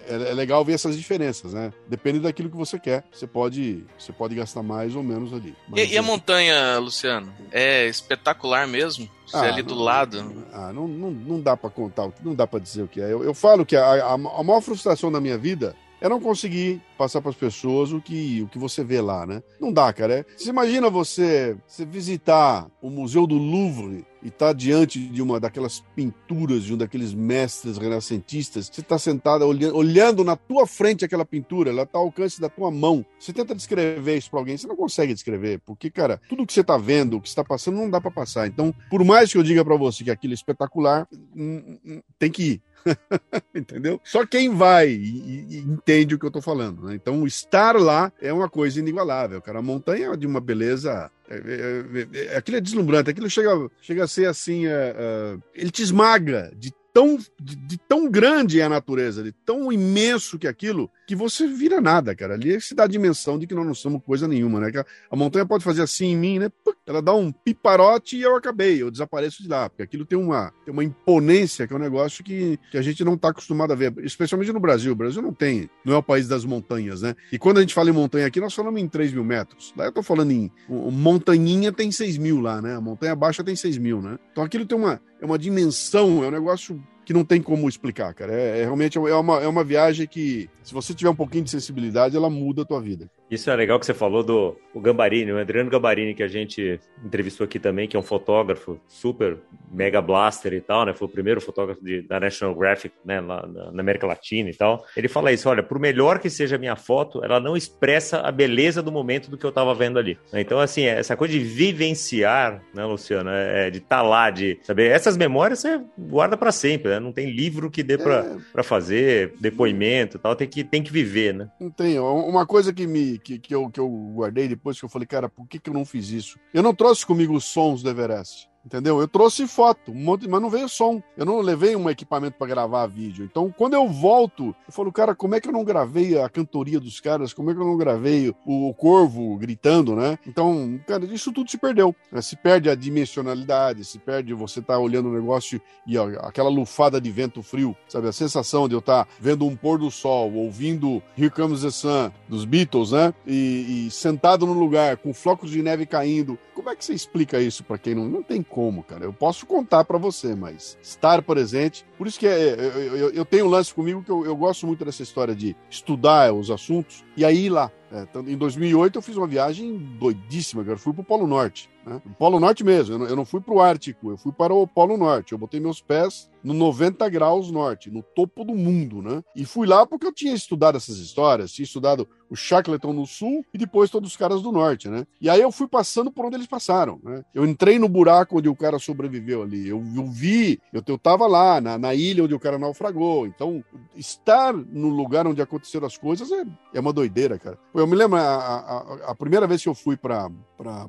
é, 0.09 0.31
é 0.31 0.35
legal 0.35 0.65
ver 0.65 0.75
essas 0.75 0.97
diferenças, 1.07 1.53
né? 1.55 1.73
Depende 1.87 2.19
daquilo 2.19 2.51
que 2.51 2.57
você 2.57 2.79
quer. 2.79 3.05
Você 3.13 3.27
pode, 3.27 3.85
você 3.97 4.13
pode 4.13 4.35
gastar 4.35 4.63
mais 4.63 4.97
ou 4.97 5.03
menos 5.03 5.33
ali. 5.33 5.55
E, 5.75 5.85
e, 5.85 5.99
a 5.99 6.03
montanha, 6.03 6.79
Luciano? 6.79 7.33
É 7.53 7.87
espetacular 7.87 8.67
mesmo? 8.67 9.09
Você 9.27 9.37
ah, 9.37 9.43
ali 9.43 9.63
do 9.63 9.75
não, 9.75 9.83
lado? 9.83 10.45
Ah, 10.53 10.73
não, 10.73 10.89
não, 10.89 11.11
não 11.11 11.41
dá 11.41 11.57
para 11.57 11.71
contar, 11.71 12.11
não 12.23 12.35
dá 12.35 12.47
para 12.47 12.61
dizer 12.61 12.83
o 12.83 12.89
que 12.89 13.01
é. 13.01 13.13
Eu, 13.13 13.23
eu 13.25 13.35
falo 13.35 13.65
que 13.65 13.77
a, 13.77 13.85
a, 13.85 14.13
a 14.15 14.19
maior 14.19 14.61
frustração 14.61 15.11
da 15.11 15.21
minha 15.21 15.39
vida 15.39 15.77
é 16.07 16.09
não 16.09 16.21
conseguir 16.21 16.81
passar 16.97 17.21
para 17.21 17.31
as 17.31 17.37
pessoas 17.37 17.93
o 17.93 18.01
que, 18.01 18.43
o 18.43 18.49
que 18.49 18.59
você 18.59 18.83
vê 18.83 19.01
lá, 19.01 19.27
né? 19.27 19.43
Não 19.61 19.73
dá, 19.73 19.93
cara. 19.93 20.21
É, 20.21 20.25
você 20.37 20.51
imagina 20.51 20.89
você, 20.89 21.57
você 21.67 21.85
visitar 21.85 22.69
o 22.81 22.89
Museu 22.89 23.27
do 23.27 23.37
Louvre 23.37 24.07
e 24.23 24.31
tá 24.31 24.53
diante 24.53 24.99
de 24.99 25.23
uma 25.23 25.39
daquelas 25.39 25.85
pinturas 25.95 26.65
de 26.65 26.75
um 26.75 26.77
daqueles 26.77 27.15
mestres 27.15 27.79
renascentistas, 27.79 28.71
você 28.73 28.81
está 28.81 28.99
sentado 28.99 29.45
olhando, 29.45 29.77
olhando 29.77 30.25
na 30.25 30.35
tua 30.35 30.67
frente 30.67 31.05
aquela 31.05 31.25
pintura, 31.25 31.71
ela 31.71 31.83
está 31.83 31.99
ao 31.99 32.07
alcance 32.07 32.41
da 32.41 32.49
tua 32.49 32.71
mão. 32.71 33.05
Você 33.21 33.33
tenta 33.33 33.55
descrever 33.55 34.17
isso 34.17 34.31
para 34.31 34.41
alguém, 34.41 34.57
você 34.57 34.67
não 34.67 34.77
consegue 34.77 35.15
descrever, 35.15 35.61
porque, 35.65 35.91
cara, 35.91 36.21
tudo 36.29 36.47
que 36.47 36.53
você 36.53 36.61
está 36.61 36.77
vendo, 36.77 37.17
o 37.17 37.21
que 37.21 37.29
está 37.29 37.45
passando, 37.45 37.77
não 37.77 37.91
dá 37.91 38.01
para 38.01 38.11
passar. 38.11 38.47
Então, 38.47 38.75
por 38.91 39.05
mais 39.05 39.31
que 39.31 39.39
eu 39.39 39.43
diga 39.43 39.65
para 39.65 39.77
você 39.77 40.03
que 40.03 40.11
aquilo 40.11 40.33
é 40.33 40.35
espetacular, 40.35 41.07
hum, 41.13 41.79
hum, 41.85 42.03
tem 42.19 42.31
que 42.31 42.43
ir. 42.43 42.63
Entendeu? 43.55 44.01
Só 44.05 44.25
quem 44.27 44.55
vai 44.55 44.89
e, 44.89 45.47
e, 45.51 45.59
entende 45.59 46.15
o 46.15 46.19
que 46.19 46.27
eu 46.27 46.31
tô 46.31 46.41
falando. 46.41 46.87
Né? 46.87 46.95
Então, 46.95 47.27
estar 47.27 47.77
lá 47.77 48.13
é 48.21 48.33
uma 48.33 48.49
coisa 48.49 48.79
inigualável, 48.79 49.41
cara. 49.41 49.59
A 49.59 49.63
montanha 49.63 50.13
é 50.13 50.17
de 50.17 50.27
uma 50.27 50.41
beleza 50.41 51.11
é, 51.29 51.37
é, 51.37 52.35
é, 52.35 52.37
aquilo 52.37 52.57
é 52.57 52.61
deslumbrante, 52.61 53.11
aquilo 53.11 53.29
chega, 53.29 53.51
chega 53.81 54.05
a 54.05 54.09
ser 54.09 54.27
assim, 54.27 54.67
é, 54.67 54.95
é 54.97 55.39
ele 55.55 55.71
te 55.71 55.83
esmaga 55.83 56.53
de 56.57 56.73
tão, 56.93 57.19
de, 57.39 57.57
de, 57.57 57.79
tão 57.79 58.09
grande 58.09 58.61
é 58.61 58.65
a 58.65 58.69
natureza, 58.69 59.23
de 59.23 59.33
tão 59.33 59.73
imenso 59.73 60.39
que 60.39 60.47
aquilo, 60.47 60.91
que 61.07 61.15
você 61.15 61.47
vira 61.47 61.81
nada, 61.81 62.15
cara. 62.15 62.35
Ali 62.35 62.61
se 62.61 62.75
dá 62.75 62.85
a 62.85 62.89
dimensão 62.89 63.39
de 63.39 63.47
que 63.47 63.55
nós 63.55 63.65
não 63.65 63.75
somos 63.75 64.03
coisa 64.05 64.27
nenhuma, 64.27 64.61
né? 64.61 64.73
A 65.11 65.17
montanha 65.17 65.47
pode 65.47 65.63
fazer 65.63 65.83
assim 65.83 66.07
em 66.07 66.17
mim, 66.17 66.39
né? 66.39 66.51
Ela 66.87 67.01
dá 67.01 67.15
um 67.15 67.31
piparote 67.31 68.17
e 68.17 68.23
eu 68.23 68.37
acabei, 68.37 68.83
eu 68.83 68.91
desapareço 68.91 69.43
de 69.43 69.49
lá, 69.49 69.69
porque 69.69 69.83
aquilo 69.83 70.05
tem 70.05 70.19
uma, 70.19 70.53
tem 70.65 70.73
uma 70.73 70.85
imponência 70.85 71.67
que 71.67 71.73
é 71.73 71.77
um 71.77 71.81
negócio 71.81 72.25
que, 72.25 72.59
que 72.71 72.79
a 72.79 72.83
gente 72.83 73.05
não 73.05 73.15
está 73.15 73.29
acostumado 73.29 73.73
a 73.73 73.77
ver, 73.77 73.95
especialmente 73.99 74.53
no 74.53 74.61
Brasil. 74.61 74.93
O 74.93 74.97
Brasil 74.97 75.23
não 75.23 75.33
tem, 75.33 75.71
não 75.85 75.95
é 75.95 75.97
o 75.97 76.03
país 76.03 76.27
das 76.27 76.45
montanhas, 76.45 77.03
né? 77.03 77.15
E 77.31 77.39
quando 77.39 77.59
a 77.59 77.61
gente 77.61 77.75
fala 77.75 77.91
em 77.91 77.93
montanha 77.93 78.27
aqui, 78.27 78.41
nós 78.41 78.55
falamos 78.55 78.81
em 78.81 78.89
3 78.89 79.13
mil 79.13 79.25
metros. 79.25 79.73
Lá 79.77 79.85
eu 79.85 79.93
tô 79.93 80.03
falando 80.03 80.33
em 80.33 80.51
montanhinha 80.69 81.73
tem 81.73 81.93
6 81.93 82.19
mil 82.19 82.41
lá, 82.41 82.61
né? 82.61 82.75
A 82.75 82.81
montanha 82.81 83.15
baixa 83.15 83.45
tem 83.45 83.55
6 83.55 83.79
mil, 83.79 84.03
né? 84.03 84.19
Então 84.33 84.43
aquilo 84.43 84.67
tem 84.67 84.77
uma, 84.77 85.01
é 85.21 85.25
uma 85.25 85.39
dimensão, 85.39 86.25
é 86.25 86.29
um 86.29 86.33
negócio 86.33 86.83
que 87.07 87.15
não 87.15 87.25
tem 87.25 87.41
como 87.41 87.69
explicar, 87.69 88.13
cara. 88.13 88.35
É, 88.35 88.59
é, 88.59 88.65
realmente 88.65 88.99
é 88.99 89.15
uma, 89.15 89.41
é 89.41 89.47
uma 89.47 89.63
viagem 89.63 90.09
que, 90.09 90.51
se 90.65 90.75
você 90.75 90.93
tiver 90.93 91.09
um 91.09 91.15
pouquinho 91.15 91.45
de 91.45 91.51
sensibilidade, 91.51 92.17
ela 92.17 92.29
muda 92.29 92.63
a 92.63 92.65
tua 92.65 92.81
vida. 92.81 93.09
Isso 93.31 93.51
é 93.51 93.57
legal 93.57 93.79
que 93.81 93.87
você 93.87 93.95
falou 93.95 94.23
do 94.23 94.57
o 94.73 94.81
Gambarini, 94.81 95.33
o 95.33 95.39
Adriano 95.39 95.71
Gambarini, 95.71 96.15
que 96.15 96.23
a 96.23 96.29
gente 96.29 96.79
entrevistou 97.05 97.45
aqui 97.45 97.59
também, 97.59 97.89
que 97.89 97.97
é 97.97 98.01
um 98.01 98.03
fotógrafo 98.03 98.79
super 98.87 99.39
mega 99.73 100.01
blaster 100.01 100.53
e 100.53 100.61
tal, 100.61 100.85
né? 100.85 100.95
Foi 100.95 101.09
o 101.09 101.11
primeiro 101.11 101.41
fotógrafo 101.41 101.83
de, 101.83 102.03
da 102.03 102.21
National 102.21 102.55
Graphic, 102.55 102.95
né? 103.05 103.21
Lá 103.21 103.47
na, 103.47 103.73
na, 103.73 103.81
América 103.81 104.07
Latina 104.07 104.51
e 104.51 104.55
tal. 104.55 104.85
Ele 104.97 105.09
fala 105.09 105.33
isso: 105.33 105.49
olha, 105.49 105.63
por 105.63 105.79
melhor 105.79 106.19
que 106.19 106.31
seja 106.31 106.57
a 106.57 106.59
minha 106.59 106.77
foto, 106.77 107.25
ela 107.25 107.41
não 107.41 107.57
expressa 107.57 108.21
a 108.21 108.31
beleza 108.31 108.83
do 108.83 108.93
momento 108.93 109.31
do 109.31 109.37
que 109.37 109.45
eu 109.45 109.51
estava 109.51 109.75
vendo 109.75 109.99
ali. 109.99 110.19
Então, 110.33 110.61
assim, 110.61 110.83
é 110.83 110.99
essa 110.99 111.17
coisa 111.17 111.33
de 111.33 111.41
vivenciar, 111.41 112.63
né, 112.75 112.85
Luciano? 112.85 113.31
É, 113.31 113.67
é 113.67 113.71
de 113.71 113.79
estar 113.79 113.97
tá 113.97 114.03
lá, 114.03 114.31
de 114.31 114.59
saber. 114.63 114.91
Essas 114.91 115.17
memórias 115.17 115.59
você 115.59 115.81
guarda 115.99 116.37
para 116.37 116.53
sempre, 116.53 116.91
né? 116.91 117.01
Não 117.01 117.13
tem 117.13 117.31
livro 117.31 117.71
que 117.71 117.83
dê 117.83 117.99
para 117.99 118.37
é... 118.57 118.63
fazer, 118.63 119.35
depoimento 119.41 120.17
e 120.17 120.21
tal. 120.21 120.37
Tem 120.37 120.47
que, 120.47 120.63
tem 120.63 120.83
que 120.83 120.93
viver, 120.93 121.35
né? 121.35 121.49
Não 121.61 121.71
tem. 121.71 121.99
Uma 121.99 122.47
coisa 122.47 122.73
que 122.73 122.87
me 122.87 123.16
que, 123.19 123.39
que, 123.39 123.55
eu, 123.55 123.71
que 123.71 123.81
eu 123.81 123.89
guardei 123.89 124.49
depois 124.49 124.79
que 124.79 124.85
eu 124.85 124.89
falei, 124.89 125.07
cara, 125.07 125.29
por 125.29 125.47
que, 125.47 125.59
que 125.59 125.71
eu 125.71 125.75
não 125.75 125.85
fiz 125.85 126.11
isso? 126.11 126.39
Eu 126.53 126.63
não 126.63 126.75
trouxe 126.75 127.05
comigo 127.05 127.35
os 127.35 127.45
sons 127.45 127.83
do 127.83 127.91
Everest. 127.91 128.49
Entendeu? 128.67 129.01
Eu 129.01 129.07
trouxe 129.07 129.47
foto, 129.47 129.93
um 129.93 129.95
monte, 129.95 130.27
mas 130.27 130.43
não 130.43 130.51
veio 130.51 130.69
som. 130.69 131.01
Eu 131.17 131.25
não 131.25 131.41
levei 131.41 131.77
um 131.77 131.89
equipamento 131.89 132.37
para 132.37 132.49
gravar 132.49 132.85
vídeo. 132.89 133.25
Então, 133.25 133.55
quando 133.57 133.75
eu 133.75 133.89
volto, 133.89 134.47
eu 134.67 134.73
falo, 134.73 134.93
cara, 134.93 135.15
como 135.15 135.37
é 135.37 135.41
que 135.41 135.47
eu 135.47 135.53
não 135.53 135.63
gravei 135.63 136.19
a 136.19 136.29
cantoria 136.29 136.81
dos 136.81 136.99
caras? 136.99 137.33
Como 137.33 137.49
é 137.49 137.55
que 137.55 137.61
eu 137.61 137.65
não 137.65 137.77
gravei 137.77 138.35
o, 138.45 138.69
o 138.69 138.75
corvo 138.75 139.37
gritando, 139.37 139.95
né? 139.95 140.19
Então, 140.27 140.81
cara, 140.85 141.05
isso 141.05 141.33
tudo 141.33 141.49
se 141.49 141.57
perdeu. 141.57 141.95
Né? 142.11 142.21
Se 142.21 142.35
perde 142.35 142.69
a 142.69 142.75
dimensionalidade, 142.75 143.85
se 143.85 144.01
perde 144.01 144.35
você 144.35 144.61
tá 144.61 144.77
olhando 144.77 145.11
o 145.11 145.13
negócio 145.13 145.61
e 145.87 145.97
ó, 145.97 146.09
aquela 146.27 146.51
lufada 146.51 147.01
de 147.01 147.11
vento 147.13 147.45
frio, 147.45 147.77
sabe? 147.89 148.09
A 148.09 148.13
sensação 148.13 148.69
de 148.69 148.75
eu 148.75 148.81
estar 148.81 149.05
tá 149.05 149.11
vendo 149.21 149.47
um 149.47 149.55
pôr 149.55 149.79
do 149.79 149.93
sol, 149.93 150.33
ouvindo 150.35 151.01
Here 151.17 151.31
Comes 151.31 151.61
the 151.61 151.71
Sun 151.71 152.11
dos 152.29 152.45
Beatles, 152.45 152.91
né? 152.91 153.15
E, 153.25 153.87
e 153.87 153.91
sentado 153.93 154.45
no 154.45 154.55
lugar 154.55 154.97
com 154.97 155.15
flocos 155.15 155.53
de 155.53 155.63
neve 155.63 155.87
caindo. 155.87 156.37
Como 156.53 156.71
é 156.71 156.75
que 156.75 156.85
você 156.85 156.95
explica 156.95 157.41
isso 157.41 157.63
para 157.63 157.79
quem 157.79 157.95
não, 157.95 158.07
não 158.07 158.23
tem 158.23 158.43
como, 158.57 158.83
cara. 158.83 159.05
Eu 159.05 159.13
posso 159.13 159.45
contar 159.45 159.85
para 159.85 159.99
você, 159.99 160.35
mas 160.35 160.79
estar 160.81 161.21
presente. 161.21 161.85
Por 161.99 162.07
isso 162.07 162.19
que 162.19 162.27
é, 162.27 162.55
eu, 162.55 162.97
eu, 162.97 163.11
eu, 163.11 163.25
tenho 163.27 163.45
um 163.45 163.51
lance 163.51 163.75
comigo 163.75 164.03
que 164.03 164.11
eu, 164.11 164.25
eu 164.25 164.35
gosto 164.35 164.67
muito 164.67 164.83
dessa 164.83 165.03
história 165.03 165.35
de 165.35 165.55
estudar 165.69 166.33
os 166.33 166.51
assuntos 166.51 167.05
e 167.15 167.23
aí 167.23 167.45
ir 167.45 167.51
lá. 167.51 167.71
É, 167.93 168.07
em 168.27 168.37
2008 168.37 168.97
eu 168.97 169.03
fiz 169.03 169.15
uma 169.15 169.27
viagem 169.27 169.77
doidíssima, 169.77 170.63
cara. 170.63 170.77
Eu 170.77 170.79
fui 170.79 170.95
pro 170.95 171.05
Polo 171.05 171.27
Norte. 171.27 171.69
Né? 171.85 172.01
Polo 172.19 172.41
Norte 172.41 172.65
mesmo. 172.65 172.95
Eu 172.95 172.99
não, 172.99 173.07
eu 173.07 173.17
não 173.17 173.25
fui 173.27 173.43
pro 173.43 173.61
Ártico, 173.61 174.11
eu 174.11 174.17
fui 174.17 174.33
para 174.33 174.55
o 174.55 174.67
Polo 174.67 174.97
Norte. 174.97 175.33
Eu 175.33 175.39
botei 175.39 175.61
meus 175.61 175.83
pés 175.83 176.31
no 176.43 176.55
90 176.55 177.09
graus 177.11 177.51
norte, 177.51 177.91
no 177.91 178.03
topo 178.03 178.45
do 178.45 178.55
mundo, 178.55 179.03
né? 179.03 179.23
E 179.35 179.45
fui 179.45 179.67
lá 179.67 179.85
porque 179.85 180.07
eu 180.07 180.13
tinha 180.13 180.33
estudado 180.33 180.77
essas 180.77 180.97
histórias, 180.99 181.53
tinha 181.53 181.65
estudado 181.65 182.09
o 182.31 182.37
Shackleton 182.37 182.93
no 182.93 183.07
sul 183.07 183.45
e 183.53 183.59
depois 183.59 183.91
todos 183.91 184.11
os 184.11 184.17
caras 184.17 184.43
do 184.43 184.53
norte, 184.53 184.89
né? 184.89 185.07
E 185.21 185.29
aí 185.29 185.41
eu 185.41 185.53
fui 185.53 185.69
passando 185.69 186.11
por 186.11 186.25
onde 186.25 186.37
eles 186.37 186.47
passaram, 186.47 187.01
né? 187.03 187.25
Eu 187.35 187.45
entrei 187.45 187.79
no 187.79 187.89
buraco 187.89 188.39
onde 188.39 188.49
o 188.49 188.57
cara 188.57 188.79
sobreviveu 188.79 189.43
ali, 189.43 189.69
eu, 189.69 189.83
eu 189.95 190.07
vi, 190.07 190.61
eu, 190.73 190.83
eu 190.87 190.99
tava 190.99 191.27
lá, 191.27 191.61
na, 191.61 191.79
na 191.79 191.95
ilha 191.95 192.25
onde 192.25 192.35
o 192.35 192.41
cara 192.41 192.59
naufragou. 192.59 193.27
Então, 193.27 193.65
estar 193.97 194.53
no 194.53 194.89
lugar 194.89 195.27
onde 195.27 195.43
aconteceram 195.43 195.87
as 195.87 195.97
coisas 195.97 196.31
é, 196.31 196.45
é 196.75 196.81
uma 196.81 196.93
doideira, 196.93 197.39
cara. 197.39 197.59
Eu 197.75 197.87
me 197.87 197.97
lembro, 197.97 198.19
a, 198.19 198.23
a, 198.23 199.11
a 199.11 199.15
primeira 199.15 199.47
vez 199.47 199.63
que 199.63 199.69
eu 199.69 199.75
fui 199.75 199.97
para 199.97 200.31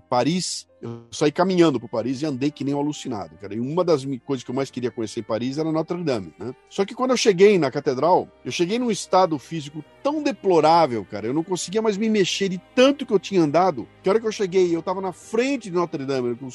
Paris, 0.09 0.67
eu 0.81 1.05
saí 1.11 1.31
caminhando 1.31 1.79
por 1.79 1.89
Paris 1.89 2.21
e 2.21 2.25
andei 2.25 2.51
que 2.51 2.63
nem 2.63 2.73
um 2.73 2.79
alucinado, 2.79 3.35
cara. 3.37 3.53
E 3.53 3.59
uma 3.59 3.83
das 3.83 4.05
coisas 4.25 4.43
que 4.43 4.51
eu 4.51 4.55
mais 4.55 4.69
queria 4.69 4.91
conhecer 4.91 5.21
em 5.21 5.23
Paris 5.23 5.57
era 5.57 5.71
Notre 5.71 6.03
Dame, 6.03 6.33
né? 6.39 6.53
Só 6.69 6.85
que 6.85 6.93
quando 6.93 7.11
eu 7.11 7.17
cheguei 7.17 7.57
na 7.57 7.71
catedral, 7.71 8.27
eu 8.45 8.51
cheguei 8.51 8.77
num 8.77 8.91
estado 8.91 9.37
físico 9.39 9.83
tão 10.07 10.23
deplorável, 10.23 11.03
cara. 11.03 11.27
Eu 11.27 11.33
não 11.33 11.43
conseguia 11.43 11.81
mais 11.81 11.97
me 11.97 12.07
mexer 12.07 12.47
de 12.47 12.57
tanto 12.73 13.05
que 13.05 13.11
eu 13.11 13.19
tinha 13.19 13.41
andado. 13.41 13.85
Que 14.01 14.07
a 14.07 14.13
hora 14.13 14.21
que 14.21 14.25
eu 14.25 14.31
cheguei, 14.31 14.73
eu 14.73 14.81
tava 14.81 15.01
na 15.01 15.11
frente 15.11 15.69
de 15.69 15.75
Notre 15.75 16.05
Dame, 16.05 16.33
com 16.33 16.47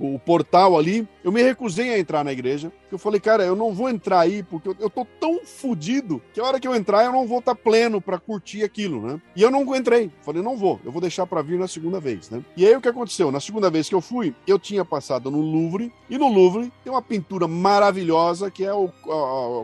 o, 0.00 0.14
o, 0.14 0.18
portal 0.18 0.76
ali. 0.76 1.06
Eu 1.22 1.30
me 1.30 1.40
recusei 1.44 1.90
a 1.90 1.98
entrar 1.98 2.24
na 2.24 2.32
igreja. 2.32 2.72
Eu 2.90 2.98
falei, 2.98 3.20
cara, 3.20 3.44
eu 3.44 3.54
não 3.54 3.72
vou 3.72 3.88
entrar 3.88 4.18
aí 4.18 4.42
porque 4.42 4.68
eu, 4.68 4.76
eu 4.80 4.90
tô 4.90 5.06
tão 5.20 5.44
fodido 5.44 6.20
que 6.34 6.40
a 6.40 6.44
hora 6.44 6.58
que 6.58 6.66
eu 6.66 6.74
entrar 6.74 7.04
eu 7.04 7.12
não 7.12 7.24
vou 7.24 7.38
estar 7.38 7.54
tá 7.54 7.60
pleno 7.60 8.00
para 8.00 8.18
curtir 8.18 8.64
aquilo, 8.64 9.00
né? 9.00 9.20
E 9.36 9.42
eu 9.42 9.50
não 9.50 9.62
entrei. 9.76 10.10
Falei, 10.22 10.42
não 10.42 10.56
vou. 10.56 10.80
Eu 10.84 10.90
vou 10.90 11.00
deixar 11.00 11.24
para 11.24 11.42
vir 11.42 11.60
na 11.60 11.68
segunda 11.68 12.00
vez, 12.00 12.30
né? 12.30 12.42
E 12.56 12.66
aí 12.66 12.74
o 12.74 12.80
que 12.80 12.88
aconteceu? 12.88 13.30
Na 13.30 13.38
segunda 13.38 13.70
vez 13.70 13.88
que 13.88 13.94
eu 13.94 14.00
fui, 14.00 14.34
eu 14.44 14.58
tinha 14.58 14.84
passado 14.84 15.30
no 15.30 15.40
Louvre, 15.40 15.92
e 16.10 16.18
no 16.18 16.28
Louvre 16.28 16.72
tem 16.82 16.92
uma 16.92 17.02
pintura 17.02 17.46
maravilhosa 17.46 18.50
que 18.50 18.64
é 18.64 18.72
o, 18.72 18.88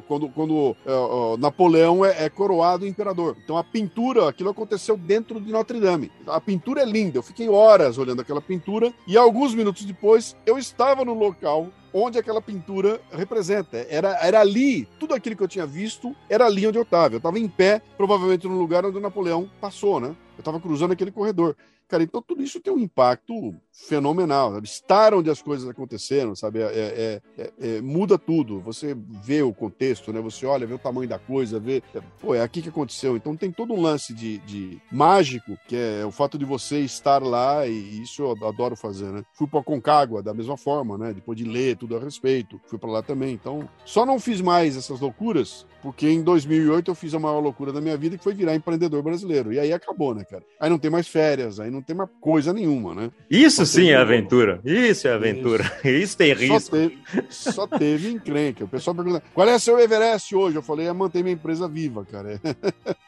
quando, 0.06 0.28
quando 0.28 0.76
é, 0.86 1.36
Napoleão 1.38 2.04
é, 2.04 2.26
é, 2.26 2.28
coroado 2.28 2.86
imperador. 2.92 3.36
Então 3.42 3.56
a 3.56 3.64
pintura, 3.64 4.28
aquilo 4.28 4.50
aconteceu 4.50 4.96
dentro 4.96 5.40
de 5.40 5.50
Notre 5.50 5.80
Dame. 5.80 6.12
A 6.26 6.40
pintura 6.40 6.82
é 6.82 6.84
linda, 6.84 7.18
eu 7.18 7.22
fiquei 7.22 7.48
horas 7.48 7.98
olhando 7.98 8.22
aquela 8.22 8.40
pintura, 8.40 8.92
e 9.06 9.16
alguns 9.16 9.54
minutos 9.54 9.84
depois 9.84 10.36
eu 10.46 10.58
estava 10.58 11.04
no 11.04 11.14
local 11.14 11.68
onde 11.92 12.18
aquela 12.18 12.40
pintura 12.40 13.00
representa. 13.12 13.86
Era, 13.90 14.16
era 14.24 14.40
ali, 14.40 14.86
tudo 14.98 15.14
aquilo 15.14 15.36
que 15.36 15.42
eu 15.42 15.48
tinha 15.48 15.66
visto 15.66 16.14
era 16.28 16.46
ali 16.46 16.66
onde 16.66 16.78
eu 16.78 16.82
estava. 16.82 17.14
Eu 17.14 17.18
estava 17.18 17.38
em 17.38 17.48
pé, 17.48 17.82
provavelmente 17.96 18.48
no 18.48 18.56
lugar 18.58 18.84
onde 18.86 18.96
o 18.96 19.00
Napoleão 19.00 19.50
passou, 19.60 20.00
né? 20.00 20.08
Eu 20.36 20.40
estava 20.40 20.60
cruzando 20.60 20.92
aquele 20.92 21.10
corredor. 21.10 21.56
Cara, 21.92 22.04
então 22.04 22.22
tudo 22.22 22.42
isso 22.42 22.58
tem 22.58 22.72
um 22.72 22.78
impacto 22.78 23.54
fenomenal. 23.70 24.54
Sabe? 24.54 24.66
Estar 24.66 25.12
onde 25.12 25.28
as 25.28 25.42
coisas 25.42 25.68
aconteceram, 25.68 26.34
sabe? 26.34 26.60
É, 26.62 26.64
é, 26.64 27.22
é, 27.36 27.52
é, 27.60 27.80
muda 27.82 28.16
tudo. 28.16 28.60
Você 28.60 28.96
vê 28.96 29.42
o 29.42 29.52
contexto, 29.52 30.10
né? 30.10 30.18
Você 30.22 30.46
olha, 30.46 30.66
vê 30.66 30.72
o 30.72 30.78
tamanho 30.78 31.06
da 31.06 31.18
coisa, 31.18 31.60
vê. 31.60 31.82
É, 31.94 32.00
pô, 32.18 32.34
é 32.34 32.40
aqui 32.40 32.62
que 32.62 32.70
aconteceu. 32.70 33.14
Então 33.14 33.36
tem 33.36 33.52
todo 33.52 33.74
um 33.74 33.80
lance 33.82 34.14
de, 34.14 34.38
de 34.38 34.80
mágico, 34.90 35.58
que 35.68 35.76
é 35.76 36.02
o 36.06 36.10
fato 36.10 36.38
de 36.38 36.46
você 36.46 36.80
estar 36.80 37.22
lá, 37.22 37.66
e 37.66 38.00
isso 38.02 38.22
eu 38.22 38.48
adoro 38.48 38.74
fazer, 38.74 39.12
né? 39.12 39.22
Fui 39.34 39.46
para 39.46 39.62
Concagua 39.62 40.22
da 40.22 40.32
mesma 40.32 40.56
forma, 40.56 40.96
né? 40.96 41.12
Depois 41.12 41.36
de 41.36 41.44
ler 41.44 41.76
tudo 41.76 41.94
a 41.94 42.00
respeito, 42.00 42.58
fui 42.68 42.78
para 42.78 42.90
lá 42.90 43.02
também. 43.02 43.34
Então, 43.34 43.68
só 43.84 44.06
não 44.06 44.18
fiz 44.18 44.40
mais 44.40 44.78
essas 44.78 44.98
loucuras, 44.98 45.66
porque 45.82 46.08
em 46.08 46.22
2008 46.22 46.90
eu 46.90 46.94
fiz 46.94 47.12
a 47.12 47.18
maior 47.18 47.40
loucura 47.40 47.70
da 47.70 47.82
minha 47.82 47.98
vida, 47.98 48.16
que 48.16 48.24
foi 48.24 48.32
virar 48.32 48.54
empreendedor 48.54 49.02
brasileiro. 49.02 49.52
E 49.52 49.58
aí 49.58 49.74
acabou, 49.74 50.14
né, 50.14 50.24
cara? 50.24 50.42
Aí 50.58 50.70
não 50.70 50.78
tem 50.78 50.90
mais 50.90 51.06
férias, 51.06 51.60
aí 51.60 51.70
não 51.70 51.81
não 51.82 51.84
tem 51.84 51.96
mais 51.96 52.08
coisa 52.20 52.52
nenhuma, 52.52 52.94
né? 52.94 53.10
Isso 53.28 53.66
sim 53.66 53.90
é 53.90 53.96
aventura. 53.96 54.60
Isso 54.64 55.08
é 55.08 55.12
aventura. 55.12 55.64
Isso, 55.84 55.88
Isso 56.12 56.16
tem 56.16 56.32
risco. 56.32 56.60
Só 56.60 56.70
teve, 56.70 56.98
só 57.28 57.66
teve 57.66 58.10
encrenca. 58.10 58.64
O 58.64 58.68
pessoal 58.68 58.94
pergunta: 58.94 59.22
qual 59.34 59.48
é 59.48 59.58
seu 59.58 59.78
Everest 59.78 60.34
hoje? 60.34 60.56
Eu 60.56 60.62
falei: 60.62 60.86
é 60.86 60.92
manter 60.92 61.22
minha 61.22 61.34
empresa 61.34 61.68
viva, 61.68 62.04
cara. 62.04 62.40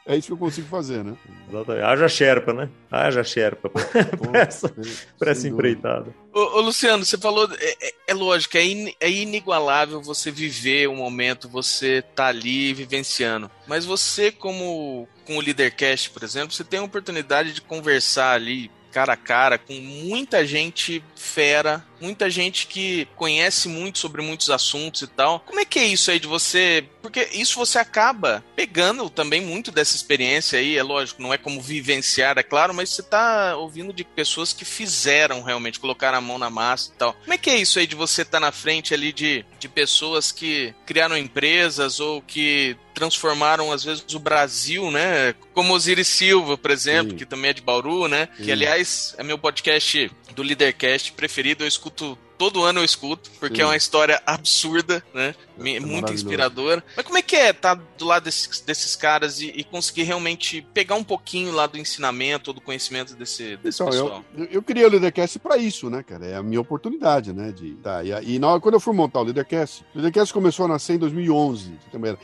É, 0.06 0.14
isso 0.18 0.26
que 0.26 0.32
eu 0.34 0.38
consigo 0.38 0.68
fazer, 0.68 1.02
né? 1.02 1.16
Exatamente. 1.48 1.82
Haja 1.82 2.08
Sherpa, 2.08 2.52
né? 2.52 2.68
Haja 2.90 3.24
Sherpa 3.24 3.70
para 3.70 4.38
essa, 4.38 4.74
pra 5.18 5.30
essa 5.30 5.48
empreitada. 5.48 6.14
Ô, 6.30 6.58
ô, 6.58 6.60
Luciano, 6.60 7.06
você 7.06 7.16
falou, 7.16 7.48
é, 7.58 7.86
é, 7.86 7.94
é 8.06 8.14
lógico, 8.14 8.56
é, 8.56 8.64
in, 8.64 8.94
é, 9.00 9.10
inigualável 9.10 10.00
você 10.00 10.30
viver 10.30 10.88
um 10.88 10.96
momento, 10.96 11.48
você 11.48 12.02
tá 12.14 12.26
ali 12.26 12.72
vivenciando. 12.74 13.50
Mas 13.66 13.84
você, 13.84 14.30
como 14.30 15.08
com 15.24 15.36
o 15.36 15.40
Leadercast, 15.40 16.10
por 16.10 16.22
exemplo, 16.22 16.54
você 16.54 16.64
tem 16.64 16.80
a 16.80 16.84
oportunidade 16.84 17.52
de 17.52 17.60
conversar 17.60 18.32
ali 18.32 18.70
cara 18.92 19.14
a 19.14 19.16
cara 19.16 19.58
com 19.58 19.74
muita 19.74 20.46
gente 20.46 21.02
fera, 21.16 21.84
muita 22.04 22.28
gente 22.28 22.66
que 22.66 23.08
conhece 23.16 23.68
muito 23.68 23.98
sobre 23.98 24.20
muitos 24.20 24.50
assuntos 24.50 25.02
e 25.02 25.06
tal. 25.06 25.40
Como 25.40 25.58
é 25.58 25.64
que 25.64 25.78
é 25.78 25.86
isso 25.86 26.10
aí 26.10 26.20
de 26.20 26.26
você? 26.26 26.84
Porque 27.00 27.28
isso 27.32 27.56
você 27.56 27.78
acaba 27.78 28.44
pegando 28.54 29.08
também 29.08 29.40
muito 29.40 29.72
dessa 29.72 29.96
experiência 29.96 30.58
aí, 30.58 30.76
é 30.76 30.82
lógico, 30.82 31.22
não 31.22 31.32
é 31.32 31.38
como 31.38 31.60
vivenciar, 31.60 32.38
é 32.38 32.42
claro, 32.42 32.74
mas 32.74 32.90
você 32.90 33.02
tá 33.02 33.56
ouvindo 33.56 33.92
de 33.92 34.04
pessoas 34.04 34.52
que 34.52 34.64
fizeram 34.64 35.42
realmente, 35.42 35.80
colocaram 35.80 36.18
a 36.18 36.20
mão 36.20 36.38
na 36.38 36.50
massa 36.50 36.90
e 36.94 36.98
tal. 36.98 37.12
Como 37.14 37.32
é 37.32 37.38
que 37.38 37.50
é 37.50 37.56
isso 37.56 37.78
aí 37.78 37.86
de 37.86 37.94
você 37.94 38.22
estar 38.22 38.38
tá 38.38 38.40
na 38.40 38.52
frente 38.52 38.92
ali 38.92 39.12
de, 39.12 39.44
de 39.58 39.68
pessoas 39.68 40.30
que 40.30 40.74
criaram 40.84 41.16
empresas 41.16 42.00
ou 42.00 42.20
que 42.20 42.76
transformaram 42.94 43.72
às 43.72 43.82
vezes 43.82 44.04
o 44.14 44.18
Brasil, 44.18 44.90
né? 44.90 45.34
Como 45.52 45.74
Osiris 45.74 46.08
Silva, 46.08 46.56
por 46.56 46.70
exemplo, 46.70 47.10
Sim. 47.10 47.16
que 47.16 47.26
também 47.26 47.50
é 47.50 47.54
de 47.54 47.60
Bauru, 47.60 48.08
né? 48.08 48.28
Sim. 48.36 48.44
Que 48.44 48.52
aliás 48.52 49.14
é 49.18 49.22
meu 49.22 49.36
podcast 49.36 50.10
do 50.34 50.42
Leadercast 50.42 51.12
preferido, 51.12 51.64
eu 51.64 51.68
escuto 51.68 51.93
todo 52.36 52.62
ano 52.62 52.80
eu 52.80 52.84
escuto, 52.84 53.30
porque 53.38 53.56
Sim. 53.56 53.62
é 53.62 53.66
uma 53.66 53.76
história 53.76 54.20
absurda, 54.26 55.02
né? 55.14 55.34
É 55.58 55.80
muito 55.80 56.12
inspiradora. 56.12 56.82
Mas 56.96 57.06
como 57.06 57.16
é 57.16 57.22
que 57.22 57.36
é 57.36 57.50
estar 57.50 57.76
tá 57.76 57.82
do 57.96 58.04
lado 58.04 58.24
desses, 58.24 58.60
desses 58.60 58.96
caras 58.96 59.40
e, 59.40 59.46
e, 59.54 59.64
conseguir 59.64 60.02
realmente 60.02 60.66
pegar 60.74 60.96
um 60.96 61.04
pouquinho 61.04 61.52
lá 61.52 61.66
do 61.66 61.78
ensinamento 61.78 62.50
ou 62.50 62.54
do 62.54 62.60
conhecimento 62.60 63.14
desse, 63.14 63.56
desse 63.58 63.82
então, 63.82 63.86
pessoal? 63.86 64.24
Eu, 64.36 64.44
eu 64.46 64.62
criei 64.62 64.84
o 64.84 64.90
Leadercast 64.90 65.38
para 65.38 65.56
isso, 65.56 65.88
né, 65.88 66.02
cara? 66.02 66.26
É 66.26 66.36
a 66.36 66.42
minha 66.42 66.60
oportunidade, 66.60 67.32
né? 67.32 67.52
De, 67.52 67.74
tá, 67.76 68.02
e, 68.02 68.34
e 68.34 68.38
na 68.38 68.48
hora, 68.48 68.60
quando 68.60 68.74
eu 68.74 68.80
fui 68.80 68.94
montar 68.94 69.20
o 69.20 69.24
Leadercast, 69.24 69.84
o 69.94 69.98
Leadercast 69.98 70.34
começou 70.34 70.64
a 70.64 70.68
nascer 70.68 70.94
em 70.94 70.98
2011. 70.98 71.72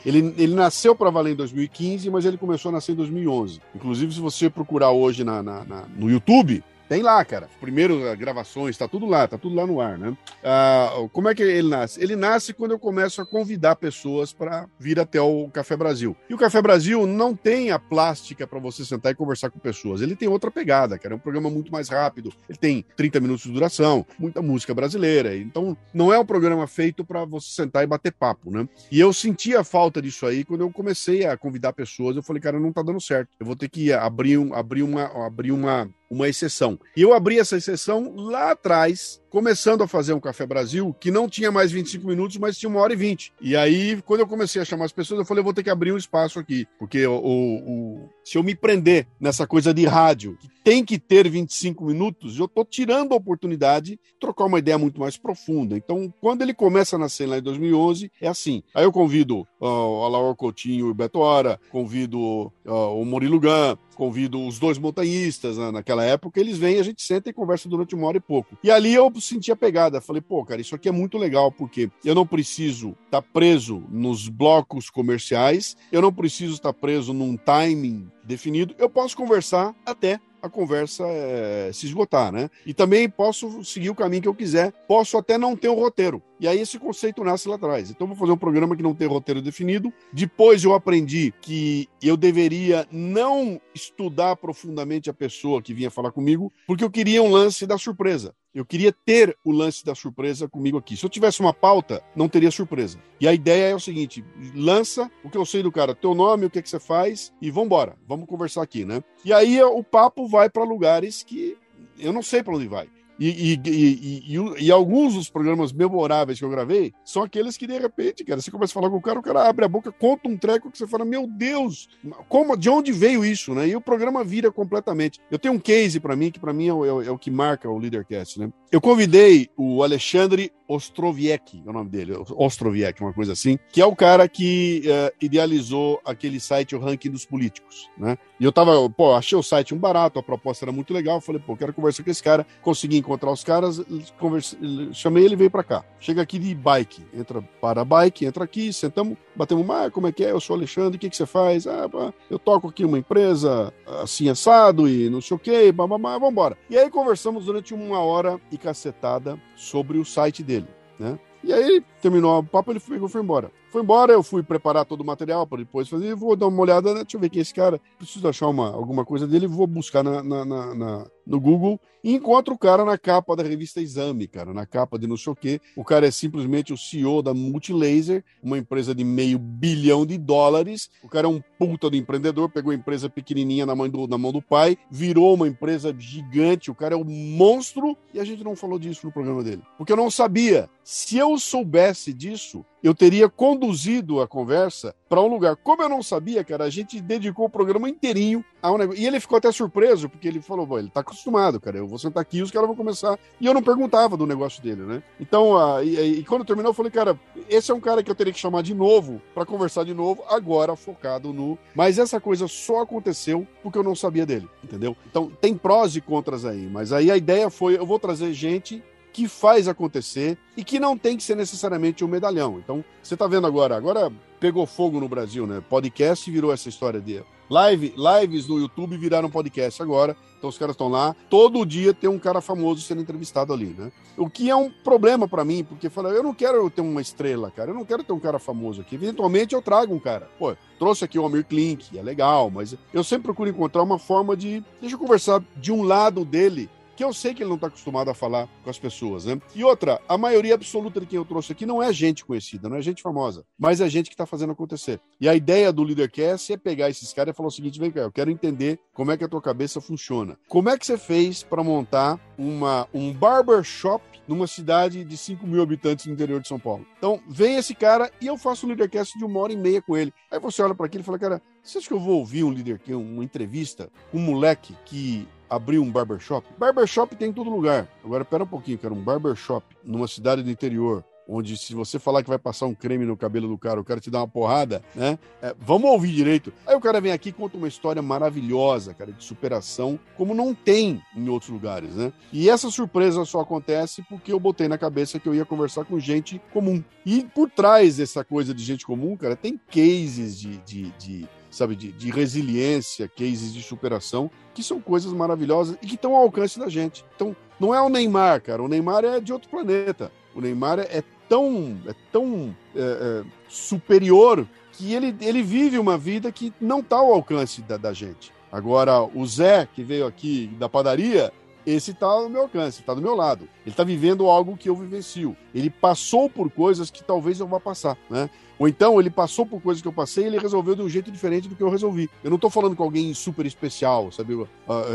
Ele, 0.05 0.33
ele 0.37 0.53
nasceu 0.53 0.95
para 0.95 1.09
valer 1.09 1.33
em 1.33 1.35
2015, 1.35 2.09
mas 2.09 2.25
ele 2.25 2.37
começou 2.37 2.69
a 2.69 2.73
nascer 2.73 2.91
em 2.91 2.95
2011. 2.95 3.61
Inclusive, 3.73 4.13
se 4.13 4.19
você 4.19 4.49
procurar 4.49 4.91
hoje 4.91 5.23
na, 5.23 5.41
na, 5.41 5.63
na 5.63 5.85
no 5.95 6.09
YouTube, 6.09 6.63
tem 6.91 7.01
lá, 7.01 7.23
cara. 7.23 7.47
Primeiro 7.61 8.05
eh, 8.05 8.13
gravações, 8.17 8.77
tá 8.77 8.85
tudo 8.85 9.05
lá, 9.05 9.25
tá 9.25 9.37
tudo 9.37 9.55
lá 9.55 9.65
no 9.65 9.79
ar, 9.79 9.97
né? 9.97 10.13
Ah, 10.43 11.07
como 11.13 11.29
é 11.29 11.33
que 11.33 11.41
ele 11.41 11.69
nasce? 11.69 12.03
Ele 12.03 12.17
nasce 12.17 12.53
quando 12.53 12.71
eu 12.71 12.79
começo 12.79 13.21
a 13.21 13.25
convidar 13.25 13.77
pessoas 13.77 14.33
para 14.33 14.67
vir 14.77 14.99
até 14.99 15.21
o 15.21 15.47
Café 15.53 15.77
Brasil. 15.77 16.17
E 16.29 16.33
o 16.33 16.37
Café 16.37 16.61
Brasil 16.61 17.07
não 17.07 17.33
tem 17.33 17.71
a 17.71 17.79
plástica 17.79 18.45
para 18.45 18.59
você 18.59 18.83
sentar 18.83 19.13
e 19.13 19.15
conversar 19.15 19.49
com 19.49 19.57
pessoas. 19.57 20.01
Ele 20.01 20.17
tem 20.17 20.27
outra 20.27 20.51
pegada, 20.51 20.99
cara. 20.99 21.15
É 21.15 21.17
um 21.17 21.19
programa 21.19 21.49
muito 21.49 21.71
mais 21.71 21.87
rápido. 21.87 22.33
Ele 22.49 22.57
tem 22.57 22.85
30 22.97 23.21
minutos 23.21 23.43
de 23.45 23.53
duração, 23.53 24.05
muita 24.19 24.41
música 24.41 24.73
brasileira. 24.73 25.33
Então, 25.33 25.77
não 25.93 26.11
é 26.11 26.19
um 26.19 26.25
programa 26.25 26.67
feito 26.67 27.05
para 27.05 27.23
você 27.23 27.51
sentar 27.51 27.85
e 27.85 27.87
bater 27.87 28.11
papo, 28.11 28.51
né? 28.51 28.67
E 28.91 28.99
eu 28.99 29.13
senti 29.13 29.55
a 29.55 29.63
falta 29.63 30.01
disso 30.01 30.25
aí 30.25 30.43
quando 30.43 30.59
eu 30.59 30.69
comecei 30.69 31.25
a 31.25 31.37
convidar 31.37 31.71
pessoas. 31.71 32.17
Eu 32.17 32.23
falei, 32.23 32.41
cara, 32.41 32.59
não 32.59 32.73
tá 32.73 32.81
dando 32.81 32.99
certo. 32.99 33.29
Eu 33.39 33.45
vou 33.45 33.55
ter 33.55 33.69
que 33.69 33.93
abrir, 33.93 34.37
um, 34.37 34.53
abrir 34.53 34.83
uma, 34.83 35.05
abrir 35.25 35.53
uma 35.53 35.89
uma 36.11 36.27
exceção. 36.27 36.77
E 36.95 37.01
eu 37.01 37.13
abri 37.13 37.39
essa 37.39 37.55
exceção 37.55 38.13
lá 38.17 38.51
atrás, 38.51 39.20
começando 39.31 39.81
a 39.81 39.87
fazer 39.87 40.13
um 40.13 40.19
Café 40.19 40.45
Brasil, 40.45 40.93
que 40.99 41.09
não 41.09 41.27
tinha 41.27 41.51
mais 41.51 41.71
25 41.71 42.05
minutos, 42.05 42.37
mas 42.37 42.57
tinha 42.57 42.69
uma 42.69 42.81
hora 42.81 42.91
e 42.91 42.97
20. 42.97 43.31
E 43.39 43.55
aí, 43.55 43.99
quando 44.05 44.19
eu 44.19 44.27
comecei 44.27 44.61
a 44.61 44.65
chamar 44.65 44.85
as 44.85 44.91
pessoas, 44.91 45.19
eu 45.19 45.25
falei, 45.25 45.39
eu 45.39 45.45
vou 45.45 45.53
ter 45.53 45.63
que 45.63 45.69
abrir 45.69 45.93
um 45.93 45.97
espaço 45.97 46.37
aqui. 46.37 46.67
Porque 46.77 47.07
o, 47.07 47.15
o, 47.15 47.55
o 47.57 48.09
se 48.25 48.37
eu 48.37 48.43
me 48.43 48.53
prender 48.53 49.07
nessa 49.19 49.47
coisa 49.47 49.73
de 49.73 49.85
rádio, 49.85 50.37
que 50.39 50.49
tem 50.63 50.83
que 50.83 50.99
ter 50.99 51.29
25 51.29 51.85
minutos, 51.85 52.37
eu 52.37 52.45
estou 52.45 52.65
tirando 52.65 53.13
a 53.13 53.15
oportunidade 53.15 53.91
de 53.91 53.99
trocar 54.19 54.45
uma 54.45 54.59
ideia 54.59 54.77
muito 54.77 54.99
mais 54.99 55.17
profunda. 55.17 55.77
Então, 55.77 56.13
quando 56.19 56.41
ele 56.41 56.53
começa 56.53 56.97
a 56.97 56.99
nascer 56.99 57.25
lá 57.25 57.37
em 57.37 57.41
2011, 57.41 58.11
é 58.19 58.27
assim. 58.27 58.61
Aí 58.75 58.83
eu 58.83 58.91
convido 58.91 59.47
uh, 59.61 59.65
o 59.65 60.03
Alaor 60.03 60.35
Coutinho 60.35 60.87
e 60.87 60.89
o 60.91 60.93
Beto 60.93 61.19
Hora, 61.19 61.57
convido 61.71 62.51
uh, 62.65 63.01
o 63.01 63.05
Murilo 63.05 63.39
Gun, 63.39 63.77
convido 63.95 64.45
os 64.47 64.57
dois 64.57 64.79
montanhistas 64.79 65.59
né, 65.59 65.69
naquela 65.69 66.03
época, 66.03 66.39
eles 66.39 66.57
vêm, 66.57 66.79
a 66.79 66.83
gente 66.83 67.03
senta 67.03 67.29
e 67.29 67.33
conversa 67.33 67.69
durante 67.69 67.93
uma 67.93 68.07
hora 68.07 68.17
e 68.17 68.19
pouco. 68.19 68.57
E 68.63 68.71
ali 68.71 68.93
eu 68.93 69.05
senti 69.21 69.51
a 69.51 69.55
pegada, 69.55 70.01
falei, 70.01 70.21
pô, 70.21 70.43
cara, 70.43 70.61
isso 70.61 70.75
aqui 70.75 70.89
é 70.89 70.91
muito 70.91 71.17
legal, 71.17 71.51
porque 71.51 71.89
eu 72.03 72.15
não 72.15 72.25
preciso 72.25 72.89
estar 73.05 73.21
tá 73.21 73.27
preso 73.33 73.83
nos 73.89 74.27
blocos 74.27 74.89
comerciais, 74.89 75.77
eu 75.91 76.01
não 76.01 76.11
preciso 76.11 76.53
estar 76.53 76.73
tá 76.73 76.79
preso 76.79 77.13
num 77.13 77.37
timing 77.37 78.09
definido, 78.23 78.75
eu 78.77 78.89
posso 78.89 79.15
conversar 79.15 79.75
até 79.85 80.19
a 80.41 80.49
conversa 80.49 81.05
é, 81.07 81.71
se 81.71 81.85
esgotar, 81.85 82.31
né? 82.31 82.49
E 82.65 82.73
também 82.73 83.07
posso 83.07 83.63
seguir 83.63 83.89
o 83.89 83.95
caminho 83.95 84.23
que 84.23 84.27
eu 84.27 84.33
quiser, 84.33 84.71
posso 84.87 85.17
até 85.17 85.37
não 85.37 85.55
ter 85.55 85.69
um 85.69 85.75
roteiro. 85.75 86.21
E 86.39 86.47
aí 86.47 86.59
esse 86.59 86.79
conceito 86.79 87.23
nasce 87.23 87.47
lá 87.47 87.55
atrás. 87.55 87.91
Então 87.91 88.07
vou 88.07 88.15
fazer 88.15 88.31
um 88.31 88.37
programa 88.37 88.75
que 88.75 88.81
não 88.81 88.95
tem 88.95 89.07
roteiro 89.07 89.41
definido. 89.41 89.93
Depois 90.11 90.63
eu 90.63 90.73
aprendi 90.73 91.31
que 91.41 91.87
eu 92.01 92.17
deveria 92.17 92.87
não 92.91 93.61
estudar 93.75 94.35
profundamente 94.35 95.09
a 95.09 95.13
pessoa 95.13 95.61
que 95.61 95.73
vinha 95.73 95.91
falar 95.91 96.11
comigo, 96.11 96.51
porque 96.65 96.83
eu 96.83 96.89
queria 96.89 97.21
um 97.21 97.31
lance 97.31 97.67
da 97.67 97.77
surpresa. 97.77 98.33
Eu 98.53 98.65
queria 98.65 98.91
ter 98.91 99.37
o 99.45 99.51
lance 99.51 99.85
da 99.85 99.95
surpresa 99.95 100.47
comigo 100.47 100.77
aqui. 100.77 100.97
Se 100.97 101.05
eu 101.05 101.09
tivesse 101.09 101.39
uma 101.39 101.53
pauta, 101.53 102.03
não 102.15 102.27
teria 102.27 102.51
surpresa. 102.51 102.99
E 103.19 103.27
a 103.27 103.33
ideia 103.33 103.71
é 103.71 103.75
o 103.75 103.79
seguinte: 103.79 104.23
lança 104.53 105.09
o 105.23 105.29
que 105.29 105.37
eu 105.37 105.45
sei 105.45 105.63
do 105.63 105.71
cara, 105.71 105.95
teu 105.95 106.13
nome, 106.13 106.45
o 106.45 106.49
que, 106.49 106.59
é 106.59 106.61
que 106.61 106.69
você 106.69 106.79
faz, 106.79 107.31
e 107.41 107.49
vambora. 107.49 107.95
Vamos 108.07 108.27
conversar 108.27 108.61
aqui, 108.61 108.83
né? 108.83 109.01
E 109.23 109.31
aí 109.31 109.61
o 109.63 109.83
papo 109.83 110.27
vai 110.27 110.49
para 110.49 110.63
lugares 110.63 111.23
que 111.23 111.57
eu 111.97 112.11
não 112.11 112.21
sei 112.21 112.43
para 112.43 112.55
onde 112.55 112.67
vai. 112.67 112.89
E, 113.23 113.53
e, 113.53 114.33
e, 114.33 114.65
e, 114.65 114.71
alguns 114.71 115.13
dos 115.13 115.29
programas 115.29 115.71
memoráveis 115.71 116.39
que 116.39 116.43
eu 116.43 116.49
gravei 116.49 116.91
são 117.05 117.21
aqueles 117.21 117.55
que, 117.55 117.67
de 117.67 117.77
repente, 117.77 118.23
cara, 118.23 118.41
você 118.41 118.49
começa 118.49 118.73
a 118.73 118.73
falar 118.73 118.89
com 118.89 118.95
o 118.95 119.01
cara, 119.01 119.19
o 119.19 119.21
cara 119.21 119.47
abre 119.47 119.63
a 119.63 119.67
boca, 119.67 119.91
conta 119.91 120.27
um 120.27 120.35
treco 120.35 120.71
que 120.71 120.77
você 120.79 120.87
fala, 120.87 121.05
meu 121.05 121.27
Deus, 121.27 121.87
como, 122.27 122.57
de 122.57 122.67
onde 122.67 122.91
veio 122.91 123.23
isso, 123.23 123.53
né? 123.53 123.67
E 123.67 123.75
o 123.75 123.81
programa 123.81 124.23
vira 124.23 124.51
completamente. 124.51 125.19
Eu 125.29 125.37
tenho 125.37 125.53
um 125.53 125.59
case 125.59 125.99
para 125.99 126.15
mim, 126.15 126.31
que 126.31 126.39
para 126.39 126.51
mim 126.51 126.67
é 126.69 126.73
o, 126.73 127.01
é 127.03 127.11
o, 127.11 127.17
que 127.17 127.29
marca 127.29 127.69
o 127.69 127.77
Leadercast, 127.77 128.39
né? 128.39 128.51
Eu 128.71 128.81
convidei 128.81 129.49
o 129.55 129.83
Alexandre 129.83 130.51
Ostroviec, 130.67 131.61
é 131.63 131.69
o 131.69 131.73
nome 131.73 131.89
dele, 131.89 132.13
Ostroviec, 132.29 133.01
uma 133.01 133.13
coisa 133.13 133.33
assim, 133.33 133.59
que 133.71 133.81
é 133.81 133.85
o 133.85 133.95
cara 133.95 134.27
que 134.29 134.83
uh, 134.85 135.13
idealizou 135.21 135.99
aquele 136.05 136.39
site, 136.39 136.75
o 136.75 136.79
Ranking 136.79 137.11
dos 137.11 137.25
Políticos, 137.25 137.89
né? 137.97 138.17
E 138.39 138.45
eu 138.45 138.51
tava, 138.51 138.89
pô, 138.89 139.13
achei 139.13 139.37
o 139.37 139.43
site 139.43 139.75
um 139.75 139.77
barato, 139.77 140.17
a 140.17 140.23
proposta 140.23 140.63
era 140.63 140.71
muito 140.71 140.93
legal, 140.93 141.19
falei, 141.19 141.41
pô, 141.45 141.57
quero 141.57 141.73
conversar 141.73 142.03
com 142.03 142.09
esse 142.09 142.23
cara, 142.23 142.47
consegui 142.61 142.97
encontrar 142.97 143.10
os 143.31 143.43
caras, 143.43 143.81
converse, 144.19 144.57
chamei 144.93 145.25
ele 145.25 145.33
e 145.33 145.37
veio 145.37 145.51
pra 145.51 145.63
cá. 145.63 145.83
Chega 145.99 146.21
aqui 146.21 146.39
de 146.39 146.53
bike, 146.53 147.05
entra 147.13 147.41
para 147.61 147.81
a 147.81 147.85
bike, 147.85 148.25
entra 148.25 148.43
aqui, 148.43 148.71
sentamos, 148.73 149.17
batemos 149.35 149.65
mais, 149.65 149.91
como 149.91 150.07
é 150.07 150.11
que 150.11 150.23
é? 150.23 150.31
Eu 150.31 150.39
sou 150.39 150.55
Alexandre, 150.55 150.97
o 150.97 150.99
que, 150.99 151.09
que 151.09 151.15
você 151.15 151.25
faz? 151.25 151.67
Ah, 151.67 151.89
eu 152.29 152.39
toco 152.39 152.67
aqui 152.67 152.85
uma 152.85 152.97
empresa 152.97 153.73
assim 154.01 154.29
assado 154.29 154.87
e 154.87 155.09
não 155.09 155.21
sei 155.21 155.35
o 155.35 155.39
que, 155.39 155.71
bababá, 155.71 156.17
vambora. 156.17 156.57
E 156.69 156.77
aí 156.77 156.89
conversamos 156.89 157.45
durante 157.45 157.73
uma 157.73 157.99
hora 157.99 158.39
e 158.51 158.57
cacetada 158.57 159.39
sobre 159.55 159.97
o 159.97 160.05
site 160.05 160.43
dele, 160.43 160.67
né? 160.99 161.19
E 161.43 161.51
aí 161.51 161.83
terminou 162.01 162.39
o 162.39 162.43
papo, 162.43 162.71
ele 162.71 162.79
foi, 162.79 162.99
foi 163.09 163.21
embora. 163.21 163.51
Foi 163.71 163.81
embora, 163.81 164.11
eu 164.11 164.21
fui 164.21 164.43
preparar 164.43 164.85
todo 164.85 165.01
o 165.01 165.05
material 165.05 165.47
para 165.47 165.59
depois 165.59 165.87
fazer. 165.87 166.13
Vou 166.13 166.35
dar 166.35 166.47
uma 166.47 166.61
olhada, 166.61 166.93
né? 166.93 167.01
deixa 167.01 167.15
eu 167.15 167.21
ver 167.21 167.29
quem 167.29 167.39
é 167.39 167.41
esse 167.41 167.53
cara. 167.53 167.79
Preciso 167.97 168.27
achar 168.27 168.47
uma, 168.47 168.69
alguma 168.69 169.05
coisa 169.05 169.25
dele. 169.25 169.47
Vou 169.47 169.65
buscar 169.65 170.03
na, 170.03 170.21
na, 170.21 170.45
na, 170.45 170.75
na, 170.75 171.07
no 171.25 171.39
Google 171.39 171.79
e 172.03 172.13
encontro 172.13 172.55
o 172.55 172.57
cara 172.57 172.83
na 172.83 172.97
capa 172.97 173.35
da 173.35 173.43
revista 173.43 173.79
Exame, 173.79 174.27
cara, 174.27 174.53
na 174.53 174.65
capa 174.65 174.97
de 174.97 175.05
não 175.05 175.17
sei 175.17 175.33
o 175.33 175.35
quê. 175.35 175.61
O 175.75 175.83
cara 175.83 176.07
é 176.07 176.11
simplesmente 176.11 176.73
o 176.73 176.77
CEO 176.77 177.21
da 177.21 177.33
Multilaser, 177.33 178.23
uma 178.41 178.57
empresa 178.57 178.95
de 178.95 179.03
meio 179.03 179.37
bilhão 179.37 180.05
de 180.05 180.17
dólares. 180.17 180.89
O 181.03 181.07
cara 181.07 181.27
é 181.27 181.29
um 181.29 181.41
puta 181.59 181.89
de 181.91 181.97
empreendedor, 181.97 182.49
pegou 182.49 182.71
a 182.71 182.75
empresa 182.75 183.09
pequenininha 183.09 183.65
na 183.65 183.75
mão 183.75 183.87
do, 183.87 184.07
na 184.07 184.17
mão 184.17 184.31
do 184.31 184.41
pai, 184.41 184.77
virou 184.89 185.35
uma 185.35 185.47
empresa 185.47 185.95
gigante. 185.97 186.71
O 186.71 186.75
cara 186.75 186.95
é 186.95 186.97
um 186.97 187.03
monstro 187.03 187.95
e 188.13 188.19
a 188.19 188.23
gente 188.23 188.43
não 188.43 188.55
falou 188.55 188.79
disso 188.79 189.05
no 189.05 189.11
programa 189.11 189.43
dele. 189.43 189.61
Porque 189.77 189.93
eu 189.93 189.97
não 189.97 190.09
sabia. 190.09 190.69
Se 190.83 191.17
eu 191.17 191.37
soubesse 191.37 192.11
disso, 192.11 192.65
eu 192.83 192.95
teria 192.95 193.29
conduzido 193.29 194.21
a 194.21 194.27
conversa 194.27 194.95
para 195.07 195.21
um 195.21 195.27
lugar. 195.27 195.55
Como 195.55 195.83
eu 195.83 195.89
não 195.89 196.01
sabia, 196.01 196.43
cara, 196.43 196.63
a 196.63 196.69
gente 196.69 196.99
dedicou 196.99 197.45
o 197.45 197.49
programa 197.49 197.87
inteirinho 197.87 198.43
a 198.61 198.71
um 198.71 198.77
negócio. 198.77 199.01
E 199.01 199.05
ele 199.05 199.19
ficou 199.19 199.37
até 199.37 199.51
surpreso, 199.51 200.09
porque 200.09 200.27
ele 200.27 200.41
falou: 200.41 200.79
ele 200.79 200.89
tá 200.89 201.03
acostumado, 201.11 201.59
cara. 201.59 201.77
Eu 201.77 201.87
vou 201.87 201.99
sentar 201.99 202.21
aqui 202.21 202.37
e 202.37 202.41
os 202.41 202.51
caras 202.51 202.67
vão 202.67 202.75
começar. 202.75 203.19
E 203.39 203.45
eu 203.45 203.53
não 203.53 203.61
perguntava 203.61 204.17
do 204.17 204.25
negócio 204.25 204.61
dele, 204.63 204.81
né? 204.81 205.03
Então, 205.19 205.53
uh, 205.53 205.83
e, 205.83 206.19
e, 206.19 206.23
quando 206.23 206.45
terminou, 206.45 206.71
eu 206.71 206.73
falei, 206.73 206.91
cara, 206.91 207.19
esse 207.49 207.71
é 207.71 207.73
um 207.73 207.79
cara 207.79 208.01
que 208.01 208.09
eu 208.09 208.15
teria 208.15 208.33
que 208.33 208.39
chamar 208.39 208.63
de 208.63 208.73
novo 208.73 209.21
para 209.33 209.45
conversar 209.45 209.83
de 209.83 209.93
novo, 209.93 210.23
agora 210.29 210.75
focado 210.75 211.33
no. 211.33 211.57
Mas 211.75 211.99
essa 211.99 212.19
coisa 212.19 212.47
só 212.47 212.81
aconteceu 212.81 213.45
porque 213.61 213.77
eu 213.77 213.83
não 213.83 213.95
sabia 213.95 214.25
dele, 214.25 214.49
entendeu? 214.63 214.95
Então, 215.09 215.31
tem 215.41 215.55
prós 215.55 215.95
e 215.95 216.01
contras 216.01 216.45
aí. 216.45 216.67
Mas 216.67 216.91
aí 216.91 217.11
a 217.11 217.17
ideia 217.17 217.49
foi: 217.49 217.77
eu 217.77 217.85
vou 217.85 217.99
trazer 217.99 218.33
gente 218.33 218.83
que 219.11 219.27
faz 219.27 219.67
acontecer 219.67 220.37
e 220.55 220.63
que 220.63 220.79
não 220.79 220.97
tem 220.97 221.17
que 221.17 221.23
ser 221.23 221.35
necessariamente 221.35 222.03
um 222.03 222.07
medalhão. 222.07 222.59
Então, 222.59 222.83
você 223.01 223.13
está 223.15 223.27
vendo 223.27 223.47
agora, 223.47 223.75
agora 223.75 224.11
pegou 224.39 224.65
fogo 224.65 224.99
no 224.99 225.07
Brasil, 225.07 225.45
né? 225.45 225.61
Podcast 225.69 226.29
virou 226.29 226.51
essa 226.51 226.69
história 226.69 226.99
de 226.99 227.21
live, 227.51 227.93
lives 227.97 228.47
no 228.47 228.57
YouTube 228.57 228.95
viraram 228.97 229.29
podcast 229.29 229.81
agora. 229.81 230.15
Então 230.37 230.49
os 230.49 230.57
caras 230.57 230.73
estão 230.73 230.87
lá, 230.87 231.15
todo 231.29 231.65
dia 231.65 231.93
tem 231.93 232.09
um 232.09 232.17
cara 232.17 232.41
famoso 232.41 232.81
sendo 232.81 233.01
entrevistado 233.01 233.53
ali, 233.53 233.75
né? 233.77 233.91
O 234.17 234.29
que 234.29 234.49
é 234.49 234.55
um 234.55 234.71
problema 234.71 235.27
para 235.27 235.45
mim, 235.45 235.63
porque 235.63 235.89
fala, 235.89 236.09
eu 236.09 236.23
não 236.23 236.33
quero 236.33 236.67
ter 236.69 236.81
uma 236.81 237.01
estrela, 237.01 237.51
cara, 237.51 237.69
eu 237.69 237.75
não 237.75 237.85
quero 237.85 238.03
ter 238.03 238.13
um 238.13 238.19
cara 238.19 238.39
famoso 238.39 238.81
aqui. 238.81 238.95
Eventualmente 238.95 239.53
eu 239.53 239.61
trago 239.61 239.93
um 239.93 239.99
cara. 239.99 240.29
Pô, 240.39 240.55
trouxe 240.79 241.03
aqui 241.03 241.19
o 241.19 241.25
Amir 241.25 241.45
Klink, 241.45 241.95
é 241.95 242.01
legal, 242.01 242.49
mas 242.49 242.75
eu 242.93 243.03
sempre 243.03 243.25
procuro 243.25 243.49
encontrar 243.49 243.83
uma 243.83 243.99
forma 243.99 244.35
de, 244.35 244.63
deixa 244.79 244.95
eu 244.95 244.99
conversar 244.99 245.43
de 245.57 245.71
um 245.71 245.83
lado 245.83 246.25
dele 246.25 246.69
que 246.95 247.03
eu 247.03 247.13
sei 247.13 247.33
que 247.33 247.43
ele 247.43 247.49
não 247.49 247.55
está 247.55 247.67
acostumado 247.67 248.09
a 248.09 248.13
falar 248.13 248.47
com 248.63 248.69
as 248.69 248.79
pessoas, 248.79 249.25
né? 249.25 249.39
E 249.55 249.63
outra, 249.63 250.01
a 250.07 250.17
maioria 250.17 250.53
absoluta 250.53 250.99
de 250.99 251.05
quem 251.05 251.17
eu 251.17 251.25
trouxe 251.25 251.51
aqui 251.51 251.65
não 251.65 251.81
é 251.81 251.91
gente 251.91 252.25
conhecida, 252.25 252.69
não 252.69 252.77
é 252.77 252.81
gente 252.81 253.01
famosa, 253.01 253.45
mas 253.57 253.81
é 253.81 253.89
gente 253.89 254.09
que 254.09 254.13
está 254.13 254.25
fazendo 254.25 254.51
acontecer. 254.51 254.99
E 255.19 255.27
a 255.27 255.35
ideia 255.35 255.71
do 255.71 255.83
Leadercast 255.83 256.53
é 256.53 256.57
pegar 256.57 256.89
esses 256.89 257.11
caras 257.13 257.33
e 257.33 257.37
falar 257.37 257.49
o 257.49 257.51
seguinte: 257.51 257.79
vem 257.79 257.91
cá, 257.91 258.01
eu 258.01 258.11
quero 258.11 258.31
entender 258.31 258.79
como 258.93 259.11
é 259.11 259.17
que 259.17 259.23
a 259.23 259.27
tua 259.27 259.41
cabeça 259.41 259.81
funciona. 259.81 260.37
Como 260.47 260.69
é 260.69 260.77
que 260.77 260.85
você 260.85 260.97
fez 260.97 261.43
para 261.43 261.63
montar 261.63 262.19
uma, 262.37 262.87
um 262.93 263.13
barbershop 263.13 264.03
numa 264.27 264.47
cidade 264.47 265.03
de 265.03 265.17
5 265.17 265.45
mil 265.45 265.61
habitantes 265.61 266.05
no 266.05 266.13
interior 266.13 266.41
de 266.41 266.47
São 266.47 266.59
Paulo? 266.59 266.85
Então, 266.97 267.19
vem 267.27 267.55
esse 267.55 267.73
cara 267.73 268.11
e 268.21 268.27
eu 268.27 268.37
faço 268.37 268.65
um 268.65 268.69
Leadercast 268.69 269.17
de 269.17 269.25
uma 269.25 269.39
hora 269.39 269.53
e 269.53 269.57
meia 269.57 269.81
com 269.81 269.97
ele. 269.97 270.13
Aí 270.29 270.39
você 270.39 270.61
olha 270.61 270.75
para 270.75 270.85
aquilo 270.85 271.01
e 271.01 271.05
fala, 271.05 271.19
cara, 271.19 271.41
você 271.63 271.77
acha 271.77 271.87
que 271.87 271.93
eu 271.93 271.99
vou 271.99 272.19
ouvir 272.19 272.43
um 272.43 272.51
líder, 272.51 272.79
uma 272.89 273.23
entrevista 273.23 273.89
com 274.11 274.17
um 274.17 274.21
moleque 274.21 274.75
que 274.85 275.27
abriu 275.51 275.83
um 275.83 275.91
barbershop. 275.91 276.47
Barbershop 276.57 277.13
tem 277.13 277.29
em 277.29 277.33
todo 277.33 277.49
lugar. 277.49 277.85
Agora, 278.05 278.23
pera 278.23 278.45
um 278.45 278.47
pouquinho, 278.47 278.77
cara. 278.77 278.93
Um 278.93 279.03
barbershop 279.03 279.65
numa 279.83 280.07
cidade 280.07 280.41
do 280.41 280.49
interior, 280.49 281.03
onde 281.27 281.57
se 281.57 281.75
você 281.75 281.99
falar 281.99 282.23
que 282.23 282.29
vai 282.29 282.39
passar 282.39 282.67
um 282.67 282.73
creme 282.73 283.05
no 283.05 283.17
cabelo 283.17 283.49
do 283.49 283.57
cara, 283.57 283.79
o 283.79 283.83
cara 283.83 283.99
te 283.99 284.09
dá 284.09 284.19
uma 284.19 284.27
porrada, 284.29 284.81
né? 284.95 285.19
É, 285.41 285.53
vamos 285.59 285.91
ouvir 285.91 286.13
direito. 286.13 286.53
Aí 286.65 286.73
o 286.73 286.79
cara 286.79 287.01
vem 287.01 287.11
aqui 287.11 287.29
e 287.29 287.33
conta 287.33 287.57
uma 287.57 287.67
história 287.67 288.01
maravilhosa, 288.01 288.93
cara, 288.93 289.11
de 289.11 289.21
superação, 289.21 289.99
como 290.15 290.33
não 290.33 290.53
tem 290.53 291.01
em 291.13 291.27
outros 291.27 291.51
lugares, 291.51 291.95
né? 291.97 292.13
E 292.31 292.49
essa 292.49 292.71
surpresa 292.71 293.25
só 293.25 293.41
acontece 293.41 294.01
porque 294.03 294.31
eu 294.31 294.39
botei 294.39 294.69
na 294.69 294.77
cabeça 294.77 295.19
que 295.19 295.27
eu 295.27 295.35
ia 295.35 295.43
conversar 295.43 295.83
com 295.83 295.99
gente 295.99 296.41
comum. 296.53 296.81
E 297.05 297.25
por 297.25 297.49
trás 297.49 297.97
dessa 297.97 298.23
coisa 298.23 298.53
de 298.53 298.63
gente 298.63 298.85
comum, 298.85 299.17
cara, 299.17 299.35
tem 299.35 299.59
cases 299.69 300.39
de, 300.39 300.57
de, 300.59 300.91
de 300.91 301.27
sabe, 301.51 301.75
de, 301.75 301.91
de 301.91 302.09
resiliência, 302.09 303.07
cases 303.07 303.53
de 303.53 303.61
superação, 303.61 304.31
que 304.53 304.63
são 304.63 304.79
coisas 304.79 305.11
maravilhosas 305.13 305.77
e 305.81 305.87
que 305.87 305.95
estão 305.95 306.15
ao 306.15 306.23
alcance 306.23 306.57
da 306.57 306.69
gente. 306.69 307.05
Então, 307.15 307.35
não 307.59 307.75
é 307.75 307.81
o 307.81 307.89
Neymar, 307.89 308.41
cara. 308.41 308.63
O 308.63 308.67
Neymar 308.67 309.05
é 309.05 309.19
de 309.19 309.31
outro 309.31 309.49
planeta. 309.49 310.11
O 310.33 310.41
Neymar 310.41 310.79
é 310.79 311.03
tão, 311.29 311.77
é 311.85 311.93
tão 312.11 312.55
é, 312.75 312.79
é, 312.79 313.23
superior 313.47 314.47
que 314.71 314.93
ele, 314.93 315.15
ele 315.21 315.43
vive 315.43 315.77
uma 315.77 315.97
vida 315.97 316.31
que 316.31 316.53
não 316.59 316.79
está 316.79 316.97
ao 316.97 317.13
alcance 317.13 317.61
da, 317.61 317.77
da 317.77 317.93
gente. 317.93 318.33
Agora, 318.51 319.01
o 319.01 319.25
Zé, 319.25 319.67
que 319.73 319.83
veio 319.83 320.05
aqui 320.05 320.47
da 320.59 320.67
padaria, 320.67 321.31
esse 321.65 321.91
está 321.91 322.07
no 322.21 322.29
meu 322.29 322.43
alcance, 322.43 322.79
está 322.79 322.93
do 322.93 323.01
meu 323.01 323.15
lado. 323.15 323.47
Ele 323.65 323.73
está 323.73 323.83
vivendo 323.83 324.27
algo 324.27 324.57
que 324.57 324.69
eu 324.69 324.75
vivencio. 324.75 325.35
Ele 325.53 325.69
passou 325.69 326.29
por 326.29 326.49
coisas 326.49 326.89
que 326.89 327.03
talvez 327.03 327.39
eu 327.39 327.47
vá 327.47 327.59
passar, 327.59 327.97
né? 328.09 328.29
Ou 328.61 328.67
então 328.67 328.99
ele 328.99 329.09
passou 329.09 329.43
por 329.43 329.59
coisas 329.59 329.81
que 329.81 329.87
eu 329.87 329.93
passei 329.93 330.23
e 330.23 330.27
ele 330.27 330.37
resolveu 330.37 330.75
de 330.75 330.83
um 330.83 330.89
jeito 330.89 331.11
diferente 331.11 331.47
do 331.47 331.55
que 331.55 331.63
eu 331.63 331.69
resolvi. 331.69 332.07
Eu 332.23 332.29
não 332.29 332.35
estou 332.35 332.47
falando 332.47 332.75
com 332.75 332.83
alguém 332.83 333.11
super 333.11 333.43
especial, 333.43 334.11
sabe? 334.11 334.33
Eu, 334.33 334.47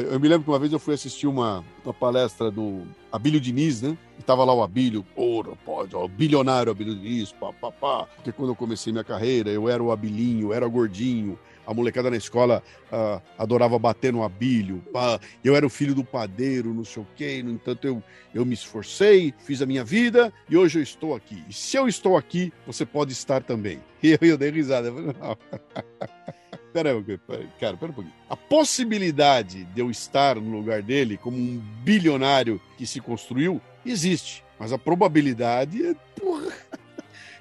eu, 0.09 0.21
me 0.21 0.29
lembro 0.29 0.45
que 0.45 0.51
uma 0.51 0.59
vez 0.59 0.73
eu 0.73 0.79
fui 0.79 0.95
assistir 0.95 1.27
uma, 1.27 1.65
uma 1.85 1.93
palestra 1.93 2.49
do 2.49 2.83
Abílio 3.11 3.41
Diniz, 3.41 3.83
né? 3.83 3.99
E 4.21 4.23
tava 4.23 4.45
lá 4.45 4.55
o 4.55 4.63
Abílio, 4.63 5.05
ouro, 5.17 5.59
pode, 5.65 5.97
ó, 5.97 6.05
o 6.05 6.09
bilionário 6.09 6.71
Abílio 6.71 6.95
Diniz, 6.95 7.33
pá, 7.33 7.53
pá, 7.53 7.73
pá. 7.73 8.07
Porque 8.15 8.31
quando 8.31 8.51
eu 8.51 8.55
comecei 8.55 8.93
minha 8.93 9.03
carreira, 9.03 9.51
eu 9.51 9.69
era 9.69 9.83
o 9.83 9.91
Abilinho, 9.91 10.53
era 10.53 10.69
gordinho, 10.69 11.37
a 11.67 11.75
molecada 11.75 12.11
na 12.11 12.17
escola 12.17 12.63
uh, 12.93 13.21
adorava 13.37 13.79
bater 13.79 14.13
no 14.13 14.23
abilho. 14.23 14.83
Uh, 14.89 15.21
eu 15.45 15.57
era 15.57 15.67
o 15.67 15.71
filho 15.71 15.95
do 15.95 16.05
padeiro, 16.05 16.73
não 16.73 16.85
sei 16.85 17.03
o 17.03 17.07
quê. 17.17 17.43
No 17.43 17.51
entanto, 17.51 17.87
eu, 17.87 18.03
eu 18.35 18.47
me 18.47 18.55
esforcei, 18.55 19.35
fiz 19.39 19.61
a 19.61 19.67
minha 19.67 19.85
vida 19.85 20.33
e 20.49 20.57
hoje 20.57 20.79
eu 20.79 20.83
estou 20.83 21.15
aqui. 21.15 21.43
E 21.49 21.53
se 21.53 21.77
eu 21.77 21.89
estou 21.89 22.17
aqui, 22.17 22.53
você 22.67 22.87
pode 22.87 23.13
estar 23.13 23.43
também. 23.43 23.81
E 24.03 24.13
eu, 24.13 24.19
eu 24.21 24.39
dei 24.39 24.51
risada. 24.51 24.89
Eu 24.89 24.95
falei, 24.95 25.17
não. 25.19 25.37
Pera 26.73 26.93
aí, 26.93 27.49
cara, 27.59 27.77
pera 27.77 27.91
um 27.91 27.95
pouquinho. 27.95 28.15
A 28.29 28.37
possibilidade 28.37 29.65
de 29.65 29.81
eu 29.81 29.91
estar 29.91 30.37
no 30.37 30.59
lugar 30.59 30.83
dele 30.83 31.17
como 31.17 31.37
um 31.37 31.59
bilionário 31.83 32.61
que 32.77 32.87
se 32.87 33.01
construiu 33.01 33.63
existe, 33.85 34.45
mas 34.59 34.75
a 34.75 34.79
probabilidade 34.79 35.87
é. 35.87 35.95
Porra. 36.21 36.53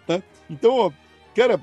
Tá? 0.08 0.22
Então, 0.48 0.94
Cara, 1.36 1.60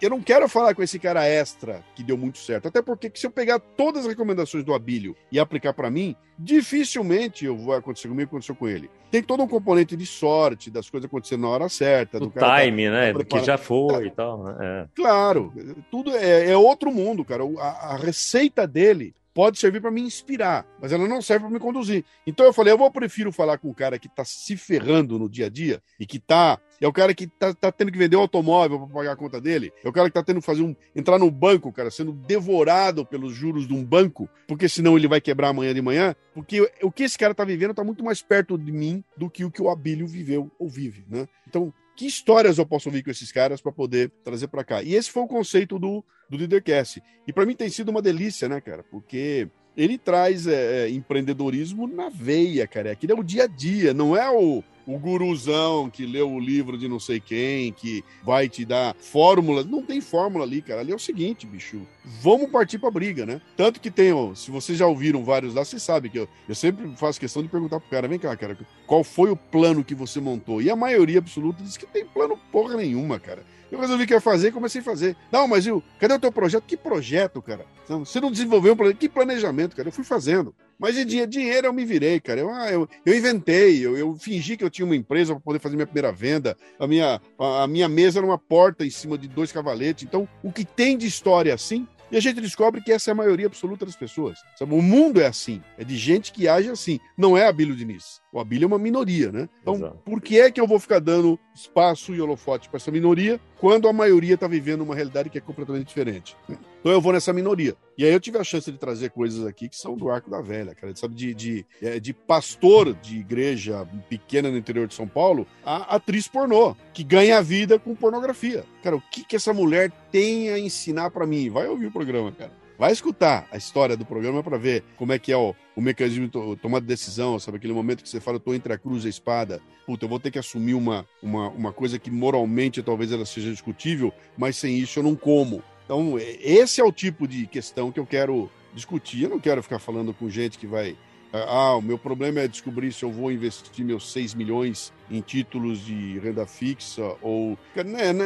eu 0.00 0.08
não 0.08 0.22
quero 0.22 0.48
falar 0.48 0.74
com 0.74 0.82
esse 0.82 0.98
cara 0.98 1.26
extra 1.26 1.84
que 1.94 2.02
deu 2.02 2.16
muito 2.16 2.38
certo. 2.38 2.68
Até 2.68 2.80
porque 2.80 3.12
se 3.14 3.26
eu 3.26 3.30
pegar 3.30 3.58
todas 3.58 4.02
as 4.02 4.08
recomendações 4.08 4.64
do 4.64 4.72
Abílio 4.72 5.14
e 5.30 5.38
aplicar 5.38 5.74
para 5.74 5.90
mim, 5.90 6.16
dificilmente 6.38 7.44
eu 7.44 7.54
vou 7.54 7.74
acontecer 7.74 8.08
comigo 8.08 8.28
aconteceu 8.28 8.54
com 8.54 8.66
ele. 8.66 8.90
Tem 9.10 9.22
todo 9.22 9.42
um 9.42 9.48
componente 9.48 9.94
de 9.94 10.06
sorte, 10.06 10.70
das 10.70 10.88
coisas 10.88 11.06
acontecendo 11.06 11.42
na 11.42 11.48
hora 11.48 11.68
certa. 11.68 12.18
Do, 12.18 12.30
tá 12.30 12.62
time, 12.62 12.86
tá, 12.86 12.90
né? 12.92 13.12
Do 13.12 13.24
que 13.26 13.44
já 13.44 13.58
foi 13.58 14.06
e 14.06 14.10
tal. 14.10 14.42
Né? 14.42 14.56
É. 14.60 14.86
Claro, 14.94 15.52
tudo 15.90 16.16
é, 16.16 16.50
é, 16.50 16.56
outro 16.56 16.90
mundo, 16.90 17.24
cara. 17.24 17.44
A, 17.58 17.94
a 17.94 17.96
receita 17.96 18.66
dele 18.66 19.14
pode 19.34 19.58
servir 19.58 19.80
para 19.80 19.90
me 19.90 20.00
inspirar, 20.00 20.66
mas 20.80 20.92
ela 20.92 21.08
não 21.08 21.20
serve 21.20 21.44
para 21.44 21.52
me 21.52 21.58
conduzir. 21.58 22.04
Então 22.26 22.46
eu 22.46 22.52
falei, 22.52 22.72
eu 22.72 22.78
vou 22.78 22.90
prefiro 22.90 23.32
falar 23.32 23.58
com 23.58 23.68
o 23.68 23.74
cara 23.74 23.98
que 23.98 24.06
está 24.06 24.24
se 24.24 24.56
ferrando 24.56 25.18
no 25.18 25.28
dia 25.28 25.46
a 25.46 25.48
dia 25.50 25.82
e 25.98 26.06
que 26.06 26.18
tá 26.18 26.58
é 26.80 26.88
o 26.88 26.92
cara 26.92 27.14
que 27.14 27.26
tá, 27.26 27.54
tá 27.54 27.72
tendo 27.72 27.90
que 27.90 27.98
vender 27.98 28.16
um 28.16 28.20
automóvel 28.20 28.78
para 28.78 28.88
pagar 28.88 29.12
a 29.12 29.16
conta 29.16 29.40
dele, 29.40 29.72
é 29.82 29.88
o 29.88 29.92
cara 29.92 30.08
que 30.08 30.14
tá 30.14 30.22
tendo 30.22 30.40
que 30.40 30.46
fazer 30.46 30.62
um 30.62 30.74
entrar 30.94 31.18
no 31.18 31.30
banco, 31.30 31.72
cara, 31.72 31.90
sendo 31.90 32.12
devorado 32.12 33.06
pelos 33.06 33.32
juros 33.32 33.66
de 33.66 33.72
um 33.72 33.84
banco, 33.84 34.28
porque 34.46 34.68
senão 34.68 34.96
ele 34.96 35.08
vai 35.08 35.20
quebrar 35.20 35.48
amanhã 35.48 35.72
de 35.72 35.80
manhã, 35.80 36.14
porque 36.34 36.68
o 36.82 36.90
que 36.90 37.04
esse 37.04 37.16
cara 37.16 37.34
tá 37.34 37.44
vivendo 37.44 37.74
tá 37.74 37.84
muito 37.84 38.04
mais 38.04 38.22
perto 38.22 38.58
de 38.58 38.72
mim 38.72 39.02
do 39.16 39.30
que 39.30 39.44
o 39.44 39.50
que 39.50 39.62
o 39.62 39.70
Abílio 39.70 40.06
viveu 40.06 40.50
ou 40.58 40.68
vive, 40.68 41.04
né? 41.08 41.26
Então, 41.48 41.72
que 41.96 42.06
histórias 42.06 42.58
eu 42.58 42.66
posso 42.66 42.88
ouvir 42.88 43.02
com 43.02 43.10
esses 43.10 43.30
caras 43.30 43.60
para 43.60 43.72
poder 43.72 44.10
trazer 44.22 44.48
para 44.48 44.64
cá. 44.64 44.82
E 44.82 44.94
esse 44.94 45.10
foi 45.10 45.22
o 45.22 45.28
conceito 45.28 45.78
do, 45.78 46.04
do 46.28 46.36
Leadercast. 46.36 47.02
E 47.26 47.32
para 47.32 47.46
mim 47.46 47.54
tem 47.54 47.68
sido 47.68 47.90
uma 47.90 48.02
delícia, 48.02 48.48
né, 48.48 48.60
cara? 48.60 48.82
Porque 48.82 49.48
ele 49.76 49.98
traz 49.98 50.46
é, 50.46 50.86
é, 50.86 50.90
empreendedorismo 50.90 51.86
na 51.86 52.08
veia, 52.08 52.66
cara. 52.66 52.92
Aquilo 52.92 53.12
é 53.12 53.16
o 53.16 53.22
dia 53.22 53.44
a 53.44 53.46
dia, 53.46 53.94
não 53.94 54.16
é 54.16 54.28
o, 54.30 54.62
o 54.86 54.98
guruzão 54.98 55.88
que 55.90 56.06
leu 56.06 56.30
o 56.30 56.40
livro 56.40 56.76
de 56.76 56.88
não 56.88 57.00
sei 57.00 57.20
quem, 57.20 57.72
que 57.72 58.04
vai 58.22 58.48
te 58.48 58.64
dar 58.64 58.94
fórmulas. 58.98 59.66
Não 59.66 59.82
tem 59.82 60.00
fórmula 60.00 60.44
ali, 60.44 60.62
cara. 60.62 60.80
Ali 60.80 60.92
é 60.92 60.94
o 60.94 60.98
seguinte, 60.98 61.46
bicho. 61.46 61.82
Vamos 62.20 62.50
partir 62.50 62.78
pra 62.78 62.90
briga, 62.90 63.24
né? 63.24 63.40
Tanto 63.56 63.80
que 63.80 63.90
tem, 63.90 64.12
ó, 64.12 64.34
se 64.34 64.50
vocês 64.50 64.78
já 64.78 64.86
ouviram 64.86 65.24
vários 65.24 65.54
lá, 65.54 65.64
vocês 65.64 65.82
sabem 65.82 66.10
que 66.10 66.18
eu, 66.18 66.28
eu 66.48 66.54
sempre 66.54 66.94
faço 66.96 67.20
questão 67.20 67.42
de 67.42 67.48
perguntar 67.48 67.80
pro 67.80 67.90
cara: 67.90 68.08
vem 68.08 68.18
cá, 68.18 68.36
cara, 68.36 68.56
qual 68.86 69.02
foi 69.02 69.30
o 69.30 69.36
plano 69.36 69.84
que 69.84 69.94
você 69.94 70.20
montou? 70.20 70.60
E 70.60 70.70
a 70.70 70.76
maioria 70.76 71.18
absoluta 71.18 71.62
diz 71.62 71.76
que 71.76 71.86
tem 71.86 72.04
plano 72.04 72.38
porra 72.52 72.76
nenhuma, 72.76 73.18
cara. 73.18 73.42
Eu 73.74 73.80
resolvi 73.80 74.06
que 74.06 74.12
ia 74.12 74.20
fazer 74.20 74.48
e 74.48 74.52
comecei 74.52 74.80
a 74.80 74.84
fazer. 74.84 75.16
Não, 75.32 75.48
mas 75.48 75.66
eu, 75.66 75.82
cadê 75.98 76.14
o 76.14 76.18
teu 76.18 76.30
projeto? 76.30 76.64
Que 76.64 76.76
projeto, 76.76 77.42
cara? 77.42 77.66
Você 77.88 78.20
não 78.20 78.30
desenvolveu 78.30 78.74
um? 78.74 78.94
Que 78.94 79.08
planejamento, 79.08 79.74
cara? 79.74 79.88
Eu 79.88 79.92
fui 79.92 80.04
fazendo. 80.04 80.54
Mas 80.78 80.94
de 80.94 81.04
dinheiro 81.26 81.66
eu 81.66 81.72
me 81.72 81.84
virei, 81.84 82.20
cara. 82.20 82.40
Eu, 82.40 82.50
ah, 82.50 82.70
eu, 82.70 82.88
eu 83.04 83.16
inventei, 83.16 83.84
eu, 83.84 83.96
eu, 83.96 84.14
fingi 84.16 84.56
que 84.56 84.64
eu 84.64 84.70
tinha 84.70 84.84
uma 84.84 84.96
empresa 84.96 85.34
para 85.34 85.42
poder 85.42 85.58
fazer 85.58 85.76
minha 85.76 85.86
primeira 85.86 86.12
venda. 86.12 86.56
A 86.78 86.86
minha, 86.86 87.20
a, 87.38 87.62
a 87.62 87.66
minha 87.66 87.88
mesa 87.88 88.18
era 88.18 88.26
uma 88.26 88.38
porta 88.38 88.84
em 88.84 88.90
cima 88.90 89.16
de 89.16 89.28
dois 89.28 89.52
cavaletes. 89.52 90.04
Então, 90.04 90.28
o 90.42 90.52
que 90.52 90.64
tem 90.64 90.96
de 90.96 91.06
história 91.06 91.54
assim, 91.54 91.86
e 92.10 92.16
a 92.16 92.20
gente 92.20 92.40
descobre 92.40 92.80
que 92.80 92.92
essa 92.92 93.10
é 93.10 93.12
a 93.12 93.14
maioria 93.14 93.46
absoluta 93.46 93.84
das 93.84 93.96
pessoas. 93.96 94.38
Sabe? 94.56 94.74
O 94.74 94.82
mundo 94.82 95.20
é 95.20 95.26
assim. 95.26 95.60
É 95.76 95.84
de 95.84 95.96
gente 95.96 96.32
que 96.32 96.46
age 96.46 96.70
assim. 96.70 97.00
Não 97.16 97.36
é 97.36 97.46
Abílio 97.46 97.74
Diniz. 97.74 98.20
O 98.32 98.38
Abílio 98.38 98.66
é 98.66 98.68
uma 98.68 98.78
minoria, 98.78 99.32
né? 99.32 99.48
Então, 99.62 99.74
Exato. 99.74 99.98
por 100.04 100.20
que 100.20 100.38
é 100.38 100.50
que 100.50 100.60
eu 100.60 100.66
vou 100.66 100.78
ficar 100.78 101.00
dando 101.00 101.38
espaço 101.54 102.14
e 102.14 102.20
holofote 102.20 102.68
para 102.68 102.76
essa 102.76 102.90
minoria 102.90 103.40
quando 103.58 103.88
a 103.88 103.92
maioria 103.92 104.34
está 104.34 104.46
vivendo 104.46 104.82
uma 104.82 104.94
realidade 104.94 105.30
que 105.30 105.38
é 105.38 105.40
completamente 105.40 105.88
diferente? 105.88 106.36
Então 106.84 106.92
eu 106.92 107.00
vou 107.00 107.14
nessa 107.14 107.32
minoria. 107.32 107.74
E 107.96 108.04
aí 108.04 108.12
eu 108.12 108.20
tive 108.20 108.36
a 108.36 108.44
chance 108.44 108.70
de 108.70 108.76
trazer 108.76 109.08
coisas 109.08 109.46
aqui 109.46 109.70
que 109.70 109.76
são 109.76 109.96
do 109.96 110.10
arco 110.10 110.28
da 110.28 110.42
velha, 110.42 110.74
cara. 110.74 110.94
Sabe, 110.94 111.14
de, 111.14 111.32
de, 111.32 111.66
é, 111.80 111.98
de 111.98 112.12
pastor 112.12 112.92
de 112.92 113.20
igreja 113.20 113.88
pequena 114.06 114.50
no 114.50 114.58
interior 114.58 114.86
de 114.86 114.92
São 114.92 115.08
Paulo, 115.08 115.46
a 115.64 115.96
atriz 115.96 116.28
pornô, 116.28 116.76
que 116.92 117.02
ganha 117.02 117.42
vida 117.42 117.78
com 117.78 117.94
pornografia. 117.94 118.66
Cara, 118.82 118.96
o 118.96 119.00
que, 119.00 119.24
que 119.24 119.34
essa 119.34 119.54
mulher 119.54 119.90
tem 120.12 120.50
a 120.50 120.58
ensinar 120.58 121.08
para 121.08 121.26
mim? 121.26 121.48
Vai 121.48 121.66
ouvir 121.68 121.86
o 121.86 121.90
programa, 121.90 122.30
cara. 122.32 122.52
Vai 122.78 122.92
escutar 122.92 123.48
a 123.50 123.56
história 123.56 123.96
do 123.96 124.04
programa 124.04 124.42
para 124.42 124.58
ver 124.58 124.84
como 124.98 125.14
é 125.14 125.18
que 125.18 125.32
é 125.32 125.36
o, 125.38 125.54
o 125.74 125.80
mecanismo 125.80 126.26
de 126.26 126.56
tomada 126.60 126.82
de 126.82 126.88
decisão, 126.88 127.38
sabe? 127.38 127.56
Aquele 127.56 127.72
momento 127.72 128.02
que 128.02 128.08
você 128.10 128.20
fala, 128.20 128.36
eu 128.36 128.40
tô 128.40 128.52
entre 128.52 128.74
a 128.74 128.78
cruz 128.78 129.04
e 129.04 129.06
a 129.06 129.10
espada. 129.10 129.62
Puta, 129.86 130.04
eu 130.04 130.08
vou 130.08 130.20
ter 130.20 130.30
que 130.30 130.38
assumir 130.38 130.74
uma, 130.74 131.06
uma, 131.22 131.48
uma 131.48 131.72
coisa 131.72 131.98
que 131.98 132.10
moralmente 132.10 132.82
talvez 132.82 133.10
ela 133.10 133.24
seja 133.24 133.50
discutível, 133.50 134.12
mas 134.36 134.56
sem 134.56 134.76
isso 134.76 134.98
eu 134.98 135.02
não 135.02 135.16
como. 135.16 135.62
Então, 135.84 136.18
esse 136.18 136.80
é 136.80 136.84
o 136.84 136.92
tipo 136.92 137.28
de 137.28 137.46
questão 137.46 137.92
que 137.92 138.00
eu 138.00 138.06
quero 138.06 138.50
discutir. 138.74 139.24
Eu 139.24 139.30
não 139.30 139.40
quero 139.40 139.62
ficar 139.62 139.78
falando 139.78 140.14
com 140.14 140.28
gente 140.28 140.58
que 140.58 140.66
vai. 140.66 140.96
Ah, 141.32 141.76
o 141.76 141.82
meu 141.82 141.98
problema 141.98 142.40
é 142.40 142.48
descobrir 142.48 142.92
se 142.92 143.04
eu 143.04 143.10
vou 143.10 143.30
investir 143.30 143.84
meus 143.84 144.10
6 144.12 144.34
milhões 144.34 144.92
em 145.10 145.20
títulos 145.20 145.84
de 145.84 146.18
renda 146.20 146.46
fixa 146.46 147.16
ou. 147.20 147.58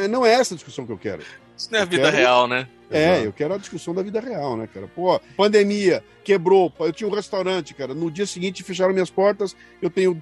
Não 0.09 0.25
é 0.25 0.33
essa 0.33 0.53
a 0.53 0.57
discussão 0.57 0.85
que 0.85 0.91
eu 0.91 0.97
quero. 0.97 1.23
Isso 1.59 1.67
não 1.71 1.79
é 1.79 1.81
a 1.81 1.85
vida 1.85 2.03
quero... 2.03 2.15
real, 2.15 2.47
né? 2.47 2.67
É, 2.89 3.11
Exato. 3.11 3.25
eu 3.25 3.33
quero 3.33 3.53
a 3.53 3.57
discussão 3.57 3.93
da 3.93 4.01
vida 4.01 4.19
real, 4.19 4.57
né, 4.57 4.67
cara? 4.73 4.87
Pô, 4.87 5.19
pandemia, 5.37 6.03
quebrou. 6.23 6.73
Eu 6.79 6.91
tinha 6.91 7.07
um 7.07 7.13
restaurante, 7.13 7.73
cara. 7.73 7.93
No 7.93 8.09
dia 8.09 8.25
seguinte 8.25 8.63
fecharam 8.63 8.93
minhas 8.93 9.11
portas. 9.11 9.55
Eu 9.81 9.89
tenho 9.89 10.19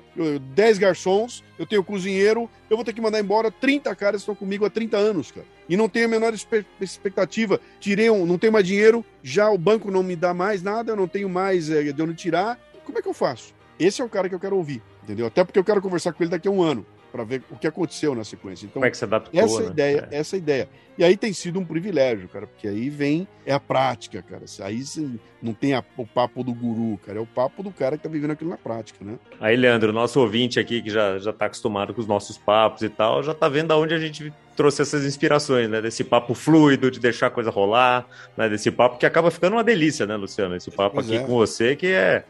10 0.53 0.77
garçons, 0.79 1.43
eu 1.57 1.65
tenho 1.65 1.83
cozinheiro. 1.83 2.49
Eu 2.69 2.75
vou 2.75 2.83
ter 2.83 2.91
que 2.91 2.99
mandar 2.99 3.19
embora 3.19 3.49
30 3.51 3.95
caras 3.95 4.21
que 4.21 4.23
estão 4.23 4.35
comigo 4.35 4.65
há 4.65 4.69
30 4.69 4.97
anos, 4.97 5.31
cara. 5.31 5.45
E 5.69 5.77
não 5.77 5.87
tenho 5.87 6.07
a 6.07 6.09
menor 6.09 6.33
expectativa. 6.81 7.61
Tirei 7.79 8.09
um, 8.09 8.25
não 8.25 8.37
tenho 8.37 8.51
mais 8.51 8.65
dinheiro, 8.65 9.05
já 9.23 9.49
o 9.49 9.57
banco 9.57 9.89
não 9.91 10.03
me 10.03 10.15
dá 10.15 10.33
mais 10.33 10.61
nada, 10.61 10.91
eu 10.91 10.95
não 10.95 11.07
tenho 11.07 11.29
mais 11.29 11.69
é, 11.69 11.83
de 11.83 12.01
onde 12.01 12.15
tirar. 12.15 12.59
Como 12.83 12.97
é 12.97 13.01
que 13.01 13.07
eu 13.07 13.13
faço? 13.13 13.53
Esse 13.79 14.01
é 14.01 14.05
o 14.05 14.09
cara 14.09 14.27
que 14.27 14.35
eu 14.35 14.39
quero 14.39 14.57
ouvir, 14.57 14.81
entendeu? 15.03 15.27
Até 15.27 15.43
porque 15.43 15.59
eu 15.59 15.63
quero 15.63 15.81
conversar 15.81 16.11
com 16.11 16.23
ele 16.23 16.31
daqui 16.31 16.47
a 16.47 16.51
um 16.51 16.61
ano 16.61 16.85
para 17.11 17.23
ver 17.23 17.43
o 17.49 17.57
que 17.57 17.67
aconteceu 17.67 18.13
na 18.13 18.23
sequência. 18.23 18.65
Então, 18.65 18.73
Como 18.73 18.85
é 18.85 18.91
que 18.91 18.97
você 18.97 19.05
adaptou, 19.05 19.39
essa 19.39 19.61
né? 19.61 19.69
ideia, 19.69 20.09
é. 20.11 20.17
essa 20.17 20.37
ideia. 20.37 20.69
E 20.97 21.03
aí 21.03 21.15
tem 21.15 21.31
sido 21.31 21.59
um 21.59 21.65
privilégio, 21.65 22.27
cara, 22.27 22.47
porque 22.47 22.67
aí 22.67 22.89
vem 22.89 23.27
é 23.45 23.53
a 23.53 23.59
prática, 23.59 24.21
cara. 24.23 24.43
Aí 24.61 24.83
não 25.41 25.53
tem 25.53 25.73
a, 25.73 25.83
o 25.95 26.07
papo 26.07 26.43
do 26.43 26.53
guru, 26.53 26.99
cara, 27.05 27.19
é 27.19 27.21
o 27.21 27.25
papo 27.25 27.61
do 27.61 27.71
cara 27.71 27.97
que 27.97 28.03
tá 28.03 28.09
vivendo 28.09 28.31
aquilo 28.31 28.49
na 28.49 28.57
prática, 28.57 29.05
né? 29.05 29.19
Aí, 29.39 29.55
Leandro, 29.55 29.93
nosso 29.93 30.19
ouvinte 30.19 30.59
aqui 30.59 30.81
que 30.81 30.89
já 30.89 31.19
já 31.19 31.31
tá 31.31 31.45
acostumado 31.45 31.93
com 31.93 32.01
os 32.01 32.07
nossos 32.07 32.37
papos 32.37 32.81
e 32.81 32.89
tal, 32.89 33.21
já 33.21 33.33
tá 33.33 33.47
vendo 33.47 33.71
aonde 33.71 33.93
a 33.93 33.99
gente 33.99 34.33
trouxe 34.55 34.81
essas 34.81 35.05
inspirações, 35.05 35.69
né? 35.69 35.81
Desse 35.81 36.03
papo 36.03 36.33
fluido, 36.33 36.89
de 36.89 36.99
deixar 36.99 37.27
a 37.27 37.31
coisa 37.31 37.51
rolar, 37.51 38.07
né? 38.35 38.49
Desse 38.49 38.71
papo 38.71 38.97
que 38.97 39.05
acaba 39.05 39.29
ficando 39.29 39.53
uma 39.53 39.63
delícia, 39.63 40.07
né, 40.07 40.15
Luciano? 40.15 40.55
Esse 40.55 40.71
papo 40.71 40.95
pois 40.95 41.05
aqui 41.05 41.17
é. 41.17 41.23
com 41.23 41.33
você 41.33 41.75
que 41.75 41.87
é 41.87 42.23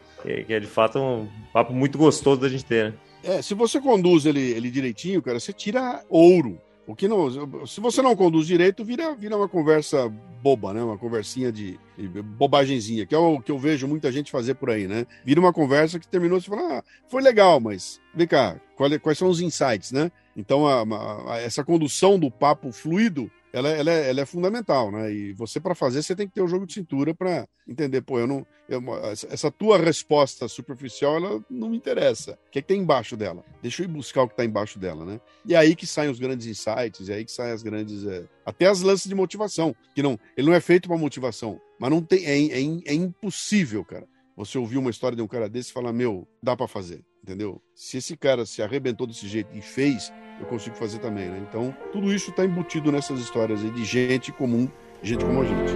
que 0.46 0.52
é 0.52 0.60
de 0.60 0.66
fato 0.66 0.98
um 0.98 1.28
papo 1.52 1.72
muito 1.72 1.96
gostoso 1.96 2.40
da 2.40 2.48
gente 2.48 2.64
ter, 2.64 2.86
né? 2.86 2.94
É, 3.28 3.42
se 3.42 3.52
você 3.52 3.78
conduz 3.78 4.24
ele, 4.24 4.40
ele 4.40 4.70
direitinho, 4.70 5.20
cara, 5.20 5.38
você 5.38 5.52
tira 5.52 6.02
ouro. 6.08 6.58
O 6.86 6.96
que 6.96 7.06
não, 7.06 7.66
se 7.66 7.78
você 7.78 8.00
não 8.00 8.16
conduz 8.16 8.46
direito, 8.46 8.82
vira, 8.82 9.14
vira 9.14 9.36
uma 9.36 9.46
conversa 9.46 10.08
boba, 10.42 10.72
né? 10.72 10.82
Uma 10.82 10.96
conversinha 10.96 11.52
de, 11.52 11.78
de 11.98 12.22
bobagenzinha, 12.22 13.04
que 13.04 13.14
é 13.14 13.18
o 13.18 13.38
que 13.38 13.52
eu 13.52 13.58
vejo 13.58 13.86
muita 13.86 14.10
gente 14.10 14.30
fazer 14.30 14.54
por 14.54 14.70
aí, 14.70 14.88
né? 14.88 15.06
Vira 15.26 15.38
uma 15.38 15.52
conversa 15.52 15.98
que 15.98 16.08
terminou, 16.08 16.40
você 16.40 16.48
fala, 16.48 16.78
ah, 16.78 16.82
foi 17.06 17.20
legal, 17.20 17.60
mas 17.60 18.00
vem 18.14 18.26
cá, 18.26 18.58
quais, 18.74 18.96
quais 18.96 19.18
são 19.18 19.28
os 19.28 19.42
insights, 19.42 19.92
né? 19.92 20.10
Então, 20.34 20.66
a, 20.66 21.34
a, 21.34 21.38
essa 21.38 21.62
condução 21.62 22.18
do 22.18 22.30
papo 22.30 22.72
fluido 22.72 23.30
ela, 23.52 23.68
ela, 23.70 23.90
é, 23.90 24.10
ela 24.10 24.20
é 24.20 24.26
fundamental, 24.26 24.90
né? 24.90 25.12
E 25.12 25.32
você, 25.32 25.58
para 25.58 25.74
fazer, 25.74 26.02
você 26.02 26.14
tem 26.14 26.28
que 26.28 26.34
ter 26.34 26.40
o 26.40 26.44
um 26.44 26.48
jogo 26.48 26.66
de 26.66 26.74
cintura 26.74 27.14
para 27.14 27.48
entender, 27.66 28.02
pô, 28.02 28.18
eu 28.18 28.26
não. 28.26 28.46
Eu, 28.68 28.82
essa 29.30 29.50
tua 29.50 29.78
resposta 29.78 30.46
superficial, 30.46 31.16
ela 31.16 31.44
não 31.48 31.70
me 31.70 31.76
interessa. 31.76 32.32
O 32.48 32.50
que, 32.50 32.58
é 32.58 32.62
que 32.62 32.68
tem 32.68 32.80
embaixo 32.80 33.16
dela? 33.16 33.42
Deixa 33.62 33.82
eu 33.82 33.84
ir 33.84 33.88
buscar 33.88 34.22
o 34.22 34.28
que 34.28 34.34
está 34.34 34.44
embaixo 34.44 34.78
dela, 34.78 35.04
né? 35.04 35.20
E 35.46 35.54
é 35.54 35.56
aí 35.56 35.74
que 35.74 35.86
saem 35.86 36.10
os 36.10 36.18
grandes 36.18 36.46
insights, 36.46 37.08
é 37.08 37.14
aí 37.14 37.24
que 37.24 37.32
saem 37.32 37.52
as 37.52 37.62
grandes. 37.62 38.06
É, 38.06 38.24
até 38.44 38.66
as 38.66 38.82
lances 38.82 39.08
de 39.08 39.14
motivação, 39.14 39.74
que 39.94 40.02
não. 40.02 40.18
Ele 40.36 40.48
não 40.48 40.54
é 40.54 40.60
feito 40.60 40.88
para 40.88 40.98
motivação, 40.98 41.58
mas 41.78 41.90
não 41.90 42.02
tem. 42.02 42.26
É, 42.26 42.38
é, 42.38 42.60
é 42.86 42.94
impossível, 42.94 43.84
cara. 43.84 44.06
Você 44.36 44.56
ouvir 44.56 44.78
uma 44.78 44.90
história 44.90 45.16
de 45.16 45.22
um 45.22 45.26
cara 45.26 45.48
desse 45.48 45.70
e 45.70 45.72
falar, 45.72 45.92
meu, 45.92 46.28
dá 46.40 46.56
para 46.56 46.68
fazer, 46.68 47.04
entendeu? 47.24 47.60
Se 47.74 47.96
esse 47.96 48.16
cara 48.16 48.46
se 48.46 48.62
arrebentou 48.62 49.04
desse 49.04 49.26
jeito 49.26 49.50
e 49.52 49.60
fez, 49.60 50.12
eu 50.40 50.46
consigo 50.46 50.76
fazer 50.76 50.98
também, 50.98 51.28
né? 51.28 51.38
Então, 51.48 51.74
tudo 51.92 52.12
isso 52.12 52.30
está 52.30 52.44
embutido 52.44 52.92
nessas 52.92 53.20
histórias 53.20 53.62
aí 53.62 53.70
de 53.70 53.84
gente 53.84 54.32
comum, 54.32 54.68
gente 55.02 55.24
como 55.24 55.42
a 55.42 55.44
gente. 55.44 55.72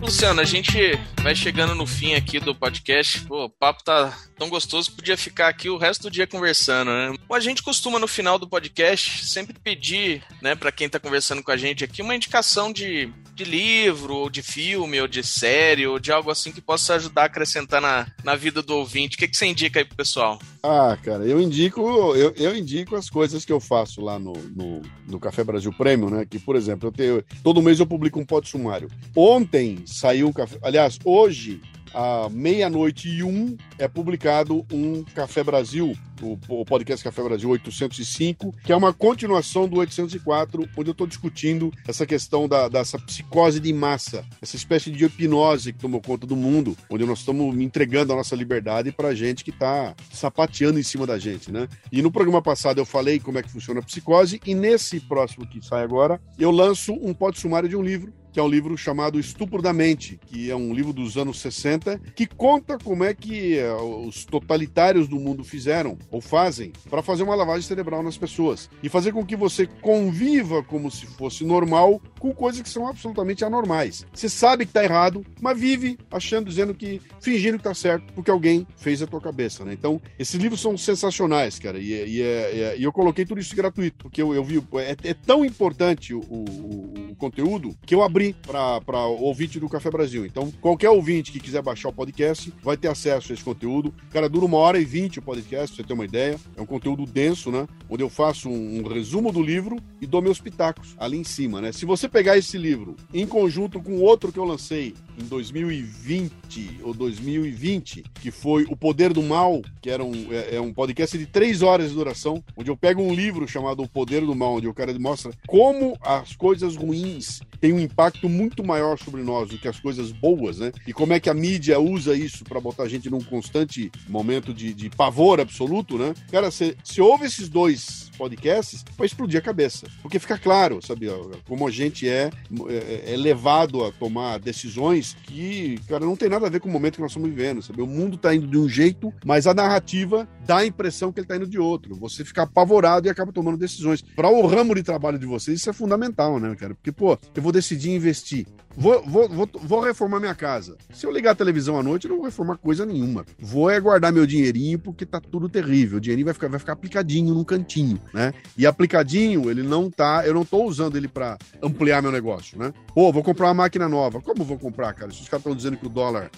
Luciano, 0.00 0.40
a 0.40 0.44
gente 0.44 0.98
vai 1.22 1.34
chegando 1.34 1.74
no 1.74 1.86
fim 1.86 2.14
aqui 2.14 2.38
do 2.38 2.54
podcast. 2.54 3.20
Pô, 3.26 3.44
o 3.44 3.50
papo 3.50 3.82
tá 3.82 4.16
tão 4.42 4.48
gostoso 4.48 4.90
que 4.90 4.96
podia 4.96 5.16
ficar 5.16 5.46
aqui 5.46 5.70
o 5.70 5.76
resto 5.76 6.02
do 6.02 6.10
dia 6.10 6.26
conversando, 6.26 6.90
né? 6.90 7.14
A 7.30 7.38
gente 7.38 7.62
costuma 7.62 8.00
no 8.00 8.08
final 8.08 8.40
do 8.40 8.48
podcast 8.48 9.24
sempre 9.24 9.54
pedir, 9.56 10.20
né, 10.40 10.56
para 10.56 10.72
quem 10.72 10.88
tá 10.88 10.98
conversando 10.98 11.44
com 11.44 11.52
a 11.52 11.56
gente 11.56 11.84
aqui, 11.84 12.02
uma 12.02 12.16
indicação 12.16 12.72
de, 12.72 13.08
de 13.36 13.44
livro, 13.44 14.14
ou 14.16 14.28
de 14.28 14.42
filme, 14.42 15.00
ou 15.00 15.06
de 15.06 15.22
série, 15.22 15.86
ou 15.86 16.00
de 16.00 16.10
algo 16.10 16.28
assim 16.28 16.50
que 16.50 16.60
possa 16.60 16.94
ajudar 16.94 17.22
a 17.22 17.26
acrescentar 17.26 17.80
na, 17.80 18.08
na 18.24 18.34
vida 18.34 18.60
do 18.60 18.74
ouvinte. 18.74 19.14
O 19.14 19.18
que, 19.18 19.28
que 19.28 19.36
você 19.36 19.46
indica 19.46 19.78
aí 19.78 19.84
pro 19.84 19.96
pessoal? 19.96 20.40
Ah, 20.60 20.98
cara, 21.00 21.24
eu 21.24 21.40
indico, 21.40 21.80
eu, 22.16 22.34
eu 22.36 22.56
indico 22.56 22.96
as 22.96 23.08
coisas 23.08 23.44
que 23.44 23.52
eu 23.52 23.60
faço 23.60 24.00
lá 24.00 24.18
no, 24.18 24.32
no, 24.32 24.82
no 25.06 25.20
Café 25.20 25.44
Brasil 25.44 25.72
Prêmio, 25.72 26.10
né? 26.10 26.26
Que, 26.28 26.40
por 26.40 26.56
exemplo, 26.56 26.88
eu 26.88 26.92
tenho, 26.92 27.24
todo 27.44 27.62
mês 27.62 27.78
eu 27.78 27.86
publico 27.86 28.18
um 28.18 28.26
pod 28.26 28.48
sumário. 28.48 28.90
Ontem 29.14 29.84
saiu 29.86 30.28
um 30.28 30.32
café. 30.32 30.58
Aliás, 30.62 30.98
hoje 31.04 31.60
à 31.94 32.28
meia-noite 32.30 33.08
e 33.08 33.22
um, 33.22 33.56
é 33.78 33.88
publicado 33.88 34.64
um 34.72 35.02
Café 35.02 35.42
Brasil, 35.42 35.96
o, 36.20 36.64
podcast 36.64 37.02
Café 37.02 37.22
Brasil 37.22 37.48
805, 37.50 38.54
que 38.64 38.72
é 38.72 38.76
uma 38.76 38.92
continuação 38.92 39.68
do 39.68 39.76
804, 39.76 40.68
onde 40.76 40.88
eu 40.88 40.92
estou 40.92 41.06
discutindo 41.06 41.72
essa 41.86 42.06
questão 42.06 42.48
da, 42.48 42.68
dessa 42.68 42.98
psicose 42.98 43.58
de 43.60 43.72
massa, 43.72 44.24
essa 44.40 44.56
espécie 44.56 44.90
de 44.90 45.04
hipnose 45.04 45.72
que 45.72 45.78
tomou 45.80 46.00
conta 46.00 46.26
do 46.26 46.36
mundo, 46.36 46.76
onde 46.88 47.04
nós 47.04 47.20
estamos 47.20 47.58
entregando 47.60 48.12
a 48.12 48.16
nossa 48.16 48.36
liberdade 48.36 48.92
para 48.92 49.14
gente 49.14 49.44
que 49.44 49.50
está 49.50 49.94
sapateando 50.12 50.78
em 50.78 50.82
cima 50.82 51.06
da 51.06 51.18
gente, 51.18 51.50
né? 51.50 51.68
E 51.90 52.02
no 52.02 52.10
programa 52.10 52.40
passado 52.40 52.78
eu 52.78 52.86
falei 52.86 53.18
como 53.18 53.38
é 53.38 53.42
que 53.42 53.50
funciona 53.50 53.80
a 53.80 53.82
psicose, 53.82 54.40
e 54.46 54.54
nesse 54.54 55.00
próximo 55.00 55.46
que 55.46 55.64
sai 55.64 55.82
agora, 55.82 56.20
eu 56.38 56.50
lanço 56.50 56.92
um 56.92 57.12
pod 57.12 57.38
sumário 57.38 57.68
de 57.68 57.76
um 57.76 57.82
livro 57.82 58.12
que 58.32 58.40
é 58.40 58.42
um 58.42 58.48
livro 58.48 58.76
chamado 58.76 59.20
Estupro 59.20 59.60
da 59.60 59.72
Mente, 59.72 60.18
que 60.26 60.50
é 60.50 60.56
um 60.56 60.72
livro 60.72 60.92
dos 60.92 61.16
anos 61.16 61.38
60, 61.40 62.00
que 62.16 62.26
conta 62.26 62.78
como 62.78 63.04
é 63.04 63.12
que 63.12 63.58
eh, 63.58 63.72
os 63.74 64.24
totalitários 64.24 65.06
do 65.06 65.16
mundo 65.16 65.44
fizeram 65.44 65.98
ou 66.10 66.20
fazem 66.20 66.72
para 66.88 67.02
fazer 67.02 67.22
uma 67.22 67.34
lavagem 67.34 67.62
cerebral 67.62 68.02
nas 68.02 68.16
pessoas 68.16 68.70
e 68.82 68.88
fazer 68.88 69.12
com 69.12 69.24
que 69.24 69.36
você 69.36 69.66
conviva 69.66 70.62
como 70.62 70.90
se 70.90 71.04
fosse 71.06 71.44
normal 71.44 72.00
com 72.18 72.32
coisas 72.32 72.62
que 72.62 72.68
são 72.68 72.86
absolutamente 72.86 73.44
anormais. 73.44 74.06
Você 74.14 74.28
sabe 74.28 74.64
que 74.64 74.72
tá 74.72 74.82
errado, 74.82 75.24
mas 75.40 75.58
vive 75.58 75.98
achando, 76.10 76.48
dizendo 76.48 76.74
que, 76.74 77.02
fingindo 77.20 77.58
que 77.58 77.64
tá 77.64 77.74
certo, 77.74 78.12
porque 78.14 78.30
alguém 78.30 78.66
fez 78.76 79.02
a 79.02 79.06
tua 79.06 79.20
cabeça, 79.20 79.64
né? 79.64 79.74
Então, 79.74 80.00
esses 80.18 80.36
livros 80.36 80.60
são 80.60 80.76
sensacionais, 80.78 81.58
cara, 81.58 81.78
e, 81.78 81.90
e, 81.90 82.22
é, 82.22 82.76
e 82.78 82.82
eu 82.82 82.92
coloquei 82.92 83.26
tudo 83.26 83.40
isso 83.40 83.54
gratuito, 83.54 83.96
porque 83.98 84.22
eu, 84.22 84.32
eu 84.32 84.42
vi, 84.42 84.62
é, 84.76 85.10
é 85.10 85.14
tão 85.14 85.44
importante 85.44 86.14
o, 86.14 86.20
o, 86.20 87.10
o 87.10 87.16
conteúdo 87.16 87.76
que 87.84 87.94
eu 87.94 88.02
abri 88.02 88.21
abrir 88.22 88.36
para 88.46 89.06
ouvinte 89.06 89.58
do 89.58 89.68
Café 89.68 89.90
Brasil. 89.90 90.24
Então, 90.24 90.52
qualquer 90.60 90.90
ouvinte 90.90 91.32
que 91.32 91.40
quiser 91.40 91.62
baixar 91.62 91.88
o 91.88 91.92
podcast 91.92 92.52
vai 92.62 92.76
ter 92.76 92.88
acesso 92.88 93.32
a 93.32 93.34
esse 93.34 93.42
conteúdo. 93.42 93.92
Cara, 94.10 94.28
dura 94.28 94.46
uma 94.46 94.58
hora 94.58 94.78
e 94.78 94.84
vinte 94.84 95.18
o 95.18 95.22
podcast, 95.22 95.74
pra 95.74 95.82
você 95.82 95.88
ter 95.88 95.94
uma 95.94 96.04
ideia. 96.04 96.38
É 96.56 96.62
um 96.62 96.66
conteúdo 96.66 97.04
denso, 97.04 97.50
né? 97.50 97.66
Onde 97.88 98.02
eu 98.02 98.08
faço 98.08 98.48
um, 98.48 98.80
um 98.80 98.88
resumo 98.88 99.32
do 99.32 99.42
livro 99.42 99.76
e 100.00 100.06
dou 100.06 100.22
meus 100.22 100.40
pitacos 100.40 100.94
ali 100.98 101.18
em 101.18 101.24
cima, 101.24 101.60
né? 101.60 101.72
Se 101.72 101.84
você 101.84 102.08
pegar 102.08 102.38
esse 102.38 102.56
livro 102.56 102.96
em 103.12 103.26
conjunto 103.26 103.80
com 103.80 104.00
outro 104.00 104.30
que 104.30 104.38
eu 104.38 104.44
lancei 104.44 104.94
em 105.18 105.24
2020 105.24 106.80
ou 106.82 106.94
2020, 106.94 108.04
que 108.20 108.30
foi 108.30 108.64
O 108.68 108.76
Poder 108.76 109.12
do 109.12 109.22
Mal, 109.22 109.62
que 109.80 109.90
era 109.90 110.04
um, 110.04 110.32
é, 110.32 110.56
é 110.56 110.60
um 110.60 110.72
podcast 110.72 111.16
de 111.18 111.26
três 111.26 111.62
horas 111.62 111.90
de 111.90 111.94
duração, 111.94 112.42
onde 112.56 112.70
eu 112.70 112.76
pego 112.76 113.02
um 113.02 113.14
livro 113.14 113.46
chamado 113.48 113.82
O 113.82 113.88
Poder 113.88 114.24
do 114.24 114.34
Mal, 114.34 114.54
onde 114.54 114.68
o 114.68 114.74
cara 114.74 114.96
mostra 114.98 115.32
como 115.46 115.96
as 116.00 116.34
coisas 116.36 116.76
ruins 116.76 117.40
têm 117.60 117.72
um 117.72 117.80
impacto 117.80 118.11
muito 118.28 118.64
maior 118.64 118.98
sobre 118.98 119.22
nós 119.22 119.48
do 119.48 119.58
que 119.58 119.68
as 119.68 119.78
coisas 119.78 120.12
boas, 120.12 120.58
né? 120.58 120.72
E 120.86 120.92
como 120.92 121.12
é 121.12 121.20
que 121.20 121.30
a 121.30 121.34
mídia 121.34 121.78
usa 121.78 122.14
isso 122.14 122.44
para 122.44 122.60
botar 122.60 122.84
a 122.84 122.88
gente 122.88 123.10
num 123.10 123.20
constante 123.20 123.90
momento 124.08 124.52
de, 124.52 124.72
de 124.74 124.90
pavor 124.90 125.40
absoluto, 125.40 125.98
né? 125.98 126.14
Cara, 126.30 126.50
se, 126.50 126.76
se 126.84 127.00
ouve 127.00 127.26
esses 127.26 127.48
dois 127.48 128.10
podcasts, 128.16 128.84
vai 128.96 129.06
explodir 129.06 129.38
a 129.38 129.42
cabeça. 129.42 129.86
Porque 130.00 130.18
fica 130.18 130.38
claro, 130.38 130.80
sabe, 130.84 131.08
como 131.46 131.66
a 131.66 131.70
gente 131.70 132.08
é, 132.08 132.30
é, 132.68 133.14
é 133.14 133.16
levado 133.16 133.84
a 133.84 133.92
tomar 133.92 134.38
decisões 134.38 135.16
que, 135.24 135.78
cara, 135.88 136.04
não 136.04 136.16
tem 136.16 136.28
nada 136.28 136.46
a 136.46 136.50
ver 136.50 136.60
com 136.60 136.68
o 136.68 136.72
momento 136.72 136.96
que 136.96 137.00
nós 137.00 137.10
estamos 137.10 137.28
vivendo, 137.28 137.62
sabe? 137.62 137.82
O 137.82 137.86
mundo 137.86 138.16
tá 138.16 138.34
indo 138.34 138.46
de 138.46 138.58
um 138.58 138.68
jeito, 138.68 139.12
mas 139.24 139.46
a 139.46 139.54
narrativa 139.54 140.28
dá 140.46 140.58
a 140.58 140.66
impressão 140.66 141.12
que 141.12 141.20
ele 141.20 141.26
tá 141.26 141.36
indo 141.36 141.46
de 141.46 141.58
outro. 141.58 141.94
Você 141.96 142.24
fica 142.24 142.42
apavorado 142.42 143.06
e 143.06 143.10
acaba 143.10 143.32
tomando 143.32 143.56
decisões. 143.56 144.02
Para 144.02 144.28
o 144.28 144.46
ramo 144.46 144.74
de 144.74 144.82
trabalho 144.82 145.18
de 145.18 145.26
vocês, 145.26 145.60
isso 145.60 145.70
é 145.70 145.72
fundamental, 145.72 146.38
né, 146.38 146.54
cara? 146.54 146.74
Porque, 146.74 146.92
pô, 146.92 147.18
eu 147.34 147.42
vou 147.42 147.52
decidir 147.52 147.90
investir. 148.02 148.46
Vou, 148.76 149.02
vou, 149.06 149.28
vou, 149.28 149.48
vou, 149.52 149.80
reformar 149.80 150.18
minha 150.18 150.34
casa. 150.34 150.76
Se 150.92 151.06
eu 151.06 151.10
ligar 151.10 151.32
a 151.32 151.34
televisão 151.34 151.78
à 151.78 151.82
noite, 151.82 152.04
eu 152.04 152.10
não 152.10 152.16
vou 152.16 152.24
reformar 152.24 152.56
coisa 152.56 152.86
nenhuma. 152.86 153.24
Vou 153.38 153.70
é 153.70 153.78
guardar 153.78 154.12
meu 154.12 154.26
dinheirinho 154.26 154.78
porque 154.78 155.04
tá 155.04 155.20
tudo 155.20 155.48
terrível. 155.48 155.98
O 155.98 156.00
dinheirinho 156.00 156.24
vai 156.24 156.34
ficar, 156.34 156.48
vai 156.48 156.58
ficar 156.58 156.72
aplicadinho 156.72 157.34
num 157.34 157.44
cantinho, 157.44 158.00
né? 158.14 158.32
E 158.56 158.66
aplicadinho, 158.66 159.50
ele 159.50 159.62
não 159.62 159.90
tá. 159.90 160.22
Eu 160.26 160.34
não 160.34 160.44
tô 160.44 160.64
usando 160.64 160.96
ele 160.96 161.06
para 161.06 161.36
ampliar 161.62 162.00
meu 162.00 162.10
negócio, 162.10 162.58
né? 162.58 162.72
Pô, 162.94 163.12
vou 163.12 163.22
comprar 163.22 163.48
uma 163.48 163.54
máquina 163.54 163.88
nova. 163.88 164.20
Como 164.20 164.44
vou 164.44 164.58
comprar, 164.58 164.94
cara? 164.94 165.10
Se 165.12 165.20
os 165.20 165.28
caras 165.28 165.42
estão 165.42 165.54
dizendo 165.54 165.76
que 165.76 165.86
o 165.86 165.90
dólar 165.90 166.30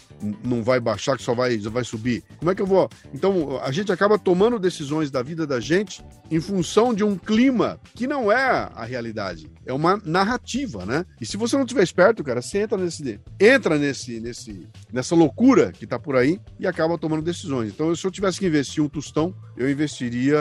não 0.44 0.62
vai 0.62 0.80
baixar, 0.80 1.16
que 1.16 1.22
só 1.22 1.34
vai, 1.34 1.58
só 1.60 1.70
vai 1.70 1.84
subir, 1.84 2.24
como 2.38 2.50
é 2.50 2.54
que 2.54 2.62
eu 2.62 2.66
vou? 2.66 2.88
Então, 3.12 3.60
a 3.62 3.70
gente 3.70 3.92
acaba 3.92 4.18
tomando 4.18 4.58
decisões 4.58 5.10
da 5.10 5.22
vida 5.22 5.46
da 5.46 5.60
gente 5.60 6.04
em 6.30 6.40
função 6.40 6.92
de 6.92 7.04
um 7.04 7.16
clima 7.16 7.78
que 7.94 8.06
não 8.06 8.30
é 8.30 8.68
a 8.74 8.84
realidade. 8.84 9.50
É 9.66 9.72
uma 9.72 10.00
narrativa, 10.04 10.84
né? 10.84 11.06
E 11.20 11.26
se 11.26 11.36
você 11.36 11.53
não 11.58 11.66
tiver 11.66 11.82
esperto, 11.82 12.22
cara, 12.22 12.40
você 12.40 12.58
entra 12.58 12.78
nesse 12.78 13.20
entra 13.40 13.78
nesse, 13.78 14.20
nesse 14.20 14.68
nessa 14.92 15.14
loucura 15.14 15.72
que 15.72 15.86
tá 15.86 15.98
por 15.98 16.16
aí 16.16 16.40
e 16.58 16.66
acaba 16.66 16.98
tomando 16.98 17.22
decisões. 17.22 17.72
Então, 17.72 17.94
se 17.94 18.06
eu 18.06 18.10
tivesse 18.10 18.38
que 18.38 18.46
investir 18.46 18.82
um 18.82 18.88
tostão, 18.88 19.34
eu 19.56 19.70
investiria, 19.70 20.38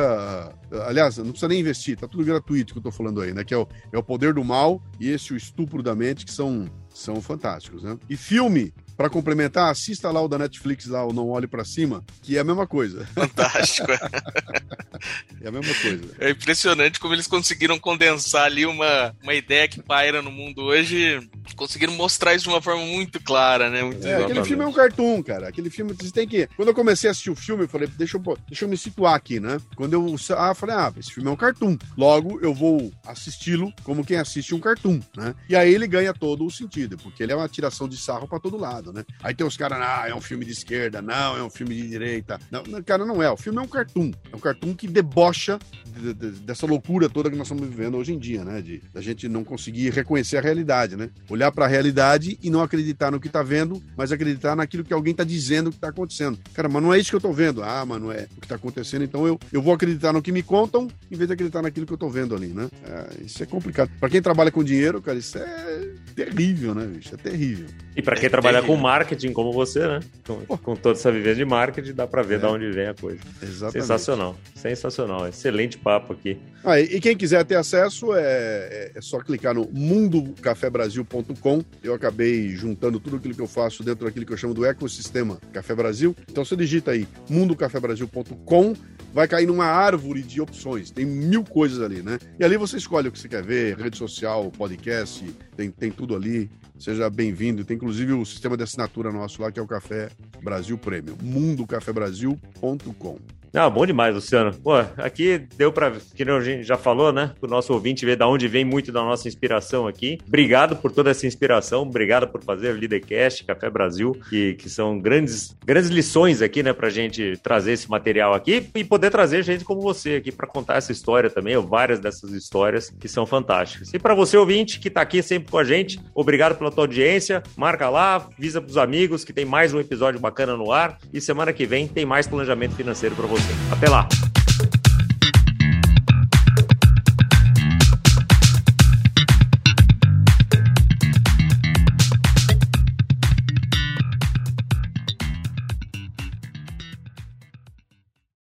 aliás, 0.88 1.18
não 1.18 1.26
precisa 1.26 1.48
nem 1.48 1.60
investir, 1.60 1.98
tá 1.98 2.08
tudo 2.08 2.24
gratuito 2.24 2.74
que 2.74 2.80
eu 2.80 2.84
tô 2.84 2.92
falando 2.92 3.22
aí, 3.22 3.34
né? 3.34 3.44
Que 3.44 3.54
é 3.54 3.58
o, 3.58 3.68
é 3.92 3.98
o 3.98 4.04
poder 4.04 4.34
do 4.34 4.44
mal 4.44 4.82
e 5.00 5.10
esse 5.10 5.34
o 5.34 5.38
estupro 5.38 5.84
da 5.84 5.96
mente 5.96 6.26
que 6.26 6.32
são 6.32 6.70
são 6.94 7.20
fantásticos, 7.22 7.84
né? 7.84 7.98
E 8.08 8.16
filme, 8.16 8.72
para 9.04 9.10
complementar, 9.10 9.70
assista 9.70 10.10
lá 10.10 10.22
o 10.22 10.30
da 10.30 10.38
Netflix, 10.38 10.86
lá, 10.86 11.06
o 11.06 11.12
Não 11.12 11.28
Olhe 11.28 11.46
para 11.46 11.66
Cima, 11.66 12.06
que 12.22 12.38
é 12.38 12.40
a 12.40 12.44
mesma 12.44 12.66
coisa. 12.66 13.06
Fantástico. 13.08 13.92
é 15.44 15.48
a 15.50 15.52
mesma 15.52 15.76
coisa. 15.76 16.16
É 16.20 16.30
impressionante 16.30 17.02
como 17.02 17.14
eles 17.14 17.28
conseguiram 17.28 17.78
condensar 17.78 18.46
ali 18.46 18.66
uma, 18.66 19.14
uma 19.22 19.34
ideia 19.34 19.68
que 19.68 19.82
paira 19.82 20.22
no 20.22 20.32
mundo 20.32 20.62
hoje. 20.62 21.20
Conseguiram 21.54 21.92
mostrar 21.96 22.34
isso 22.34 22.46
de 22.46 22.50
uma 22.50 22.62
forma 22.62 22.82
muito 22.86 23.22
clara, 23.22 23.70
né? 23.70 23.84
Muito 23.84 24.08
é, 24.08 24.24
aquele 24.24 24.46
filme 24.46 24.64
é 24.64 24.68
um 24.68 24.72
cartoon, 24.72 25.22
cara. 25.22 25.50
Aquele 25.50 25.70
filme, 25.70 25.92
você 25.92 26.10
tem 26.10 26.26
que. 26.26 26.48
Quando 26.56 26.70
eu 26.70 26.74
comecei 26.74 27.10
a 27.10 27.12
assistir 27.12 27.30
o 27.30 27.36
filme, 27.36 27.66
eu 27.66 27.68
falei, 27.68 27.90
deixa 27.90 28.16
eu, 28.16 28.38
deixa 28.48 28.64
eu 28.64 28.70
me 28.70 28.78
situar 28.78 29.16
aqui, 29.16 29.38
né? 29.38 29.60
Quando 29.76 29.92
eu 29.92 30.16
ah, 30.38 30.56
falei, 30.56 30.76
ah, 30.78 30.94
esse 30.98 31.12
filme 31.12 31.30
é 31.30 31.34
um 31.34 31.36
cartoon. 31.36 31.78
Logo, 31.98 32.40
eu 32.42 32.54
vou 32.54 32.90
assisti-lo 33.06 33.74
como 33.84 34.06
quem 34.06 34.16
assiste 34.16 34.56
um 34.56 34.62
cartoon, 34.62 35.02
né? 35.18 35.36
E 35.50 35.58
aí 35.58 35.74
ele 35.74 35.88
ganha 35.88 36.14
todo 36.14 36.46
o 36.46 36.52
sentido, 36.52 36.96
porque 36.96 37.22
ele 37.22 37.34
é 37.34 37.36
uma 37.36 37.50
tiração 37.50 37.90
de 37.90 37.98
sarro 37.98 38.30
para 38.30 38.40
todo 38.40 38.56
lado 38.56 38.84
lado, 38.84 38.93
né? 38.94 39.04
Aí 39.22 39.34
tem 39.34 39.46
os 39.46 39.58
caras, 39.58 39.80
ah, 39.82 40.06
é 40.08 40.16
um 40.16 40.22
filme 40.22 40.46
de 40.46 40.52
esquerda, 40.52 41.02
não, 41.02 41.36
é 41.36 41.44
um 41.44 41.50
filme 41.50 41.76
de 41.76 41.88
direita. 41.88 42.40
Não, 42.52 42.64
cara, 42.84 43.06
não 43.06 43.22
é. 43.22 43.30
O 43.30 43.38
filme 43.38 43.60
é 43.60 43.62
um 43.62 43.68
cartoon. 43.68 44.12
É 44.32 44.36
um 44.36 44.40
cartoon 44.40 44.74
que 44.76 44.88
debocha 44.88 45.60
de, 45.86 46.14
de, 46.14 46.32
dessa 46.42 46.66
loucura 46.66 47.10
toda 47.10 47.30
que 47.30 47.36
nós 47.36 47.48
estamos 47.48 47.68
vivendo 47.68 47.98
hoje 47.98 48.14
em 48.14 48.20
dia, 48.20 48.44
né? 48.44 48.62
De 48.62 48.82
a 48.94 49.02
gente 49.02 49.28
não 49.28 49.44
conseguir 49.44 49.90
reconhecer 49.90 50.38
a 50.38 50.42
realidade, 50.42 50.96
né? 50.96 51.10
Olhar 51.30 51.52
para 51.52 51.66
a 51.66 51.68
realidade 51.68 52.38
e 52.42 52.50
não 52.50 52.62
acreditar 52.62 53.12
no 53.12 53.20
que 53.20 53.30
tá 53.30 53.42
vendo, 53.42 53.82
mas 53.98 54.12
acreditar 54.12 54.56
naquilo 54.56 54.84
que 54.84 54.94
alguém 54.94 55.14
tá 55.14 55.24
dizendo 55.24 55.72
que 55.72 55.80
tá 55.80 55.90
acontecendo. 55.90 56.38
Cara, 56.54 56.70
mas 56.70 56.84
não 56.84 56.94
é 56.94 57.00
isso 57.00 57.10
que 57.10 57.16
eu 57.16 57.22
tô 57.22 57.34
vendo. 57.34 57.64
Ah, 57.64 57.86
mas 57.86 58.02
não 58.02 58.12
é 58.12 58.28
o 58.38 58.42
que 58.42 58.48
tá 58.48 58.56
acontecendo, 58.56 59.04
então 59.04 59.26
eu, 59.26 59.40
eu 59.52 59.62
vou 59.62 59.74
acreditar 59.74 60.14
no 60.14 60.22
que 60.22 60.32
me 60.32 60.44
contam 60.44 60.88
em 61.12 61.16
vez 61.16 61.28
de 61.28 61.34
acreditar 61.34 61.62
naquilo 61.62 61.86
que 61.86 61.94
eu 61.94 61.98
tô 61.98 62.10
vendo 62.10 62.36
ali, 62.36 62.48
né? 62.48 62.70
É, 62.86 63.24
isso 63.26 63.42
é 63.42 63.46
complicado. 63.46 63.90
Para 64.00 64.10
quem 64.10 64.22
trabalha 64.22 64.52
com 64.52 64.64
dinheiro, 64.64 65.02
cara, 65.02 65.18
isso 65.18 65.38
é 65.38 65.94
terrível, 66.14 66.74
né, 66.74 66.86
bicho? 66.86 67.14
É 67.14 67.18
terrível. 67.18 67.68
E 67.96 68.02
para 68.02 68.16
quem 68.16 68.26
é 68.26 68.30
trabalha 68.30 68.60
terrível. 68.60 68.76
com 68.76 68.82
marketing 68.82 69.34
como 69.34 69.52
você, 69.52 69.80
né? 69.88 70.00
Com, 70.26 70.58
com 70.58 70.76
toda 70.76 70.98
essa 70.98 71.12
vivência 71.12 71.36
de 71.36 71.46
marketing, 71.46 71.94
dá 71.94 72.08
para 72.08 72.22
ver 72.22 72.36
é. 72.36 72.38
de 72.40 72.46
onde 72.46 72.72
vem 72.72 72.88
a 72.88 72.94
coisa. 72.94 73.20
Exatamente. 73.42 73.82
Sensacional. 73.82 74.36
Sensacional. 74.56 75.28
Excelente 75.28 75.78
papo 75.78 76.14
aqui. 76.14 76.38
Ah, 76.64 76.80
e, 76.80 77.00
quem 77.02 77.16
quiser 77.16 77.44
ter 77.44 77.56
acesso, 77.56 78.14
é, 78.16 78.22
é, 78.22 78.92
é 78.96 79.02
só 79.02 79.20
clicar 79.20 79.54
no 79.54 79.70
mundocafebrasil.com. 79.72 81.62
Eu 81.84 81.94
acabei 81.94 82.50
juntando 82.56 83.00
tudo 83.00 83.18
aquilo 83.18 83.36
que 83.36 83.42
eu 83.42 83.48
faço 83.48 83.84
dentro 83.84 84.06
daquilo 84.06 84.26
que 84.26 84.32
eu 84.32 84.38
chamo 84.38 84.54
do 84.54 84.66
ecossistema 84.66 85.40
Café 85.52 85.76
Brasil. 85.76 86.16
Então 86.30 86.46
você 86.46 86.56
digita 86.56 86.92
aí 86.92 87.08
mundocafebrasil.com, 87.30 88.74
vai 89.14 89.28
cair 89.28 89.46
numa 89.46 89.66
árvore 89.66 90.24
de 90.24 90.42
opções. 90.42 90.90
Tem 90.90 91.06
mil 91.06 91.44
coisas 91.44 91.82
ali, 91.82 92.02
né? 92.02 92.18
E 92.40 92.44
ali 92.44 92.58
você 92.58 92.78
escolhe 92.78 93.10
o 93.10 93.12
que 93.12 93.20
você 93.20 93.28
quer 93.28 93.44
ver, 93.44 93.78
rede 93.78 93.98
social, 93.98 94.50
podcast, 94.52 95.24
tem, 95.56 95.70
tem 95.70 95.92
tudo 95.92 96.03
ali. 96.12 96.50
Seja 96.80 97.10
bem-vindo. 97.10 97.64
Tem 97.64 97.78
inclusive 97.78 98.14
o 98.14 98.26
sistema 98.26 98.58
de 98.58 98.64
assinatura 98.64 99.12
nosso 99.12 99.42
lá, 99.42 99.52
que 99.52 99.60
é 99.60 99.64
o 99.64 99.68
Café 99.68 100.10
Brasil 100.42 100.78
Premium. 100.78 101.16
mundocafebrasil.com. 101.22 103.20
Ah, 103.56 103.70
bom 103.70 103.86
demais, 103.86 104.16
Luciano. 104.16 104.52
Pô, 104.52 104.74
aqui 104.98 105.38
deu 105.56 105.72
para, 105.72 105.92
que 105.92 106.24
a 106.24 106.40
gente 106.40 106.64
já 106.64 106.76
falou, 106.76 107.14
né? 107.14 107.34
O 107.40 107.46
nosso 107.46 107.72
ouvinte 107.72 108.04
ver 108.04 108.16
da 108.16 108.28
onde 108.28 108.48
vem 108.48 108.66
muito 108.66 108.92
da 108.92 109.02
nossa 109.04 109.28
inspiração 109.28 109.86
aqui. 109.86 110.18
Obrigado 110.28 110.76
por 110.78 110.92
toda 110.92 111.12
essa 111.12 111.28
inspiração, 111.28 111.84
obrigado 111.84 112.28
por 112.28 112.44
fazer 112.44 112.74
o 112.74 112.80
Leadercast, 112.80 113.44
Café 113.44 113.70
Brasil, 113.70 114.18
que, 114.28 114.56
que 114.56 114.68
são 114.68 115.00
grandes, 115.00 115.56
grandes 115.64 115.92
lições 115.92 116.42
aqui, 116.42 116.64
né, 116.64 116.74
pra 116.74 116.90
gente 116.90 117.38
trazer 117.44 117.74
esse 117.74 117.88
material 117.88 118.34
aqui 118.34 118.70
e 118.74 118.84
poder 118.84 119.12
trazer 119.12 119.44
gente 119.44 119.64
como 119.64 119.82
você 119.82 120.16
aqui 120.16 120.32
para 120.32 120.48
contar 120.48 120.78
essa 120.78 120.92
história 120.92 121.30
também, 121.30 121.56
ou 121.56 121.62
várias 121.62 122.00
dessas 122.00 122.32
histórias 122.32 122.90
que 122.90 123.08
são 123.08 123.24
fantásticas. 123.24 123.94
E 123.94 124.00
para 124.00 124.16
você, 124.16 124.36
ouvinte, 124.36 124.80
que 124.80 124.90
tá 124.90 125.02
aqui 125.02 125.22
sempre 125.22 125.52
com 125.52 125.60
a 125.60 125.64
gente, 125.64 126.00
obrigado 126.16 126.58
pela 126.58 126.72
tua 126.72 126.86
audiência. 126.86 127.44
Marca 127.56 127.88
lá, 127.88 128.16
avisa 128.16 128.60
pros 128.60 128.78
amigos 128.78 129.24
que 129.24 129.32
tem 129.32 129.46
mais 129.46 129.76
um 129.76 129.80
episódio 129.80 130.20
bacana 130.20 130.58
no 130.58 130.72
ar 130.72 130.98
e 131.14 131.22
semana 131.22 131.54
que 131.54 131.68
vem 131.68 131.88
tem 131.88 132.04
mais 132.04 132.26
planejamento 132.26 132.76
financeiro 132.76 133.16
para 133.16 133.28
você. 133.28 133.43
Até 133.72 133.90
lá! 133.90 134.08